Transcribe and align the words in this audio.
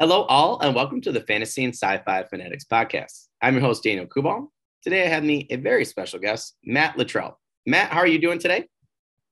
Hello, 0.00 0.22
all, 0.22 0.58
and 0.60 0.74
welcome 0.74 1.02
to 1.02 1.12
the 1.12 1.20
Fantasy 1.20 1.62
and 1.62 1.74
Sci-Fi 1.74 2.22
Fanatics 2.22 2.64
podcast. 2.64 3.26
I'm 3.42 3.52
your 3.52 3.60
host, 3.60 3.82
Daniel 3.82 4.06
Kubal. 4.06 4.46
Today, 4.82 5.04
I 5.04 5.08
have 5.08 5.22
me 5.22 5.46
a 5.50 5.56
very 5.56 5.84
special 5.84 6.18
guest, 6.18 6.56
Matt 6.64 6.96
Luttrell. 6.96 7.38
Matt, 7.66 7.90
how 7.90 7.98
are 7.98 8.06
you 8.06 8.18
doing 8.18 8.38
today? 8.38 8.66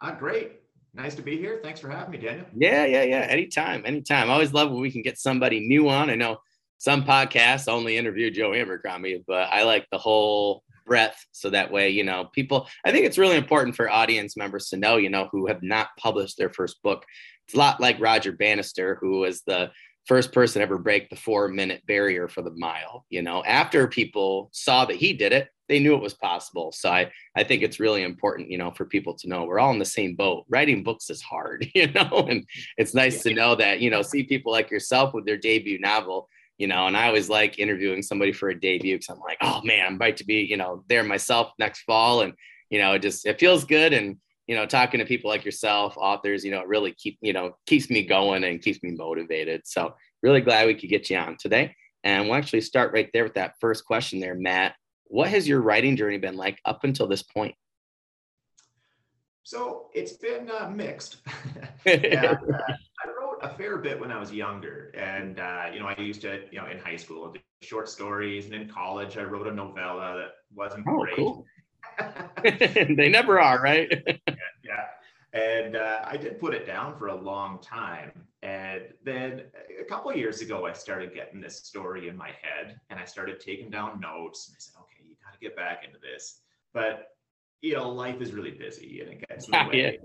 Uh, 0.02 0.12
great. 0.12 0.61
Nice 0.93 1.14
to 1.14 1.23
be 1.23 1.39
here. 1.39 1.61
Thanks 1.62 1.80
for 1.80 1.89
having 1.89 2.11
me, 2.11 2.18
Daniel. 2.18 2.45
Yeah, 2.54 2.84
yeah, 2.84 3.02
yeah. 3.04 3.27
Anytime, 3.30 3.82
anytime. 3.86 4.29
I 4.29 4.34
always 4.34 4.52
love 4.52 4.70
when 4.70 4.82
we 4.82 4.91
can 4.91 5.00
get 5.00 5.16
somebody 5.16 5.66
new 5.66 5.89
on. 5.89 6.11
I 6.11 6.16
know 6.16 6.36
some 6.77 7.03
podcasts 7.03 7.66
only 7.66 7.96
interview 7.96 8.30
Joe 8.30 8.53
Abercrombie, 8.53 9.25
but 9.27 9.48
I 9.50 9.62
like 9.62 9.87
the 9.91 9.96
whole 9.96 10.64
breadth 10.85 11.16
so 11.32 11.48
that 11.48 11.73
way, 11.73 11.89
you 11.89 12.05
know, 12.05 12.29
people, 12.35 12.69
I 12.85 12.93
think 12.93 13.07
it's 13.07 13.16
really 13.16 13.37
important 13.37 13.75
for 13.75 13.89
audience 13.89 14.37
members 14.37 14.69
to 14.69 14.77
know, 14.77 14.98
you 14.98 15.09
know, 15.09 15.30
who 15.32 15.46
have 15.46 15.62
not 15.62 15.89
published 15.98 16.37
their 16.37 16.50
first 16.50 16.82
book. 16.82 17.07
It's 17.46 17.55
a 17.55 17.59
lot 17.59 17.80
like 17.80 17.98
Roger 17.98 18.32
Bannister, 18.32 18.98
who 19.00 19.21
was 19.21 19.41
the 19.46 19.71
first 20.09 20.33
person 20.33 20.62
ever 20.62 20.79
break 20.79 21.11
the 21.11 21.17
four 21.17 21.48
minute 21.48 21.83
barrier 21.87 22.29
for 22.29 22.43
the 22.43 22.51
mile. 22.57 23.05
You 23.11 23.23
know, 23.23 23.45
after 23.45 23.87
people 23.87 24.48
saw 24.53 24.87
that 24.87 24.97
he 24.97 25.12
did 25.12 25.33
it, 25.33 25.48
they 25.69 25.79
knew 25.79 25.95
it 25.95 26.03
was 26.03 26.15
possible. 26.15 26.73
So 26.73 26.91
I, 26.91 27.11
I 27.37 27.45
think 27.45 27.62
it's 27.62 27.79
really 27.79 28.03
important, 28.03 28.51
you 28.51 28.57
know, 28.57 28.71
for 28.71 28.87
people 28.87 29.15
to 29.19 29.29
know 29.29 29.45
we're 29.45 29.59
all 29.59 29.71
in 29.71 29.79
the 29.79 29.84
same 29.84 30.15
boat. 30.15 30.47
Writing 30.48 30.83
books 30.83 31.11
is 31.11 31.21
hard, 31.21 31.67
you 31.75 31.93
know, 31.93 32.27
and 32.29 32.47
it's 32.79 32.95
nice 32.95 33.17
yeah. 33.17 33.31
to 33.31 33.37
know 33.37 33.55
that, 33.57 33.81
you 33.81 33.91
know, 33.91 34.01
see 34.01 34.23
people 34.23 34.51
like 34.51 34.71
yourself 34.71 35.12
with 35.12 35.27
their 35.27 35.37
debut 35.37 35.79
novel, 35.79 36.31
you 36.56 36.67
know, 36.67 36.87
and 36.87 36.97
I 36.97 37.06
always 37.06 37.29
like 37.29 37.59
interviewing 37.59 38.03
somebody 38.03 38.33
for 38.33 38.48
a 38.48 38.59
debut 38.59 38.97
because 38.97 39.15
I'm 39.15 39.20
like, 39.20 39.39
oh 39.43 39.61
man, 39.62 39.87
I'm 39.87 39.95
about 39.97 40.17
to 40.17 40.25
be, 40.25 40.41
you 40.41 40.56
know, 40.56 40.84
there 40.89 41.05
myself 41.05 41.53
next 41.59 41.83
fall. 41.83 42.23
And, 42.23 42.33
you 42.70 42.79
know, 42.79 42.95
it 42.95 43.03
just, 43.03 43.27
it 43.27 43.39
feels 43.39 43.65
good. 43.65 43.93
And, 43.93 44.17
you 44.48 44.57
know, 44.57 44.66
talking 44.66 44.98
to 44.98 45.07
people 45.07 45.30
like 45.30 45.45
yourself, 45.45 45.97
authors, 45.98 46.43
you 46.43 46.51
know, 46.51 46.61
it 46.61 46.69
really 46.69 46.93
keep, 46.93 47.19
you 47.20 47.34
know, 47.34 47.55
keeps 47.66 47.91
me 47.91 48.02
going 48.02 48.45
and 48.45 48.62
keeps 48.62 48.83
me 48.83 48.93
motivated. 48.93 49.62
So 49.66 49.95
really 50.23 50.41
glad 50.41 50.66
we 50.66 50.75
could 50.75 50.89
get 50.89 51.11
you 51.11 51.19
on 51.19 51.37
today. 51.37 51.77
And 52.03 52.25
we'll 52.25 52.36
actually 52.36 52.62
start 52.62 52.95
right 52.95 53.11
there 53.12 53.25
with 53.25 53.34
that 53.34 53.55
first 53.61 53.84
question 53.84 54.20
there, 54.20 54.34
Matt. 54.34 54.75
What 55.05 55.28
has 55.28 55.47
your 55.47 55.61
writing 55.61 55.97
journey 55.97 56.17
been 56.17 56.37
like 56.37 56.59
up 56.64 56.84
until 56.84 57.06
this 57.06 57.22
point? 57.22 57.55
So 59.42 59.89
it's 59.95 60.14
been 60.14 60.50
uh, 60.50 60.70
mixed. 60.70 61.19
yeah, 61.87 62.33
uh, 62.33 62.34
I 62.42 63.09
wrote 63.19 63.39
a 63.42 63.50
fair 63.56 63.78
bit 63.78 63.98
when 63.98 64.11
I 64.11 64.19
was 64.19 64.33
younger, 64.33 64.92
and 64.94 65.41
uh, 65.41 65.67
you 65.72 65.81
know, 65.81 65.87
I 65.87 65.98
used 65.98 66.20
to, 66.22 66.42
you 66.50 66.59
know, 66.59 66.67
in 66.67 66.78
high 66.78 66.97
school, 66.97 67.33
do 67.33 67.41
short 67.62 67.89
stories, 67.89 68.44
and 68.44 68.55
in 68.55 68.69
college, 68.69 69.17
I 69.17 69.22
wrote 69.22 69.47
a 69.47 69.53
novella 69.53 70.17
that 70.19 70.31
wasn't 70.55 70.84
oh, 70.87 70.98
great. 70.98 71.17
Cool. 71.17 71.47
they 72.42 73.09
never 73.09 73.41
are, 73.41 73.61
right? 73.61 73.91
And 75.33 75.77
uh, 75.77 76.01
I 76.05 76.17
did 76.17 76.41
put 76.41 76.55
it 76.55 76.67
down 76.67 76.98
for 76.98 77.09
a 77.09 77.15
long 77.15 77.61
time. 77.61 78.12
And 78.43 78.83
then 79.05 79.43
a 79.81 79.84
couple 79.84 80.15
years 80.15 80.41
ago, 80.41 80.67
I 80.67 80.73
started 80.73 81.12
getting 81.15 81.41
this 81.41 81.57
story 81.65 82.09
in 82.09 82.17
my 82.17 82.29
head 82.29 82.81
and 82.89 82.98
I 82.98 83.05
started 83.05 83.41
taking 83.41 83.69
down 83.69 84.01
notes. 84.01 84.49
And 84.49 84.55
I 84.55 84.59
said, 84.59 84.75
okay, 84.81 85.05
you 85.06 85.17
got 85.23 85.34
to 85.34 85.39
get 85.39 85.56
back 85.56 85.84
into 85.84 85.99
this. 85.99 86.41
But, 86.73 87.09
you 87.61 87.75
know, 87.75 87.91
life 87.91 88.21
is 88.21 88.33
really 88.33 88.53
busy 88.53 89.01
and 89.01 89.12
it 89.12 89.29
gets 89.29 89.47
in 89.47 89.53
the 89.53 89.69
way. 89.71 89.99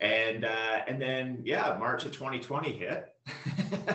And 0.00 0.44
uh, 0.44 0.82
and 0.86 1.02
then 1.02 1.40
yeah, 1.42 1.76
March 1.78 2.04
of 2.04 2.12
2020 2.12 2.72
hit. 2.72 3.08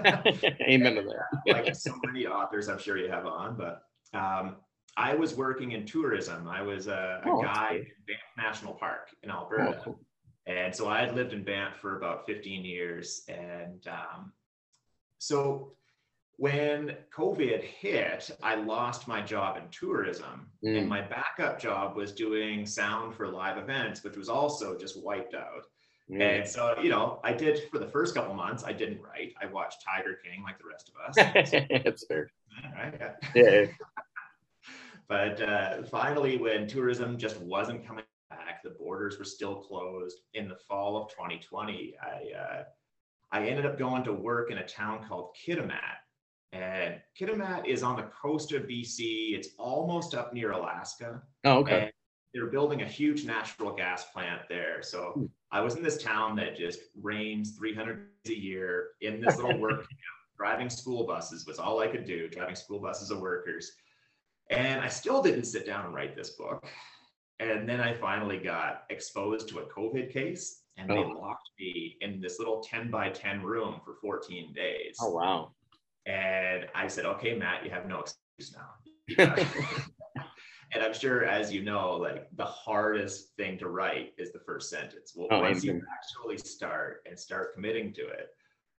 Amen 0.68 0.96
to 0.96 1.02
that. 1.02 1.54
like 1.54 1.76
so 1.76 1.94
many 2.06 2.28
authors, 2.28 2.68
I'm 2.68 2.78
sure 2.78 2.98
you 2.98 3.10
have 3.10 3.26
on, 3.26 3.56
but 3.56 3.84
um, 4.14 4.58
I 4.98 5.16
was 5.16 5.34
working 5.34 5.72
in 5.72 5.86
tourism. 5.86 6.48
I 6.48 6.62
was 6.62 6.88
a, 6.88 7.22
a 7.26 7.30
oh, 7.30 7.42
guide 7.42 7.86
in 7.86 7.86
Banff 8.06 8.20
National 8.38 8.74
Park 8.74 9.10
in 9.24 9.32
Alberta. 9.32 9.78
Oh, 9.80 9.82
cool. 9.84 10.00
And 10.46 10.76
so 10.76 10.88
I 10.90 11.00
had 11.00 11.16
lived 11.16 11.34
in 11.34 11.44
Banff 11.44 11.78
for 11.78 11.98
about 11.98 12.26
15 12.26 12.66
years. 12.66 13.24
And 13.30 13.88
um, 13.88 14.34
so 15.18 15.74
when 16.38 16.98
COVID 17.16 17.62
hit, 17.64 18.30
I 18.42 18.56
lost 18.56 19.08
my 19.08 19.22
job 19.22 19.58
in 19.58 19.64
tourism. 19.70 20.48
Mm. 20.64 20.80
And 20.80 20.90
my 20.90 21.02
backup 21.02 21.60
job 21.60 21.96
was 21.96 22.12
doing 22.12 22.66
sound 22.66 23.16
for 23.16 23.28
live 23.28 23.58
events, 23.58 24.04
which 24.04 24.18
was 24.18 24.30
also 24.30 24.78
just 24.78 25.02
wiped 25.02 25.36
out. 25.36 25.66
Mm. 26.12 26.40
And 26.40 26.48
so, 26.48 26.76
you 26.82 26.90
know, 26.90 27.20
I 27.24 27.34
did 27.34 27.62
for 27.72 27.80
the 27.80 27.88
first 27.88 28.14
couple 28.16 28.34
months, 28.34 28.64
I 28.64 28.74
didn't 28.74 29.02
write. 29.02 29.34
I 29.42 29.46
watched 29.46 29.84
Tiger 29.84 30.20
King 30.24 30.44
like 30.44 30.58
the 30.58 30.66
rest 30.70 30.90
of 30.90 31.08
us. 31.08 31.16
That's 31.84 32.06
fair. 32.06 32.30
Right? 32.76 32.94
Yeah. 33.00 33.42
yeah. 33.44 33.66
but 35.08 35.42
uh, 35.42 35.84
finally, 35.84 36.38
when 36.38 36.68
tourism 36.68 37.18
just 37.18 37.40
wasn't 37.40 37.86
coming. 37.86 38.04
The 38.64 38.72
borders 38.72 39.18
were 39.18 39.26
still 39.26 39.56
closed. 39.56 40.20
In 40.34 40.48
the 40.48 40.56
fall 40.68 40.98
of 40.98 41.10
2020, 41.10 41.96
I 42.02 42.38
uh, 42.38 42.64
I 43.32 43.48
ended 43.48 43.66
up 43.66 43.80
going 43.80 44.04
to 44.04 44.14
work 44.14 44.52
in 44.52 44.60
a 44.60 44.66
town 44.66 45.06
called 45.08 45.36
Kitimat. 45.36 45.98
And 46.52 47.02
Kitimat 47.20 47.66
is 47.68 47.82
on 47.82 47.96
the 47.96 48.04
coast 48.04 48.52
of 48.54 48.64
BC. 48.64 49.36
It's 49.36 49.50
almost 49.58 50.14
up 50.14 50.34
near 50.34 50.52
Alaska. 50.52 51.20
Oh, 51.44 51.58
okay. 51.60 51.82
And 51.82 51.92
they're 52.34 52.46
building 52.52 52.84
a 52.84 52.86
huge 52.86 53.26
natural 53.26 53.76
gas 53.76 54.06
plant 54.12 54.42
there. 54.50 54.84
So 54.84 55.14
hmm. 55.16 55.26
I 55.52 55.62
was 55.62 55.76
in 55.76 55.84
this 55.84 56.02
town 56.02 56.36
that 56.38 56.56
just 56.56 56.80
rains 57.02 57.58
300 57.58 58.08
days 58.24 58.38
a 58.38 58.40
year 58.40 58.90
in 59.02 59.20
this 59.20 59.36
little 59.38 59.58
work 59.58 59.78
camp. 59.90 59.90
Driving 60.38 60.70
school 60.70 61.06
buses 61.06 61.46
was 61.46 61.58
all 61.60 61.80
I 61.80 61.88
could 61.88 62.06
do, 62.06 62.28
driving 62.28 62.56
school 62.56 62.80
buses 62.80 63.12
of 63.12 63.20
workers. 63.20 63.72
And 64.50 64.82
I 64.82 64.90
still 64.90 65.22
didn't 65.22 65.46
sit 65.46 65.66
down 65.66 65.86
and 65.86 65.96
write 65.96 66.16
this 66.16 66.32
book. 66.32 66.66
And 67.50 67.68
then 67.68 67.82
I 67.82 67.94
finally 67.94 68.38
got 68.38 68.84
exposed 68.90 69.50
to 69.50 69.60
a 69.60 69.66
COVID 69.66 70.12
case 70.12 70.64
and 70.78 70.92
oh. 70.92 70.96
they 70.96 71.14
locked 71.14 71.50
me 71.60 71.98
in 72.02 72.22
this 72.22 72.40
little 72.40 72.62
10 72.62 72.90
by 72.90 73.10
10 73.10 73.44
room 73.44 73.80
for 73.84 73.96
14 74.02 74.54
days. 74.54 74.98
Oh, 75.02 75.12
wow. 75.12 75.52
And 76.06 76.68
I 76.76 76.88
said, 76.88 77.06
okay, 77.06 77.36
Matt, 77.36 77.64
you 77.64 77.72
have 77.72 77.88
no 77.88 78.00
excuse 78.02 78.56
now. 78.56 79.36
and 80.74 80.84
I'm 80.84 80.94
sure, 80.94 81.26
as 81.26 81.54
you 81.54 81.64
know, 81.64 81.98
like 81.98 82.28
the 82.36 82.46
hardest 82.46 83.36
thing 83.38 83.58
to 83.60 83.70
write 83.70 84.14
is 84.18 84.32
the 84.32 84.40
first 84.40 84.70
sentence. 84.70 85.14
Well, 85.16 85.28
oh, 85.32 85.42
once 85.42 85.64
you 85.64 85.82
actually 85.94 86.38
start 86.38 87.04
and 87.06 87.18
start 87.18 87.54
committing 87.54 87.94
to 87.94 88.02
it, 88.02 88.30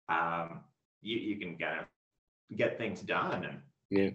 um, 0.08 0.60
you, 1.00 1.18
you 1.18 1.38
can 1.38 1.56
kind 1.56 1.80
of 1.80 2.56
get 2.56 2.78
things 2.78 3.00
done. 3.00 3.44
And 3.44 3.58
yeah. 3.90 4.10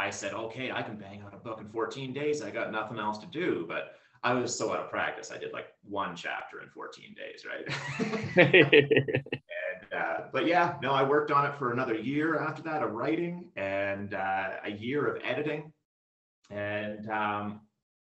I 0.00 0.08
said, 0.08 0.32
okay, 0.32 0.72
I 0.72 0.80
can 0.80 0.96
bang 0.96 1.20
out 1.20 1.34
a 1.34 1.36
book 1.36 1.60
in 1.60 1.68
14 1.68 2.14
days. 2.14 2.40
I 2.40 2.50
got 2.50 2.72
nothing 2.72 2.98
else 2.98 3.18
to 3.18 3.26
do. 3.26 3.66
But 3.68 3.96
I 4.22 4.32
was 4.32 4.56
so 4.56 4.72
out 4.72 4.80
of 4.80 4.88
practice. 4.88 5.30
I 5.30 5.36
did 5.36 5.52
like 5.52 5.66
one 5.82 6.16
chapter 6.16 6.62
in 6.62 6.70
14 6.70 7.14
days, 7.14 7.44
right? 7.44 7.66
and, 8.38 9.94
uh, 9.94 10.20
but 10.32 10.46
yeah, 10.46 10.76
no, 10.82 10.92
I 10.92 11.02
worked 11.02 11.30
on 11.30 11.44
it 11.44 11.54
for 11.58 11.72
another 11.72 11.94
year 11.94 12.38
after 12.38 12.62
that 12.62 12.82
of 12.82 12.92
writing 12.92 13.50
and 13.56 14.14
uh, 14.14 14.52
a 14.64 14.70
year 14.70 15.06
of 15.06 15.22
editing. 15.22 15.70
And 16.48 17.08
um, 17.10 17.60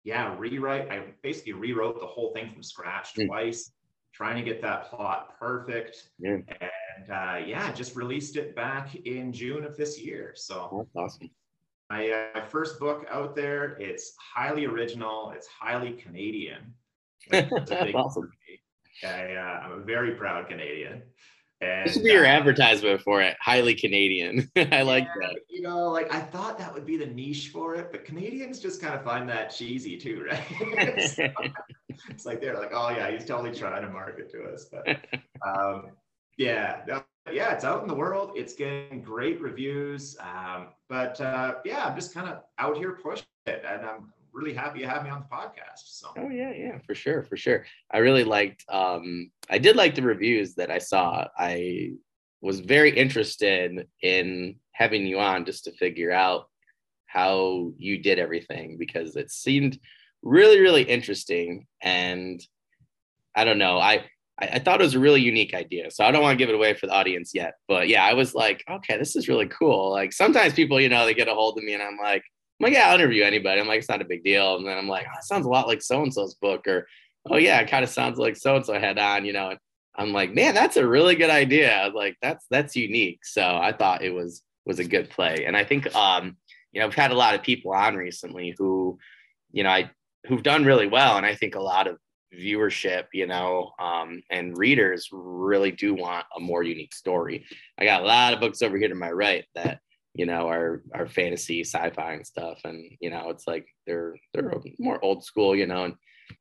yeah, 0.03 0.35
rewrite. 0.35 0.89
I 0.89 1.03
basically 1.21 1.53
rewrote 1.53 1.99
the 1.99 2.07
whole 2.07 2.33
thing 2.33 2.51
from 2.51 2.63
scratch 2.63 3.13
mm. 3.13 3.27
twice, 3.27 3.71
trying 4.15 4.43
to 4.43 4.43
get 4.43 4.63
that 4.63 4.89
plot 4.89 5.37
perfect. 5.39 6.09
Yeah. 6.17 6.37
And 6.59 7.11
uh, 7.11 7.45
yeah, 7.45 7.71
just 7.71 7.95
released 7.95 8.35
it 8.35 8.55
back 8.55 8.95
in 8.95 9.31
June 9.31 9.63
of 9.63 9.77
this 9.77 10.01
year. 10.01 10.33
So 10.35 10.87
that's 10.95 10.95
awesome 10.95 11.29
my 11.89 12.09
uh, 12.09 12.45
first 12.45 12.79
book 12.79 13.05
out 13.11 13.35
there. 13.35 13.77
It's 13.79 14.13
highly 14.17 14.65
original. 14.65 15.31
It's 15.35 15.47
highly 15.47 15.93
Canadian. 15.93 16.73
awesome. 17.33 18.31
I, 19.03 19.33
uh, 19.33 19.59
I'm 19.65 19.71
a 19.71 19.83
very 19.83 20.11
proud 20.11 20.47
Canadian. 20.47 21.03
And, 21.61 21.85
this 21.85 21.93
should 21.93 22.03
be 22.03 22.11
your 22.11 22.25
uh, 22.25 22.29
advertisement 22.29 23.01
for 23.01 23.21
it. 23.21 23.37
Highly 23.39 23.73
Canadian. 23.75 24.51
I 24.57 24.81
like 24.81 25.07
that. 25.21 25.39
You 25.49 25.61
know, 25.61 25.89
like 25.89 26.13
I 26.13 26.19
thought 26.19 26.57
that 26.57 26.73
would 26.73 26.85
be 26.85 26.97
the 26.97 27.05
niche 27.05 27.49
for 27.53 27.75
it, 27.75 27.91
but 27.91 28.03
Canadians 28.05 28.59
just 28.59 28.81
kind 28.81 28.93
of 28.95 29.03
find 29.03 29.29
that 29.29 29.49
cheesy 29.49 29.97
too, 29.97 30.25
right? 30.29 31.01
so, 31.09 31.27
it's 32.09 32.25
like 32.25 32.41
they're 32.41 32.57
like, 32.57 32.71
oh 32.73 32.89
yeah, 32.89 33.09
he's 33.11 33.25
totally 33.25 33.55
trying 33.55 33.81
to 33.81 33.89
market 33.89 34.29
to 34.31 34.43
us. 34.43 34.65
But 34.71 34.99
um, 35.47 35.91
yeah, 36.37 36.81
no, 36.87 37.02
yeah, 37.33 37.53
it's 37.53 37.65
out 37.65 37.81
in 37.81 37.87
the 37.87 37.95
world. 37.95 38.31
It's 38.35 38.53
getting 38.53 39.01
great 39.01 39.41
reviews. 39.41 40.17
Um, 40.19 40.67
but 40.89 41.19
uh, 41.19 41.55
yeah, 41.65 41.85
I'm 41.85 41.95
just 41.95 42.13
kind 42.13 42.29
of 42.29 42.43
out 42.59 42.77
here 42.77 42.99
pushing 43.03 43.25
it, 43.45 43.63
and 43.67 43.85
I'm 43.85 44.13
really 44.31 44.53
happy 44.53 44.79
to 44.79 44.87
have 44.87 45.03
me 45.03 45.09
on 45.09 45.25
the 45.29 45.35
podcast. 45.35 45.83
So. 45.85 46.09
Oh 46.17 46.29
yeah, 46.29 46.51
yeah, 46.51 46.77
for 46.85 46.95
sure, 46.95 47.23
for 47.23 47.37
sure. 47.37 47.65
I 47.91 47.99
really 47.99 48.23
liked. 48.23 48.63
Um, 48.69 49.31
I 49.49 49.57
did 49.57 49.75
like 49.75 49.95
the 49.95 50.01
reviews 50.01 50.55
that 50.55 50.71
I 50.71 50.77
saw. 50.77 51.27
I 51.37 51.93
was 52.41 52.59
very 52.59 52.91
interested 52.91 53.87
in 54.01 54.55
having 54.73 55.05
you 55.05 55.19
on 55.19 55.45
just 55.45 55.63
to 55.65 55.71
figure 55.71 56.11
out 56.11 56.49
how 57.05 57.71
you 57.77 57.99
did 57.99 58.19
everything 58.19 58.77
because 58.77 59.15
it 59.15 59.31
seemed 59.31 59.79
really, 60.23 60.59
really 60.59 60.83
interesting. 60.83 61.67
And 61.81 62.41
I 63.35 63.45
don't 63.45 63.59
know. 63.59 63.77
I 63.77 64.05
I, 64.41 64.45
I, 64.53 64.59
thought 64.59 64.81
it 64.81 64.83
was 64.83 64.95
a 64.95 64.99
really 64.99 65.21
unique 65.21 65.53
idea. 65.53 65.91
So 65.91 66.03
I 66.03 66.11
don't 66.11 66.21
want 66.21 66.37
to 66.37 66.43
give 66.43 66.49
it 66.49 66.55
away 66.55 66.73
for 66.73 66.87
the 66.87 66.93
audience 66.93 67.31
yet. 67.33 67.55
But 67.67 67.87
yeah, 67.87 68.03
I 68.03 68.13
was 68.13 68.33
like, 68.33 68.63
okay, 68.69 68.97
this 68.97 69.15
is 69.15 69.27
really 69.27 69.47
cool. 69.47 69.91
Like 69.91 70.13
sometimes 70.13 70.53
people, 70.53 70.79
you 70.79 70.89
know, 70.89 71.05
they 71.05 71.13
get 71.13 71.27
a 71.27 71.33
hold 71.33 71.57
of 71.57 71.63
me 71.63 71.73
and 71.73 71.83
I'm 71.83 71.97
like, 72.01 72.23
I'm 72.59 72.65
like, 72.65 72.73
yeah, 72.73 72.89
I'll 72.89 72.95
interview 72.95 73.23
anybody. 73.23 73.59
I'm 73.59 73.67
like, 73.67 73.79
it's 73.79 73.89
not 73.89 74.01
a 74.01 74.05
big 74.05 74.23
deal. 74.23 74.57
And 74.57 74.67
then 74.67 74.77
I'm 74.77 74.87
like, 74.87 75.05
oh, 75.07 75.17
it 75.17 75.25
sounds 75.25 75.45
a 75.45 75.49
lot 75.49 75.67
like 75.67 75.81
so 75.81 76.01
and 76.01 76.13
so's 76.13 76.35
book, 76.35 76.67
or 76.67 76.87
oh 77.29 77.37
yeah, 77.37 77.59
it 77.59 77.69
kind 77.69 77.83
of 77.83 77.89
sounds 77.89 78.17
like 78.17 78.37
so 78.37 78.55
and 78.55 78.65
so 78.65 78.79
had 78.79 78.99
on, 78.99 79.25
you 79.25 79.33
know. 79.33 79.49
And 79.49 79.59
I'm 79.95 80.13
like, 80.13 80.33
man, 80.33 80.53
that's 80.53 80.77
a 80.77 80.87
really 80.87 81.15
good 81.15 81.29
idea. 81.29 81.91
Like 81.93 82.15
that's 82.21 82.45
that's 82.49 82.75
unique. 82.75 83.25
So 83.25 83.43
I 83.43 83.73
thought 83.73 84.03
it 84.03 84.13
was 84.13 84.43
was 84.65 84.79
a 84.79 84.85
good 84.85 85.09
play. 85.09 85.45
And 85.45 85.57
I 85.57 85.63
think 85.63 85.93
um, 85.95 86.37
you 86.71 86.79
know, 86.79 86.87
we've 86.87 86.95
had 86.95 87.11
a 87.11 87.15
lot 87.15 87.35
of 87.35 87.43
people 87.43 87.73
on 87.73 87.95
recently 87.95 88.55
who, 88.57 88.97
you 89.51 89.63
know, 89.63 89.69
I 89.69 89.91
who've 90.27 90.43
done 90.43 90.63
really 90.63 90.87
well. 90.87 91.17
And 91.17 91.25
I 91.25 91.35
think 91.35 91.55
a 91.55 91.61
lot 91.61 91.87
of 91.87 91.97
viewership, 92.39 93.05
you 93.13 93.27
know, 93.27 93.71
um, 93.79 94.21
and 94.29 94.57
readers 94.57 95.09
really 95.11 95.71
do 95.71 95.93
want 95.93 96.25
a 96.35 96.39
more 96.39 96.63
unique 96.63 96.93
story. 96.93 97.45
I 97.77 97.85
got 97.85 98.03
a 98.03 98.05
lot 98.05 98.33
of 98.33 98.39
books 98.39 98.61
over 98.61 98.77
here 98.77 98.89
to 98.89 98.95
my 98.95 99.11
right 99.11 99.45
that 99.55 99.79
you 100.13 100.25
know 100.25 100.47
are 100.47 100.83
are 100.93 101.07
fantasy, 101.07 101.61
sci-fi, 101.61 102.13
and 102.13 102.27
stuff, 102.27 102.59
and 102.63 102.83
you 102.99 103.09
know, 103.09 103.29
it's 103.29 103.47
like 103.47 103.65
they're 103.85 104.15
they're 104.33 104.51
more 104.79 105.03
old 105.03 105.23
school, 105.23 105.55
you 105.55 105.67
know. 105.67 105.85
And 105.85 105.95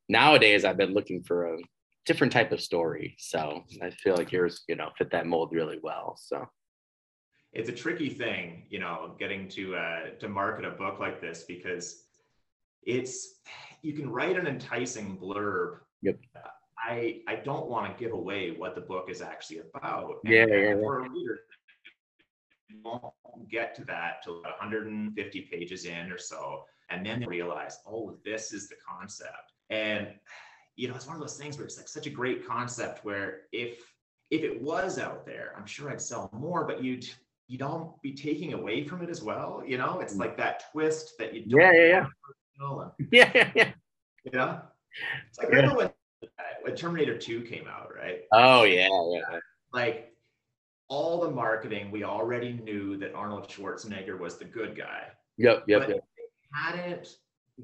nowadays, 0.09 0.65
I've 0.65 0.77
been 0.77 0.93
looking 0.93 1.23
for 1.23 1.53
a 1.53 1.57
different 2.05 2.33
type 2.33 2.51
of 2.51 2.61
story, 2.61 3.15
so 3.19 3.63
I 3.81 3.89
feel 3.89 4.15
like 4.15 4.31
yours, 4.31 4.63
you 4.67 4.75
know, 4.75 4.89
fit 4.97 5.11
that 5.11 5.27
mold 5.27 5.49
really 5.51 5.79
well. 5.81 6.17
So 6.19 6.45
it's 7.53 7.69
a 7.69 7.73
tricky 7.73 8.09
thing, 8.09 8.63
you 8.69 8.79
know, 8.79 9.15
getting 9.19 9.47
to 9.49 9.75
uh, 9.75 10.09
to 10.19 10.27
market 10.27 10.65
a 10.65 10.71
book 10.71 10.99
like 10.99 11.21
this 11.21 11.43
because 11.47 12.03
it's 12.83 13.35
you 13.81 13.93
can 13.93 14.09
write 14.09 14.37
an 14.37 14.47
enticing 14.47 15.17
blurb. 15.17 15.77
Yep. 16.03 16.19
I 16.77 17.21
I 17.27 17.35
don't 17.35 17.67
want 17.69 17.97
to 17.97 18.03
give 18.03 18.13
away 18.13 18.51
what 18.51 18.75
the 18.75 18.81
book 18.81 19.09
is 19.09 19.21
actually 19.21 19.61
about. 19.73 20.15
And 20.25 20.33
yeah, 20.33 20.45
yeah, 20.45 20.73
For 20.75 20.99
a 20.99 21.09
reader, 21.09 21.39
you 22.69 22.77
won't 22.83 23.13
get 23.49 23.73
to 23.75 23.85
that 23.85 24.21
till 24.23 24.41
150 24.41 25.41
pages 25.51 25.85
in 25.85 26.11
or 26.11 26.17
so, 26.17 26.65
and 26.89 27.05
then 27.05 27.21
they 27.21 27.25
realize, 27.25 27.77
oh, 27.87 28.17
this 28.25 28.51
is 28.51 28.67
the 28.67 28.75
concept. 28.85 29.53
And 29.69 30.07
you 30.75 30.87
know, 30.87 30.95
it's 30.95 31.07
one 31.07 31.15
of 31.15 31.21
those 31.21 31.37
things 31.37 31.57
where 31.57 31.65
it's 31.65 31.77
like 31.77 31.87
such 31.87 32.07
a 32.07 32.09
great 32.09 32.45
concept 32.45 33.05
where 33.05 33.43
if 33.53 33.79
if 34.29 34.43
it 34.43 34.61
was 34.61 34.99
out 34.99 35.25
there, 35.25 35.53
I'm 35.57 35.65
sure 35.65 35.89
I'd 35.89 36.01
sell 36.01 36.29
more, 36.33 36.65
but 36.65 36.83
you'd 36.83 37.09
you 37.47 37.57
don't 37.57 38.01
be 38.01 38.13
taking 38.13 38.53
away 38.53 38.83
from 38.83 39.01
it 39.03 39.09
as 39.09 39.21
well. 39.21 39.63
You 39.65 39.77
know, 39.77 39.99
it's 40.01 40.15
mm. 40.15 40.19
like 40.19 40.35
that 40.37 40.65
twist 40.71 41.13
that 41.19 41.33
you 41.33 41.45
don't 41.45 41.61
yeah, 41.61 41.71
yeah, 41.71 41.87
yeah. 41.87 42.05
Yeah, 43.11 43.31
yeah, 43.33 43.51
yeah. 43.55 43.71
You 44.25 44.31
know? 44.31 44.61
It's 45.29 45.39
like 45.39 45.49
remember 45.49 45.75
when, 45.75 45.89
when 46.61 46.75
Terminator 46.75 47.17
2 47.17 47.41
came 47.41 47.67
out, 47.67 47.89
right? 47.95 48.21
Oh 48.31 48.63
yeah, 48.63 48.87
yeah. 49.11 49.39
Like 49.73 50.13
all 50.87 51.21
the 51.21 51.31
marketing, 51.31 51.91
we 51.91 52.03
already 52.03 52.53
knew 52.53 52.97
that 52.97 53.13
Arnold 53.13 53.47
Schwarzenegger 53.47 54.19
was 54.19 54.37
the 54.37 54.45
good 54.45 54.77
guy. 54.77 55.07
Yep, 55.37 55.63
yep, 55.67 55.89
yep. 55.89 56.03
hadn't 56.53 57.17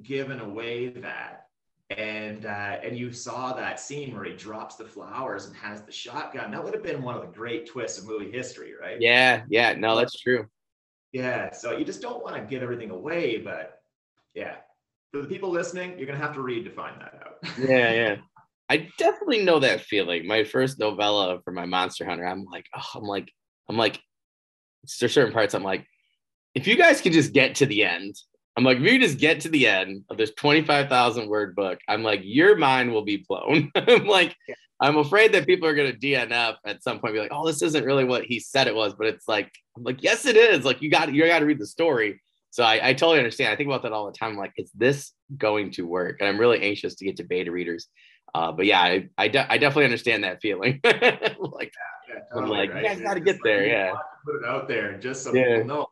given 0.03 0.39
away 0.39 0.89
that 0.89 1.49
and 1.89 2.45
uh, 2.45 2.77
and 2.83 2.97
you 2.97 3.11
saw 3.11 3.53
that 3.53 3.79
scene 3.79 4.13
where 4.13 4.23
he 4.23 4.33
drops 4.33 4.75
the 4.75 4.85
flowers 4.85 5.47
and 5.47 5.55
has 5.55 5.81
the 5.81 5.91
shotgun. 5.91 6.51
That 6.51 6.63
would 6.63 6.73
have 6.73 6.83
been 6.83 7.01
one 7.01 7.15
of 7.15 7.21
the 7.21 7.27
great 7.27 7.65
twists 7.67 7.97
of 7.97 8.05
movie 8.05 8.31
history, 8.31 8.73
right? 8.79 9.01
Yeah, 9.01 9.43
yeah, 9.49 9.73
no, 9.73 9.95
that's 9.95 10.19
true. 10.19 10.47
Yeah, 11.11 11.51
so 11.51 11.75
you 11.75 11.85
just 11.85 12.01
don't 12.01 12.23
want 12.23 12.35
to 12.35 12.43
give 12.43 12.61
everything 12.61 12.91
away, 12.91 13.37
but 13.37 13.81
yeah, 14.35 14.57
for 15.11 15.21
the 15.21 15.27
people 15.27 15.49
listening, 15.49 15.97
you're 15.97 16.07
gonna 16.07 16.19
have 16.19 16.33
to 16.35 16.41
read 16.41 16.65
to 16.65 16.71
find 16.71 16.99
that 17.01 17.13
out. 17.25 17.57
yeah, 17.59 17.93
yeah. 17.93 18.15
I 18.69 18.87
definitely 18.97 19.43
know 19.43 19.59
that 19.59 19.81
feeling. 19.81 20.27
My 20.27 20.43
first 20.43 20.77
novella 20.77 21.39
for 21.43 21.51
my 21.51 21.65
Monster 21.65 22.05
Hunter, 22.05 22.25
I'm 22.25 22.45
like, 22.45 22.67
oh, 22.75 22.85
I'm 22.95 23.03
like, 23.03 23.31
I'm 23.67 23.77
like, 23.77 23.99
there's 24.99 25.13
certain 25.13 25.33
parts 25.33 25.55
I'm 25.55 25.63
like, 25.63 25.85
if 26.53 26.67
you 26.67 26.75
guys 26.75 27.01
can 27.01 27.11
just 27.11 27.33
get 27.33 27.55
to 27.55 27.65
the 27.65 27.83
end, 27.83 28.15
I'm 28.57 28.63
like, 28.63 28.77
if 28.77 28.83
you 28.83 28.99
just 28.99 29.17
get 29.17 29.39
to 29.41 29.49
the 29.49 29.67
end 29.67 30.03
of 30.09 30.17
this 30.17 30.31
25,000 30.37 31.29
word 31.29 31.55
book, 31.55 31.79
I'm 31.87 32.03
like, 32.03 32.21
your 32.23 32.55
mind 32.57 32.91
will 32.91 33.03
be 33.03 33.25
blown. 33.27 33.71
I'm 33.75 34.05
like, 34.05 34.35
yeah. 34.47 34.55
I'm 34.81 34.97
afraid 34.97 35.33
that 35.33 35.45
people 35.45 35.67
are 35.67 35.75
going 35.75 35.91
to 35.91 35.97
DNF 35.97 36.55
at 36.65 36.83
some 36.83 36.99
point, 36.99 37.13
be 37.13 37.19
like, 37.19 37.31
oh, 37.33 37.45
this 37.45 37.61
isn't 37.61 37.85
really 37.85 38.05
what 38.05 38.23
he 38.23 38.39
said 38.39 38.67
it 38.67 38.75
was. 38.75 38.93
But 38.93 39.07
it's 39.07 39.27
like, 39.27 39.51
I'm 39.75 39.83
like, 39.83 40.03
yes, 40.03 40.25
it 40.25 40.37
is. 40.37 40.63
Like, 40.63 40.81
you 40.81 40.89
got, 40.89 41.13
you 41.13 41.25
got 41.25 41.39
to 41.39 41.45
read 41.45 41.59
the 41.59 41.67
story. 41.67 42.21
So 42.51 42.63
I, 42.63 42.89
I 42.89 42.93
totally 42.93 43.19
understand. 43.19 43.51
I 43.51 43.55
think 43.55 43.67
about 43.67 43.83
that 43.83 43.91
all 43.91 44.05
the 44.05 44.17
time. 44.17 44.31
I'm 44.31 44.37
like, 44.37 44.53
is 44.57 44.71
this 44.73 45.13
going 45.37 45.71
to 45.71 45.83
work? 45.83 46.17
And 46.19 46.27
I'm 46.27 46.39
really 46.39 46.61
anxious 46.61 46.95
to 46.95 47.05
get 47.05 47.17
to 47.17 47.23
beta 47.23 47.51
readers. 47.51 47.87
Uh, 48.33 48.51
but 48.51 48.65
yeah, 48.65 48.79
I, 48.81 49.09
I, 49.17 49.27
de- 49.27 49.51
I, 49.51 49.57
definitely 49.57 49.85
understand 49.85 50.23
that 50.23 50.41
feeling. 50.41 50.79
like, 50.83 50.93
yeah, 51.03 51.29
yeah, 52.07 52.19
totally, 52.33 52.43
I'm 52.43 52.49
like, 52.49 52.73
right? 52.73 52.83
you 52.83 52.89
guys 52.89 53.01
got 53.01 53.15
to 53.15 53.19
get 53.19 53.37
there. 53.43 53.65
yeah. 53.65 53.93
Put 54.25 54.35
it 54.35 54.45
out 54.45 54.67
there 54.67 54.97
just 54.99 55.23
so 55.23 55.33
yeah. 55.33 55.57
people 55.57 55.65
know. 55.65 55.87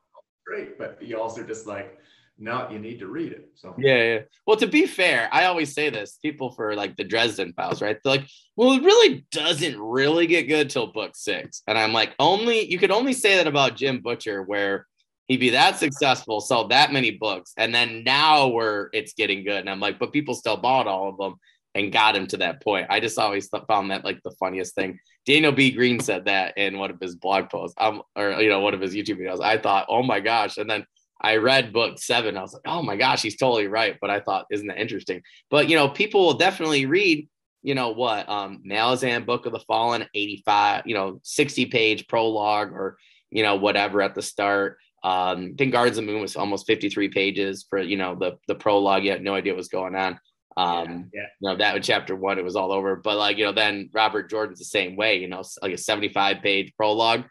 Great. 0.46 0.78
But 0.78 1.02
you 1.02 1.20
also 1.20 1.44
just 1.44 1.66
like, 1.66 1.98
now 2.40 2.70
you 2.70 2.80
need 2.80 3.00
to 3.00 3.08
read 3.08 3.32
it. 3.32 3.50
So 3.56 3.74
yeah, 3.78 4.04
yeah. 4.04 4.20
Well, 4.46 4.58
to 4.58 4.68
be 4.68 4.86
fair, 4.86 5.28
I 5.32 5.46
always 5.46 5.74
say 5.74 5.90
this: 5.90 6.20
people 6.22 6.52
for 6.52 6.76
like 6.76 6.96
the 6.96 7.04
Dresden 7.04 7.54
Files, 7.54 7.82
right? 7.82 7.98
They're 8.04 8.18
like, 8.18 8.28
well, 8.56 8.74
it 8.74 8.84
really 8.84 9.26
doesn't 9.32 9.80
really 9.80 10.28
get 10.28 10.48
good 10.48 10.70
till 10.70 10.88
book 10.88 11.16
six, 11.16 11.64
and 11.68 11.78
I'm 11.78 11.94
like, 11.94 12.14
only 12.20 12.70
you 12.70 12.78
could 12.78 12.92
only 12.92 13.14
say 13.14 13.38
that 13.38 13.48
about 13.48 13.76
Jim 13.76 14.02
Butcher, 14.02 14.44
where 14.44 14.86
he'd 15.28 15.40
be 15.40 15.52
that 15.52 15.78
successful, 15.78 16.42
sell 16.42 16.68
that 16.70 16.92
many 16.92 17.12
books, 17.12 17.54
and 17.58 17.74
then 17.74 18.04
now 18.04 18.48
where 18.48 18.90
it's 18.94 19.14
getting 19.14 19.44
good, 19.44 19.60
and 19.60 19.70
I'm 19.70 19.80
like, 19.80 20.00
but 20.00 20.14
people 20.14 20.34
still 20.34 20.58
bought 20.58 20.88
all 20.88 21.10
of 21.10 21.18
them 21.18 21.36
and 21.76 21.92
got 21.92 22.16
him 22.16 22.26
to 22.28 22.38
that 22.38 22.62
point. 22.64 22.88
I 22.90 23.00
just 23.00 23.20
always 23.20 23.50
found 23.68 23.92
that 23.92 24.04
like 24.04 24.22
the 24.24 24.32
funniest 24.32 24.74
thing. 24.74 25.00
Daniel 25.26 25.52
B. 25.52 25.72
Greene 25.72 26.00
said 26.00 26.26
that 26.26 26.58
in 26.58 26.80
one 26.80 26.90
of 26.90 27.00
his 27.00 27.16
blog 27.16 27.50
posts, 27.50 27.76
um, 27.78 28.02
or 28.16 28.42
you 28.42 28.50
know, 28.50 28.62
one 28.62 28.74
of 28.74 28.82
his 28.82 28.96
YouTube 28.96 29.20
videos. 29.20 29.42
I 29.42 29.58
thought, 29.58 29.86
oh 29.90 30.02
my 30.02 30.20
gosh, 30.20 30.58
and 30.58 30.70
then 30.70 30.86
I 31.22 31.38
read 31.38 31.74
book 31.74 32.00
seven. 32.00 32.38
I 32.38 32.42
was 32.42 32.54
like, 32.54 32.64
oh 32.66 32.82
my 32.82 32.96
gosh, 32.96 33.22
he's 33.22 33.38
totally 33.38 33.68
right. 33.68 33.98
But 34.00 34.10
I 34.10 34.20
thought, 34.20 34.46
isn't 34.52 34.68
that 34.68 34.80
interesting? 34.80 35.22
But 35.50 35.70
you 35.70 35.76
know, 35.76 35.90
people 35.90 36.26
will 36.26 36.38
definitely 36.38 36.86
read, 36.86 37.28
you 37.62 37.76
know, 37.76 37.90
what 37.90 38.28
um 38.30 38.64
Malazan 38.66 39.26
Book 39.26 39.46
of 39.46 39.52
the 39.52 39.60
Fallen, 39.60 40.06
85, 40.14 40.84
you 40.86 40.96
know, 40.96 41.20
60 41.24 41.66
page 41.68 42.08
prologue 42.08 42.72
or 42.72 42.98
you 43.30 43.44
know, 43.44 43.56
whatever 43.58 44.02
at 44.02 44.16
the 44.16 44.22
start. 44.22 44.78
Um, 45.04 45.52
I 45.54 45.56
think 45.58 45.72
Gardens 45.72 45.98
of 45.98 46.06
the 46.06 46.12
Moon 46.12 46.22
was 46.22 46.36
almost 46.36 46.68
53 46.68 47.10
pages 47.10 47.66
for 47.70 47.80
you 47.80 47.98
know 47.98 48.16
the 48.16 48.38
the 48.48 48.56
prologue. 48.56 49.04
You 49.04 49.12
had 49.12 49.22
no 49.22 49.36
idea 49.36 49.54
what 49.54 49.58
was 49.58 49.68
going 49.68 49.96
on. 49.96 50.20
Um, 50.58 51.12
yeah, 51.14 51.22
yeah. 51.22 51.28
you 51.40 51.50
know, 51.50 51.58
that 51.58 51.76
was 51.76 51.86
chapter 51.86 52.16
one, 52.16 52.40
it 52.40 52.44
was 52.44 52.56
all 52.56 52.72
over. 52.72 52.96
But 52.96 53.18
like, 53.18 53.38
you 53.38 53.46
know, 53.46 53.52
then 53.52 53.92
Robert 53.94 54.28
Jordan's 54.28 54.58
the 54.58 54.66
same 54.66 54.96
way, 54.96 55.18
you 55.18 55.28
know, 55.28 55.44
like 55.62 55.74
a 55.74 55.78
75 55.78 56.42
page 56.42 56.74
prologue 56.76 57.26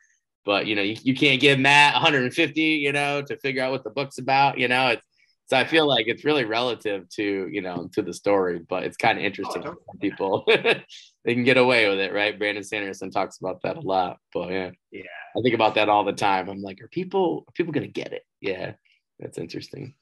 but 0.47 0.67
you 0.67 0.75
know 0.75 0.81
you, 0.81 0.97
you 1.03 1.15
can't 1.15 1.41
give 1.41 1.59
matt 1.59 1.93
150 1.95 2.63
you 2.63 2.93
know 2.93 3.21
to 3.21 3.37
figure 3.39 3.63
out 3.63 3.73
what 3.73 3.85
the 3.85 3.91
book's 3.91 4.19
about 4.19 4.59
you 4.59 4.69
know 4.69 4.87
it's 4.87 5.03
so 5.47 5.57
i 5.57 5.65
feel 5.65 5.87
like 5.87 6.07
it's 6.07 6.25
really 6.25 6.45
relative 6.45 7.09
to 7.09 7.49
you 7.51 7.61
know 7.61 7.89
to 7.93 8.03
the 8.03 8.13
story 8.13 8.61
but 8.69 8.83
it's 8.83 8.97
kind 8.97 9.19
of 9.19 9.23
oh, 9.23 9.27
interesting 9.27 9.63
oh, 9.67 9.77
people 10.01 10.45
they 11.25 11.35
can 11.35 11.45
get 11.45 11.57
away 11.57 11.89
with 11.89 11.99
it 11.99 12.13
right 12.13 12.39
brandon 12.39 12.65
sanderson 12.65 13.11
talks 13.11 13.39
about 13.39 13.61
that 13.63 13.77
a 13.77 13.81
lot 13.81 14.19
but 14.33 14.51
yeah 14.51 14.71
yeah 14.91 15.03
i 15.37 15.41
think 15.43 15.55
about 15.55 15.75
that 15.75 15.89
all 15.89 16.05
the 16.05 16.13
time 16.13 16.49
i'm 16.49 16.63
like 16.63 16.81
are 16.81 16.89
people 16.89 17.45
are 17.49 17.53
people 17.53 17.73
gonna 17.73 17.87
get 17.87 18.13
it 18.13 18.25
yeah 18.41 18.73
that's 19.19 19.39
interesting 19.39 19.95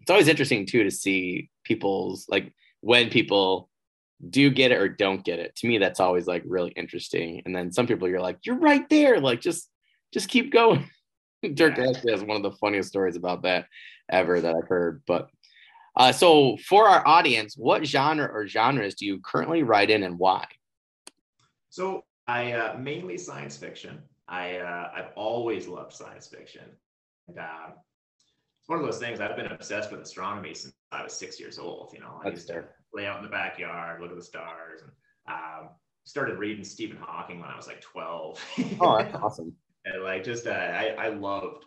it's 0.00 0.10
always 0.10 0.28
interesting 0.28 0.66
too 0.66 0.84
to 0.84 0.90
see 0.90 1.50
people's 1.64 2.26
like 2.28 2.52
when 2.80 3.10
people 3.10 3.68
do 4.30 4.50
get 4.50 4.72
it 4.72 4.80
or 4.80 4.88
don't 4.88 5.24
get 5.24 5.38
it. 5.38 5.54
To 5.56 5.68
me, 5.68 5.78
that's 5.78 6.00
always 6.00 6.26
like 6.26 6.42
really 6.46 6.70
interesting. 6.70 7.42
And 7.44 7.54
then 7.54 7.72
some 7.72 7.86
people 7.86 8.08
you're 8.08 8.20
like, 8.20 8.38
you're 8.44 8.58
right 8.58 8.88
there. 8.88 9.20
Like 9.20 9.40
just 9.40 9.68
just 10.12 10.28
keep 10.28 10.52
going. 10.52 10.88
Dirk 11.54 11.76
yeah. 11.76 11.92
has 12.10 12.24
one 12.24 12.36
of 12.36 12.42
the 12.42 12.56
funniest 12.58 12.88
stories 12.88 13.16
about 13.16 13.42
that 13.42 13.66
ever 14.10 14.40
that 14.40 14.54
I've 14.54 14.68
heard. 14.68 15.02
But 15.06 15.28
uh, 15.96 16.12
so 16.12 16.56
for 16.58 16.88
our 16.88 17.06
audience, 17.06 17.56
what 17.56 17.84
genre 17.84 18.26
or 18.26 18.46
genres 18.46 18.94
do 18.94 19.06
you 19.06 19.20
currently 19.20 19.62
write 19.62 19.90
in 19.90 20.02
and 20.04 20.18
why? 20.18 20.46
So 21.70 22.04
I 22.26 22.52
uh, 22.52 22.78
mainly 22.78 23.18
science 23.18 23.56
fiction. 23.56 24.00
I 24.28 24.58
uh, 24.58 24.90
I've 24.94 25.12
always 25.16 25.66
loved 25.66 25.92
science 25.92 26.26
fiction. 26.26 26.64
And 27.26 27.38
uh, 27.38 27.70
it's 28.60 28.68
one 28.68 28.78
of 28.78 28.84
those 28.84 28.98
things 28.98 29.20
I've 29.20 29.36
been 29.36 29.46
obsessed 29.46 29.90
with 29.90 30.00
astronomy 30.00 30.54
since 30.54 30.74
I 30.92 31.02
was 31.02 31.12
six 31.12 31.40
years 31.40 31.58
old. 31.58 31.92
You 31.92 32.00
know, 32.00 32.20
I 32.24 32.28
used 32.28 32.48
to 32.48 32.64
lay 32.92 33.06
out 33.06 33.18
in 33.18 33.24
the 33.24 33.30
backyard, 33.30 34.00
look 34.00 34.10
at 34.10 34.16
the 34.16 34.22
stars, 34.22 34.82
and 34.82 34.90
um, 35.28 35.70
started 36.04 36.38
reading 36.38 36.64
Stephen 36.64 36.98
Hawking 37.00 37.40
when 37.40 37.50
I 37.50 37.56
was 37.56 37.66
like 37.66 37.80
12. 37.80 38.44
oh, 38.80 38.98
that's 38.98 39.14
awesome. 39.22 39.54
and 39.84 40.02
like 40.02 40.24
just 40.24 40.46
uh, 40.46 40.50
I, 40.50 40.94
I 40.98 41.08
loved 41.08 41.66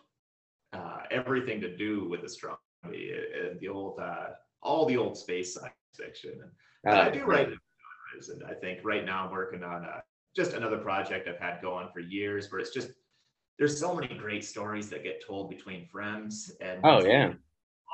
uh, 0.72 0.98
everything 1.10 1.60
to 1.60 1.76
do 1.76 2.08
with 2.08 2.22
astronomy 2.22 2.58
and 2.84 3.60
the 3.60 3.68
old 3.68 3.98
uh, 4.00 4.30
all 4.62 4.86
the 4.86 4.96
old 4.96 5.16
space 5.16 5.54
science 5.54 5.74
fiction. 5.94 6.32
And 6.84 6.94
I 6.94 7.10
do 7.10 7.24
write 7.24 7.48
and 7.48 8.42
I 8.44 8.52
think 8.54 8.80
right 8.84 9.04
now 9.04 9.24
I'm 9.26 9.32
working 9.32 9.62
on 9.62 9.84
uh, 9.84 10.00
just 10.36 10.52
another 10.52 10.76
project 10.76 11.28
I've 11.28 11.38
had 11.38 11.62
going 11.62 11.88
for 11.92 12.00
years 12.00 12.50
where 12.50 12.60
it's 12.60 12.70
just 12.70 12.90
there's 13.58 13.78
so 13.78 13.94
many 13.94 14.14
great 14.14 14.44
stories 14.44 14.90
that 14.90 15.02
get 15.02 15.24
told 15.26 15.48
between 15.48 15.86
friends 15.86 16.52
and 16.60 16.80
oh 16.84 17.04
yeah 17.04 17.32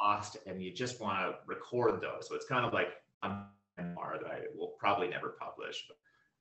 lost 0.03 0.39
and 0.47 0.63
you 0.63 0.73
just 0.73 1.01
want 1.01 1.19
to 1.19 1.35
record 1.47 2.01
those 2.01 2.29
so 2.29 2.35
it's 2.35 2.47
kind 2.47 2.65
of 2.65 2.73
like 2.73 2.89
a 3.23 3.43
memoir 3.79 4.19
that 4.23 4.31
I 4.31 4.41
will 4.57 4.75
probably 4.79 5.09
never 5.09 5.37
publish. 5.41 5.89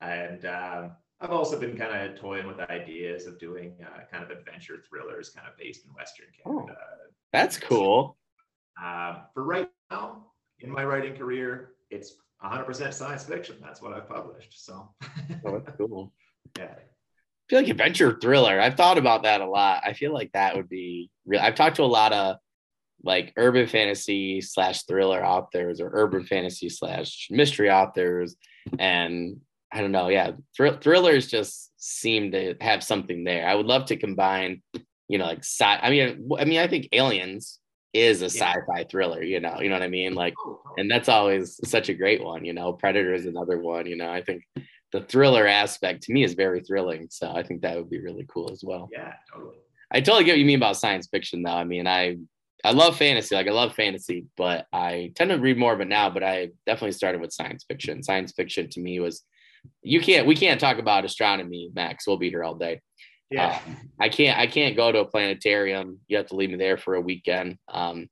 And 0.02 0.46
um, 0.46 0.92
I've 1.20 1.32
also 1.32 1.60
been 1.60 1.76
kind 1.76 2.10
of 2.10 2.20
toying 2.20 2.46
with 2.46 2.60
ideas 2.60 3.26
of 3.26 3.40
doing 3.40 3.74
uh, 3.82 4.02
kind 4.12 4.24
of 4.24 4.30
adventure 4.30 4.84
thrillers, 4.88 5.30
kind 5.30 5.48
of 5.48 5.58
based 5.58 5.86
in 5.86 5.92
Western 5.94 6.28
oh, 6.46 6.60
Canada. 6.60 6.78
Oh, 6.80 7.12
that's 7.34 7.58
cool. 7.58 8.18
Um, 8.84 9.22
for 9.34 9.44
right 9.44 9.70
now, 9.90 10.28
in 10.60 10.70
my 10.70 10.84
writing 10.84 11.16
career, 11.16 11.72
it's 11.90 12.14
100% 12.44 12.94
science 12.94 13.24
fiction. 13.24 13.56
That's 13.62 13.82
what 13.82 13.94
I've 13.94 14.08
published. 14.08 14.64
So, 14.64 14.90
oh, 15.46 15.60
that's 15.60 15.76
cool. 15.78 16.14
yeah. 16.58 16.66
I 16.76 17.50
feel 17.50 17.60
like 17.62 17.70
adventure 17.70 18.18
thriller. 18.22 18.60
I've 18.60 18.76
thought 18.76 18.98
about 18.98 19.24
that 19.24 19.42
a 19.42 19.50
lot. 19.50 19.82
I 19.86 19.94
feel 19.94 20.14
like 20.14 20.32
that 20.34 20.56
would 20.56 20.70
be 20.70 21.10
real. 21.26 21.42
I've 21.42 21.56
talked 21.56 21.78
to 21.78 21.84
a 21.84 21.86
lot 21.86 22.14
of 22.14 22.36
like 23.04 23.34
urban 23.38 23.68
fantasy 23.68 24.42
slash 24.42 24.84
thriller 24.84 25.26
authors 25.26 25.80
or 25.80 25.90
urban 25.94 26.26
fantasy 26.26 26.70
slash 26.70 27.28
mystery 27.32 27.72
authors. 27.72 28.36
And 28.78 29.42
I 29.72 29.82
don't 29.82 29.92
know. 29.92 30.10
Yeah. 30.10 30.32
Thr- 30.56 30.80
thrillers 30.82 31.28
just 31.28 31.72
seem 31.78 32.32
to 32.32 32.56
have 32.62 32.84
something 32.84 33.24
there. 33.24 33.48
I 33.48 33.56
would 33.56 33.66
love 33.66 33.86
to 33.86 33.98
combine, 33.98 34.62
you 35.08 35.18
know, 35.18 35.26
like 35.26 35.40
sci. 35.40 35.66
I 35.66 35.90
mean, 35.90 36.30
I 36.40 36.46
mean, 36.46 36.60
I 36.60 36.68
think 36.68 36.90
aliens 36.92 37.60
is 37.94 38.22
a 38.22 38.26
sci-fi 38.26 38.86
thriller, 38.90 39.24
you 39.24 39.40
know, 39.40 39.60
you 39.60 39.70
know 39.70 39.76
what 39.76 39.84
I 39.84 39.88
mean? 39.88 40.14
Like, 40.14 40.34
oh, 40.40 40.62
and 40.78 40.90
that's 40.90 41.10
always 41.10 41.60
such 41.70 41.90
a 41.90 41.94
great 41.94 42.24
one, 42.24 42.46
you 42.46 42.54
know, 42.54 42.74
Predator 42.74 43.14
is 43.14 43.26
another 43.26 43.58
one, 43.58 43.86
you 43.88 43.96
know, 43.96 44.10
I 44.10 44.22
think 44.22 44.44
the 44.92 45.02
thriller 45.02 45.48
aspect 45.48 46.04
to 46.04 46.14
me 46.14 46.24
is 46.24 46.34
very 46.34 46.62
thrilling. 46.62 47.08
So 47.10 47.32
I 47.32 47.44
think 47.44 47.62
that 47.62 47.76
would 47.76 47.90
be 47.90 48.00
really 48.00 48.26
cool 48.28 48.52
as 48.52 48.64
well. 48.64 48.90
Yeah, 48.92 49.14
totally. 49.34 49.58
I 49.92 50.02
totally 50.02 50.26
get 50.26 50.34
what 50.34 50.40
you 50.40 50.46
mean 50.46 50.58
about 50.58 50.78
science 50.78 51.08
fiction 51.08 51.44
though. 51.44 51.52
I 51.52 51.64
mean, 51.64 51.88
I 51.88 52.18
I 52.64 52.72
love 52.72 52.98
fantasy, 52.98 53.36
like 53.36 53.48
I 53.48 53.52
love 53.52 53.76
fantasy, 53.76 54.26
but 54.36 54.66
I 54.74 55.12
tend 55.16 55.30
to 55.30 55.38
read 55.38 55.58
more 55.58 55.74
of 55.74 55.82
it 55.82 55.88
now, 55.88 56.10
but 56.10 56.24
I 56.24 56.50
definitely 56.66 56.94
started 56.94 57.22
with 57.22 57.32
science 57.32 57.64
fiction. 57.68 58.04
Science 58.04 58.32
fiction 58.32 58.70
to 58.72 58.80
me 58.82 59.00
was 59.00 59.24
you 59.82 60.02
can't 60.02 60.28
we 60.28 60.36
can't 60.36 60.60
talk 60.60 60.78
about 60.78 61.06
astronomy, 61.06 61.70
Max. 61.74 62.08
We'll 62.08 62.18
be 62.18 62.30
here 62.30 62.44
all 62.44 62.56
day. 62.56 62.82
Yeah. 63.30 63.60
Um, 63.66 63.78
I 64.00 64.10
can't 64.10 64.38
I 64.38 64.48
can't 64.48 64.76
go 64.76 64.92
to 64.92 65.00
a 65.00 65.06
planetarium. 65.06 66.00
You 66.08 66.18
have 66.18 66.28
to 66.28 66.36
leave 66.36 66.50
me 66.50 66.58
there 66.58 66.78
for 66.78 66.96
a 66.96 67.02
weekend. 67.02 67.58
Um, 67.72 68.10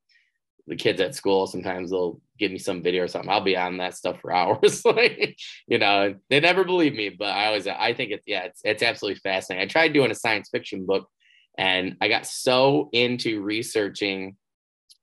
the 0.67 0.75
kids 0.75 1.00
at 1.00 1.15
school 1.15 1.47
sometimes 1.47 1.91
they'll 1.91 2.19
give 2.38 2.51
me 2.51 2.57
some 2.57 2.83
video 2.83 3.03
or 3.03 3.07
something. 3.07 3.29
I'll 3.29 3.41
be 3.41 3.57
on 3.57 3.77
that 3.77 3.95
stuff 3.95 4.19
for 4.19 4.33
hours. 4.35 4.83
like, 4.83 5.38
you 5.67 5.77
know, 5.77 6.15
they 6.29 6.39
never 6.39 6.63
believe 6.63 6.95
me, 6.95 7.09
but 7.09 7.29
I 7.29 7.47
always 7.47 7.67
I 7.67 7.93
think 7.93 8.12
it's 8.12 8.25
yeah, 8.27 8.43
it's 8.43 8.62
it's 8.63 8.83
absolutely 8.83 9.19
fascinating. 9.19 9.63
I 9.63 9.67
tried 9.67 9.93
doing 9.93 10.12
a 10.12 10.15
science 10.15 10.50
fiction 10.50 10.85
book 10.85 11.07
and 11.57 11.95
I 12.01 12.09
got 12.09 12.25
so 12.25 12.89
into 12.91 13.41
researching 13.41 14.35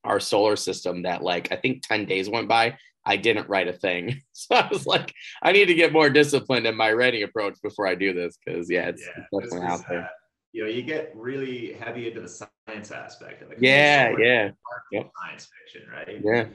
our 0.04 0.21
solar 0.21 0.56
system 0.56 1.02
that 1.02 1.23
like 1.23 1.52
I 1.52 1.56
think 1.56 1.87
10 1.87 2.06
days 2.06 2.28
went 2.28 2.49
by 2.49 2.76
I 3.04 3.16
didn't 3.16 3.49
write 3.49 3.68
a 3.68 3.73
thing. 3.73 4.21
So 4.35 4.56
I 4.56 4.66
was 4.73 4.87
like, 4.87 5.14
I 5.40 5.52
need 5.52 5.66
to 5.66 5.75
get 5.75 5.92
more 5.92 6.11
disciplined 6.11 6.66
in 6.66 6.75
my 6.75 6.92
writing 6.92 7.23
approach 7.23 7.54
before 7.62 7.87
I 7.87 7.94
do 7.94 8.12
this 8.12 8.37
because 8.44 8.68
yeah, 8.68 8.88
it's, 8.88 9.00
yeah, 9.02 9.25
it's 9.30 9.50
definitely 9.50 9.68
out 9.68 9.88
there. 9.88 10.02
Uh, 10.02 10.09
you 10.52 10.64
know, 10.64 10.68
you 10.68 10.82
get 10.82 11.12
really 11.14 11.75
heavy 11.75 12.09
into 12.09 12.21
the 12.21 12.28
science 12.28 12.90
aspect 12.90 13.42
of 13.42 13.52
it. 13.52 13.59
Yeah, 13.61 14.14
yeah. 14.18 14.50
Yep. 14.90 15.11
Science 15.25 15.49
fiction, 15.61 15.88
right? 15.90 16.21
Yeah. 16.25 16.47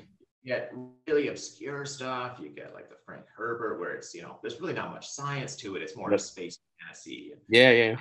You 0.44 0.54
get 0.54 0.74
really 1.08 1.30
obscure 1.30 1.86
stuff. 1.86 2.40
You 2.42 2.50
get 2.50 2.74
like 2.74 2.90
the 2.90 2.98
Frank 3.06 3.24
Herbert, 3.36 3.80
where 3.80 3.94
it's 3.94 4.14
you 4.14 4.22
know, 4.22 4.38
there's 4.42 4.60
really 4.60 4.74
not 4.74 4.92
much 4.92 5.08
science 5.08 5.56
to 5.58 5.76
it. 5.78 5.82
It's 5.82 5.96
more 5.96 6.12
yep. 6.12 6.20
of 6.20 6.26
space 6.26 6.60
fantasy. 6.82 7.34
Yeah, 7.48 7.72
yeah. 7.72 7.96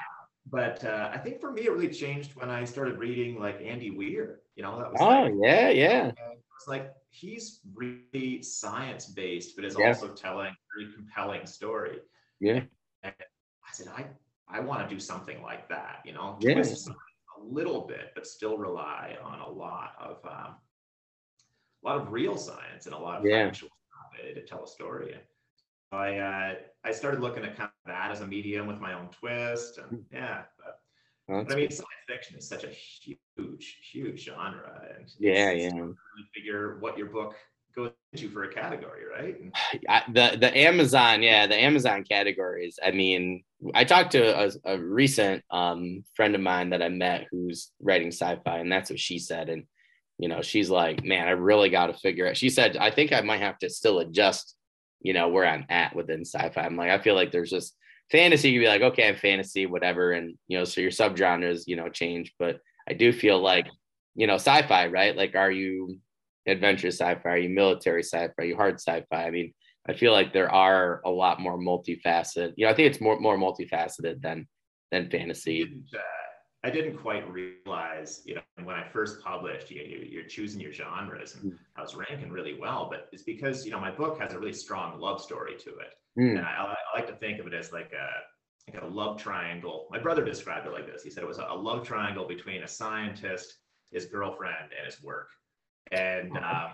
but 0.50 0.84
uh, 0.84 1.10
I 1.12 1.18
think 1.18 1.40
for 1.40 1.52
me, 1.52 1.62
it 1.62 1.72
really 1.72 1.88
changed 1.88 2.34
when 2.34 2.50
I 2.50 2.64
started 2.64 2.98
reading 2.98 3.38
like 3.38 3.62
Andy 3.62 3.90
Weir. 3.90 4.40
You 4.56 4.62
know, 4.62 4.78
that 4.78 4.92
was 4.92 5.00
oh 5.00 5.06
like, 5.06 5.34
yeah, 5.42 5.68
yeah. 5.68 6.12
It's 6.56 6.66
like 6.66 6.92
he's 7.10 7.60
really 7.74 8.42
science 8.42 9.06
based, 9.06 9.54
but 9.54 9.64
is 9.64 9.76
yeah. 9.78 9.88
also 9.88 10.08
telling 10.08 10.48
a 10.48 10.56
very 10.76 10.92
compelling 10.92 11.46
story. 11.46 11.98
Yeah. 12.40 12.62
And 13.02 13.14
I 13.18 13.72
said, 13.72 13.88
I, 13.88 14.06
I 14.48 14.60
want 14.60 14.88
to 14.88 14.94
do 14.94 14.98
something 14.98 15.42
like 15.42 15.68
that, 15.68 16.00
you 16.04 16.12
know, 16.12 16.38
yeah. 16.40 16.58
a 16.58 17.42
little 17.42 17.86
bit, 17.86 18.12
but 18.14 18.26
still 18.26 18.56
rely 18.56 19.16
on 19.22 19.40
a 19.40 19.48
lot 19.48 19.92
of, 20.00 20.16
um, 20.24 20.54
a 21.84 21.86
lot 21.86 21.96
of 21.96 22.10
real 22.10 22.36
science 22.36 22.86
and 22.86 22.94
a 22.94 22.98
lot 22.98 23.20
of 23.20 23.26
yeah. 23.26 23.44
factual 23.44 23.68
to 24.34 24.46
tell 24.46 24.64
a 24.64 24.66
story. 24.66 25.14
I, 25.92 26.16
uh, 26.16 26.54
I 26.84 26.92
started 26.92 27.20
looking 27.20 27.44
at 27.44 27.56
kind 27.56 27.68
of 27.68 27.92
that 27.92 28.10
as 28.10 28.20
a 28.20 28.26
medium 28.26 28.66
with 28.66 28.80
my 28.80 28.94
own 28.94 29.08
twist 29.10 29.78
and 29.78 29.86
hmm. 29.88 29.96
yeah, 30.12 30.42
but, 31.28 31.48
but 31.48 31.52
I 31.52 31.56
mean, 31.56 31.70
science 31.70 31.86
fiction 32.08 32.38
is 32.38 32.48
such 32.48 32.64
a 32.64 32.68
huge, 32.68 33.78
huge 33.92 34.24
genre. 34.24 34.82
And 34.96 35.08
yeah, 35.18 35.50
yeah. 35.50 35.72
Really 35.74 35.96
figure 36.34 36.78
what 36.78 36.96
your 36.96 37.08
book 37.08 37.34
goes 37.76 37.90
into 38.12 38.30
for 38.30 38.44
a 38.44 38.52
category, 38.52 39.02
right? 39.06 39.36
I, 39.88 40.02
the 40.12 40.38
the 40.38 40.56
Amazon, 40.56 41.22
yeah, 41.22 41.46
the 41.46 41.56
Amazon 41.56 42.04
categories. 42.04 42.78
I 42.84 42.90
mean, 42.90 43.44
I 43.74 43.84
talked 43.84 44.12
to 44.12 44.46
a, 44.46 44.50
a 44.64 44.78
recent 44.78 45.44
um, 45.50 46.04
friend 46.14 46.34
of 46.34 46.40
mine 46.40 46.70
that 46.70 46.82
I 46.82 46.88
met 46.88 47.26
who's 47.30 47.70
writing 47.80 48.08
sci-fi, 48.08 48.58
and 48.58 48.72
that's 48.72 48.90
what 48.90 49.00
she 49.00 49.18
said. 49.18 49.48
And 49.48 49.64
you 50.18 50.28
know, 50.28 50.42
she's 50.42 50.70
like, 50.70 51.04
"Man, 51.04 51.26
I 51.28 51.32
really 51.32 51.70
got 51.70 51.88
to 51.88 51.94
figure 51.94 52.28
out." 52.28 52.36
She 52.36 52.50
said, 52.50 52.76
"I 52.76 52.90
think 52.90 53.12
I 53.12 53.20
might 53.20 53.40
have 53.40 53.58
to 53.58 53.70
still 53.70 53.98
adjust." 53.98 54.54
You 55.02 55.12
know 55.12 55.28
where 55.28 55.46
I'm 55.46 55.66
at 55.68 55.94
within 55.94 56.24
sci-fi. 56.24 56.62
I'm 56.62 56.76
like, 56.76 56.90
I 56.90 56.98
feel 56.98 57.14
like 57.14 57.30
there's 57.30 57.50
just 57.50 57.76
fantasy. 58.10 58.50
You 58.50 58.60
can 58.60 58.64
be 58.64 58.68
like, 58.68 58.92
okay, 58.92 59.08
I'm 59.08 59.16
fantasy, 59.16 59.66
whatever, 59.66 60.12
and 60.12 60.36
you 60.48 60.58
know, 60.58 60.64
so 60.64 60.80
your 60.80 60.90
subgenres, 60.90 61.64
you 61.66 61.76
know, 61.76 61.88
change. 61.88 62.34
But 62.38 62.60
I 62.88 62.94
do 62.94 63.12
feel 63.12 63.40
like, 63.40 63.66
you 64.14 64.26
know, 64.26 64.34
sci-fi, 64.34 64.86
right? 64.86 65.16
Like, 65.16 65.34
are 65.34 65.50
you 65.50 65.98
adventure 66.46 66.88
sci-fi? 66.88 67.28
Are 67.28 67.38
you 67.38 67.50
military 67.50 68.02
sci-fi? 68.02 68.32
Are 68.38 68.44
you 68.44 68.56
hard 68.56 68.74
sci-fi? 68.74 69.26
I 69.26 69.30
mean, 69.30 69.52
I 69.88 69.94
feel 69.94 70.12
like 70.12 70.32
there 70.32 70.52
are 70.52 71.00
a 71.04 71.10
lot 71.10 71.40
more 71.40 71.58
multifaceted. 71.58 72.54
You 72.56 72.66
know, 72.66 72.72
I 72.72 72.74
think 72.74 72.90
it's 72.90 73.00
more 73.00 73.18
more 73.20 73.36
multifaceted 73.36 74.20
than 74.22 74.46
than 74.90 75.10
fantasy. 75.10 75.82
I 76.66 76.70
didn't, 76.70 76.96
quite 76.96 77.24
realize, 77.30 78.22
you 78.24 78.34
know, 78.34 78.40
when 78.64 78.74
I 78.74 78.88
first 78.88 79.22
published, 79.22 79.70
you, 79.70 79.82
you, 79.82 80.20
are 80.20 80.28
choosing 80.28 80.60
your 80.60 80.72
genres, 80.72 81.36
and 81.36 81.52
mm. 81.52 81.58
I 81.76 81.80
was 81.80 81.94
ranking 81.94 82.28
really 82.28 82.58
well. 82.58 82.88
But 82.90 83.08
it's 83.12 83.22
because 83.22 83.64
you 83.64 83.70
know 83.70 83.78
my 83.78 83.92
book 83.92 84.18
has 84.20 84.32
a 84.32 84.38
really 84.38 84.52
strong 84.52 84.98
love 84.98 85.20
story 85.20 85.54
to 85.58 85.70
it, 85.70 85.94
mm. 86.18 86.36
and 86.36 86.40
I, 86.44 86.74
I 86.74 86.98
like 86.98 87.06
to 87.06 87.14
think 87.14 87.38
of 87.38 87.46
it 87.46 87.54
as 87.54 87.72
like 87.72 87.92
a 87.92 88.72
like 88.72 88.82
a 88.82 88.86
love 88.86 89.22
triangle. 89.22 89.86
My 89.92 90.00
brother 90.00 90.24
described 90.24 90.66
it 90.66 90.72
like 90.72 90.86
this. 90.86 91.04
He 91.04 91.10
said 91.10 91.22
it 91.22 91.28
was 91.28 91.38
a 91.38 91.54
love 91.54 91.86
triangle 91.86 92.26
between 92.26 92.64
a 92.64 92.68
scientist, 92.68 93.58
his 93.92 94.06
girlfriend, 94.06 94.72
and 94.76 94.86
his 94.86 95.00
work. 95.00 95.28
And 95.92 96.32
oh, 96.36 96.40
uh, 96.40 96.72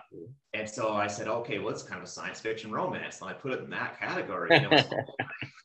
and 0.55 0.67
so 0.67 0.93
I 0.93 1.05
said, 1.05 1.27
okay, 1.27 1.59
well, 1.59 1.69
it's 1.69 1.83
kind 1.83 2.01
of 2.01 2.07
a 2.07 2.11
science 2.11 2.39
fiction 2.39 2.71
romance. 2.71 3.21
And 3.21 3.29
I 3.29 3.33
put 3.33 3.51
it 3.51 3.59
in 3.59 3.69
that 3.69 3.99
category. 3.99 4.49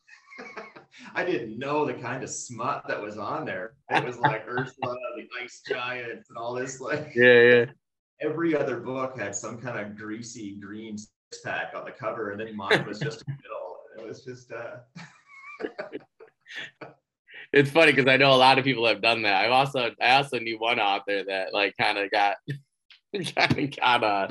I 1.14 1.24
didn't 1.24 1.58
know 1.58 1.84
the 1.84 1.94
kind 1.94 2.22
of 2.22 2.30
smut 2.30 2.84
that 2.88 3.00
was 3.00 3.18
on 3.18 3.44
there. 3.44 3.74
It 3.90 4.04
was 4.04 4.18
like 4.18 4.46
Ursula, 4.46 4.96
the 5.16 5.28
ice 5.42 5.62
giants, 5.68 6.28
and 6.28 6.38
all 6.38 6.54
this. 6.54 6.80
Like, 6.80 7.12
yeah, 7.14 7.42
yeah. 7.42 7.64
Every 8.20 8.56
other 8.56 8.78
book 8.80 9.18
had 9.18 9.34
some 9.34 9.60
kind 9.60 9.78
of 9.78 9.96
greasy 9.96 10.56
green 10.60 10.98
six 10.98 11.42
pack 11.44 11.72
on 11.74 11.84
the 11.84 11.92
cover, 11.92 12.30
and 12.30 12.40
then 12.40 12.56
mine 12.56 12.84
was 12.86 12.98
just 12.98 13.22
a 13.22 13.24
middle. 13.30 13.76
It 13.98 14.06
was 14.06 14.24
just. 14.24 14.52
Uh... 14.52 14.78
it's 17.52 17.70
funny 17.70 17.92
because 17.92 18.08
I 18.08 18.16
know 18.16 18.32
a 18.32 18.36
lot 18.36 18.58
of 18.58 18.64
people 18.64 18.86
have 18.86 19.02
done 19.02 19.22
that. 19.22 19.44
I 19.44 19.48
also 19.48 19.90
I 20.00 20.16
also 20.16 20.38
knew 20.38 20.58
one 20.58 20.80
author 20.80 21.24
that 21.24 21.52
like 21.52 21.74
kind 21.78 21.98
of 21.98 22.10
got 22.10 22.36
got 23.24 24.04
uh, 24.04 24.28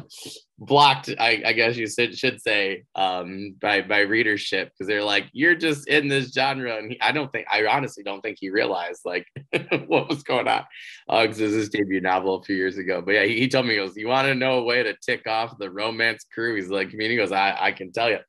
blocked. 0.58 1.10
I, 1.20 1.42
I 1.46 1.54
guess 1.54 1.78
you 1.78 1.88
should, 1.88 2.18
should 2.18 2.42
say 2.42 2.84
um, 2.96 3.56
by 3.62 3.82
by 3.82 4.00
readership 4.02 4.72
because 4.72 4.88
they're 4.88 5.04
like 5.04 5.26
you're 5.34 5.56
just 5.56 5.88
in 5.88 6.08
this 6.08 6.32
genre, 6.34 6.78
and 6.78 6.92
he, 6.92 7.02
I 7.02 7.12
don't 7.12 7.32
think 7.32 7.48
I 7.52 7.66
honestly 7.66 8.04
don't 8.04 8.22
think 8.22 8.38
he 8.40 8.50
realized 8.50 9.02
like 9.06 9.28
what 9.88 10.10
was 10.10 10.24
going 10.24 10.48
on. 10.48 10.64
Because 11.08 11.38
uh, 11.38 11.46
this 11.46 11.54
his 11.54 11.70
debut 11.70 12.02
novel 12.02 12.36
a 12.36 12.44
few 12.44 12.56
years 12.56 12.78
ago. 12.78 13.02
But 13.02 13.12
yeah, 13.14 13.24
he, 13.24 13.40
he 13.40 13.48
told 13.48 13.66
me 13.66 13.74
he 13.74 13.80
goes, 13.80 13.96
"You 13.96 14.08
want 14.08 14.28
to 14.28 14.36
know 14.36 14.60
a 14.60 14.64
way 14.64 14.84
to 14.84 14.96
tick 15.06 15.28
off 15.28 15.58
the 15.58 15.72
romance 15.72 16.26
crew?" 16.34 16.56
He's 16.56 16.70
like, 16.70 16.90
"I 16.94 16.96
mean, 16.96 17.12
he 17.12 17.18
goes, 17.18 17.32
I 17.32 17.56
I 17.60 17.72
can 17.72 17.92
tell 17.92 18.10
you." 18.10 18.20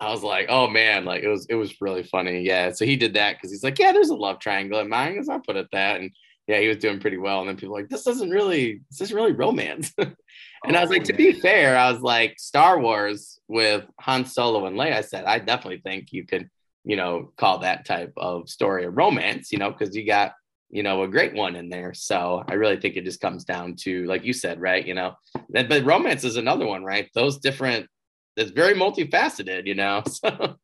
I 0.00 0.10
was 0.10 0.22
like, 0.22 0.46
oh 0.48 0.68
man, 0.68 1.04
like 1.04 1.22
it 1.22 1.28
was 1.28 1.46
it 1.48 1.56
was 1.56 1.80
really 1.80 2.04
funny. 2.04 2.42
Yeah. 2.42 2.70
So 2.72 2.84
he 2.84 2.96
did 2.96 3.14
that 3.14 3.36
because 3.36 3.50
he's 3.50 3.64
like, 3.64 3.78
yeah, 3.78 3.92
there's 3.92 4.10
a 4.10 4.14
love 4.14 4.38
triangle 4.38 4.78
in 4.78 4.88
mine. 4.88 5.12
Because 5.12 5.28
I 5.28 5.38
put 5.38 5.56
it 5.56 5.66
that. 5.72 6.00
And 6.00 6.10
yeah, 6.48 6.60
he 6.60 6.68
was 6.68 6.78
doing 6.78 6.98
pretty 6.98 7.18
well. 7.18 7.40
And 7.40 7.48
then 7.48 7.56
people 7.56 7.74
like, 7.74 7.90
this 7.90 8.04
doesn't 8.04 8.30
really, 8.30 8.80
this 8.90 9.02
isn't 9.02 9.14
really 9.14 9.32
romance. 9.32 9.92
and 9.98 10.16
oh, 10.64 10.74
I 10.74 10.80
was 10.80 10.90
like, 10.90 11.04
to 11.04 11.12
be 11.12 11.32
fair, 11.32 11.76
I 11.76 11.92
was 11.92 12.00
like, 12.00 12.38
Star 12.38 12.80
Wars 12.80 13.38
with 13.48 13.84
Han 14.00 14.24
Solo 14.24 14.64
and 14.64 14.76
Leia. 14.76 14.94
I 14.94 15.02
said, 15.02 15.26
I 15.26 15.40
definitely 15.40 15.82
think 15.84 16.10
you 16.10 16.24
could, 16.26 16.48
you 16.84 16.96
know, 16.96 17.32
call 17.36 17.58
that 17.58 17.84
type 17.84 18.14
of 18.16 18.48
story 18.48 18.84
a 18.84 18.90
romance, 18.90 19.52
you 19.52 19.58
know, 19.58 19.70
because 19.70 19.94
you 19.94 20.06
got, 20.06 20.32
you 20.70 20.82
know, 20.82 21.02
a 21.02 21.08
great 21.08 21.34
one 21.34 21.54
in 21.54 21.68
there. 21.68 21.92
So 21.92 22.42
I 22.48 22.54
really 22.54 22.80
think 22.80 22.96
it 22.96 23.04
just 23.04 23.20
comes 23.20 23.44
down 23.44 23.76
to, 23.80 24.06
like 24.06 24.24
you 24.24 24.32
said, 24.32 24.58
right? 24.58 24.86
You 24.86 24.94
know, 24.94 25.16
that, 25.50 25.68
but 25.68 25.84
romance 25.84 26.24
is 26.24 26.36
another 26.36 26.66
one, 26.66 26.82
right? 26.82 27.10
Those 27.14 27.38
different 27.38 27.88
that's 28.36 28.52
very 28.52 28.74
multifaceted, 28.74 29.66
you 29.66 29.74
know. 29.74 30.02
So 30.12 30.56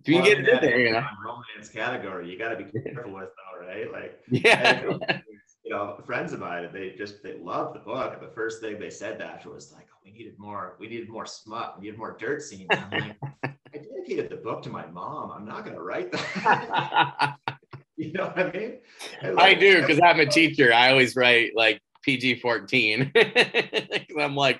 if 0.00 0.08
you 0.08 0.16
well, 0.16 0.24
get 0.24 0.38
in 0.38 0.44
there, 0.44 0.80
you 0.80 0.92
know, 0.92 1.04
romance 1.24 1.68
category, 1.70 2.30
you 2.30 2.38
got 2.38 2.50
to 2.50 2.56
be 2.56 2.64
careful 2.84 3.12
with, 3.12 3.28
though, 3.28 3.66
right? 3.66 3.92
Like, 3.92 4.20
yeah, 4.30 4.82
you 5.64 5.70
know, 5.70 6.00
friends 6.06 6.32
of 6.32 6.40
mine, 6.40 6.68
they 6.72 6.94
just 6.96 7.22
they 7.22 7.38
loved 7.38 7.74
the 7.74 7.80
book. 7.80 8.14
And 8.14 8.22
the 8.26 8.32
first 8.32 8.60
thing 8.60 8.78
they 8.78 8.90
said 8.90 9.20
after 9.20 9.50
was 9.50 9.72
like, 9.72 9.86
oh, 9.92 9.98
"We 10.04 10.12
needed 10.12 10.38
more. 10.38 10.76
We 10.80 10.88
needed 10.88 11.10
more 11.10 11.26
smut. 11.26 11.74
We 11.78 11.86
needed 11.86 11.98
more 11.98 12.16
dirt 12.18 12.42
scenes." 12.42 12.68
I'm 12.70 12.90
like, 12.90 13.16
I 13.44 13.78
dedicated 13.78 14.30
the 14.30 14.36
book 14.36 14.62
to 14.62 14.70
my 14.70 14.86
mom. 14.86 15.30
I'm 15.32 15.44
not 15.44 15.64
going 15.64 15.76
to 15.76 15.82
write 15.82 16.10
that. 16.12 17.36
you 17.96 18.12
know 18.12 18.26
what 18.26 18.38
I 18.38 18.52
mean? 18.52 18.78
Like, 19.22 19.38
I 19.38 19.54
do 19.54 19.82
because 19.82 20.00
I'm 20.02 20.20
a 20.20 20.26
teacher. 20.26 20.72
I 20.72 20.90
always 20.90 21.14
write 21.14 21.52
like 21.54 21.82
PG 22.02 22.40
14. 22.40 23.12
I'm 24.18 24.34
like, 24.34 24.58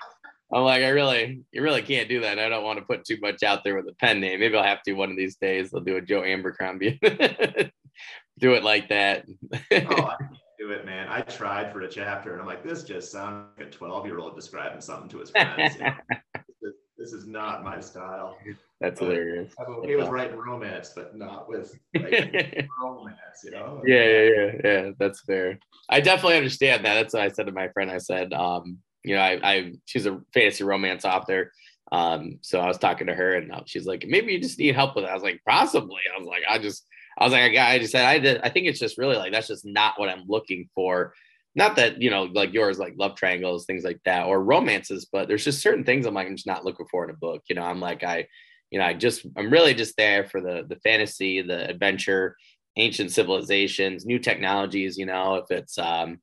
I'm 0.53 0.63
like, 0.63 0.83
I 0.83 0.89
really, 0.89 1.43
you 1.51 1.61
really 1.61 1.81
can't 1.81 2.09
do 2.09 2.21
that. 2.21 2.37
I 2.37 2.49
don't 2.49 2.63
want 2.63 2.79
to 2.79 2.85
put 2.85 3.05
too 3.05 3.17
much 3.21 3.41
out 3.41 3.63
there 3.63 3.75
with 3.75 3.87
a 3.87 3.95
pen 3.95 4.19
name. 4.19 4.39
Maybe 4.39 4.57
I'll 4.57 4.63
have 4.63 4.83
to 4.83 4.93
one 4.93 5.09
of 5.09 5.17
these 5.17 5.37
days. 5.37 5.73
I'll 5.73 5.79
do 5.81 5.95
a 5.95 6.01
Joe 6.01 6.23
Abercrombie. 6.23 6.99
do 8.39 8.53
it 8.53 8.63
like 8.63 8.89
that. 8.89 9.25
oh, 9.53 9.57
I 9.71 9.79
can't 10.19 10.39
do 10.59 10.71
it, 10.71 10.85
man. 10.85 11.07
I 11.09 11.21
tried 11.21 11.71
for 11.71 11.81
a 11.81 11.87
chapter, 11.87 12.33
and 12.33 12.41
I'm 12.41 12.47
like, 12.47 12.63
this 12.63 12.83
just 12.83 13.11
sounds 13.11 13.47
like 13.57 13.67
a 13.67 13.71
12 13.71 14.05
year 14.05 14.19
old 14.19 14.35
describing 14.35 14.81
something 14.81 15.07
to 15.09 15.19
his 15.19 15.29
friends. 15.29 15.75
You 15.75 15.83
know? 15.83 15.93
this 16.97 17.13
is 17.13 17.25
not 17.25 17.63
my 17.63 17.79
style. 17.79 18.37
That's 18.81 18.99
but 18.99 19.07
hilarious. 19.07 19.53
I'm 19.57 19.73
okay 19.75 19.95
with 19.95 20.09
writing 20.09 20.37
romance, 20.37 20.91
but 20.93 21.15
not 21.15 21.47
with 21.47 21.79
romance, 21.95 23.17
you 23.45 23.51
know? 23.51 23.81
Yeah, 23.85 24.03
yeah, 24.03 24.21
yeah, 24.23 24.51
yeah. 24.63 24.89
That's 24.99 25.21
fair. 25.21 25.59
I 25.87 26.01
definitely 26.01 26.37
understand 26.37 26.83
that. 26.83 26.95
That's 26.95 27.13
what 27.13 27.23
I 27.23 27.29
said 27.29 27.45
to 27.45 27.53
my 27.53 27.69
friend. 27.69 27.89
I 27.89 27.99
said, 27.99 28.33
um, 28.33 28.79
you 29.03 29.15
know, 29.15 29.21
I, 29.21 29.39
I 29.43 29.73
she's 29.85 30.05
a 30.05 30.21
fantasy 30.33 30.63
romance 30.63 31.05
author. 31.05 31.51
Um, 31.91 32.39
so 32.41 32.59
I 32.59 32.67
was 32.67 32.77
talking 32.77 33.07
to 33.07 33.13
her 33.13 33.33
and 33.33 33.51
she's 33.65 33.85
like, 33.85 34.05
maybe 34.07 34.31
you 34.31 34.39
just 34.39 34.59
need 34.59 34.75
help 34.75 34.95
with 34.95 35.03
it. 35.03 35.09
I 35.09 35.13
was 35.13 35.23
like, 35.23 35.41
possibly. 35.45 35.99
I 36.13 36.17
was 36.17 36.27
like, 36.27 36.43
I 36.49 36.57
just, 36.57 36.85
I 37.17 37.25
was 37.25 37.33
like, 37.33 37.57
I, 37.57 37.73
I 37.73 37.79
just 37.79 37.91
said, 37.91 38.05
I 38.05 38.17
did, 38.17 38.39
I 38.43 38.49
think 38.49 38.67
it's 38.67 38.79
just 38.79 38.97
really 38.97 39.17
like, 39.17 39.33
that's 39.33 39.47
just 39.47 39.65
not 39.65 39.99
what 39.99 40.07
I'm 40.07 40.23
looking 40.25 40.69
for 40.73 41.13
not 41.55 41.75
that 41.75 42.01
you 42.01 42.09
know 42.09 42.23
like 42.23 42.53
yours 42.53 42.79
like 42.79 42.93
love 42.97 43.15
triangles 43.15 43.65
things 43.65 43.83
like 43.83 43.99
that 44.05 44.25
or 44.25 44.43
romances 44.43 45.07
but 45.11 45.27
there's 45.27 45.43
just 45.43 45.61
certain 45.61 45.83
things 45.83 46.05
i'm 46.05 46.13
like 46.13 46.27
i'm 46.27 46.35
just 46.35 46.47
not 46.47 46.65
looking 46.65 46.85
for 46.89 47.03
in 47.03 47.09
a 47.09 47.13
book 47.13 47.41
you 47.47 47.55
know 47.55 47.63
i'm 47.63 47.79
like 47.79 48.03
i 48.03 48.25
you 48.69 48.79
know 48.79 48.85
i 48.85 48.93
just 48.93 49.25
i'm 49.37 49.49
really 49.49 49.73
just 49.73 49.97
there 49.97 50.27
for 50.27 50.41
the 50.41 50.65
the 50.69 50.77
fantasy 50.77 51.41
the 51.41 51.69
adventure 51.69 52.35
ancient 52.77 53.11
civilizations 53.11 54.05
new 54.05 54.19
technologies 54.19 54.97
you 54.97 55.05
know 55.05 55.35
if 55.35 55.51
it's 55.51 55.77
um 55.77 56.19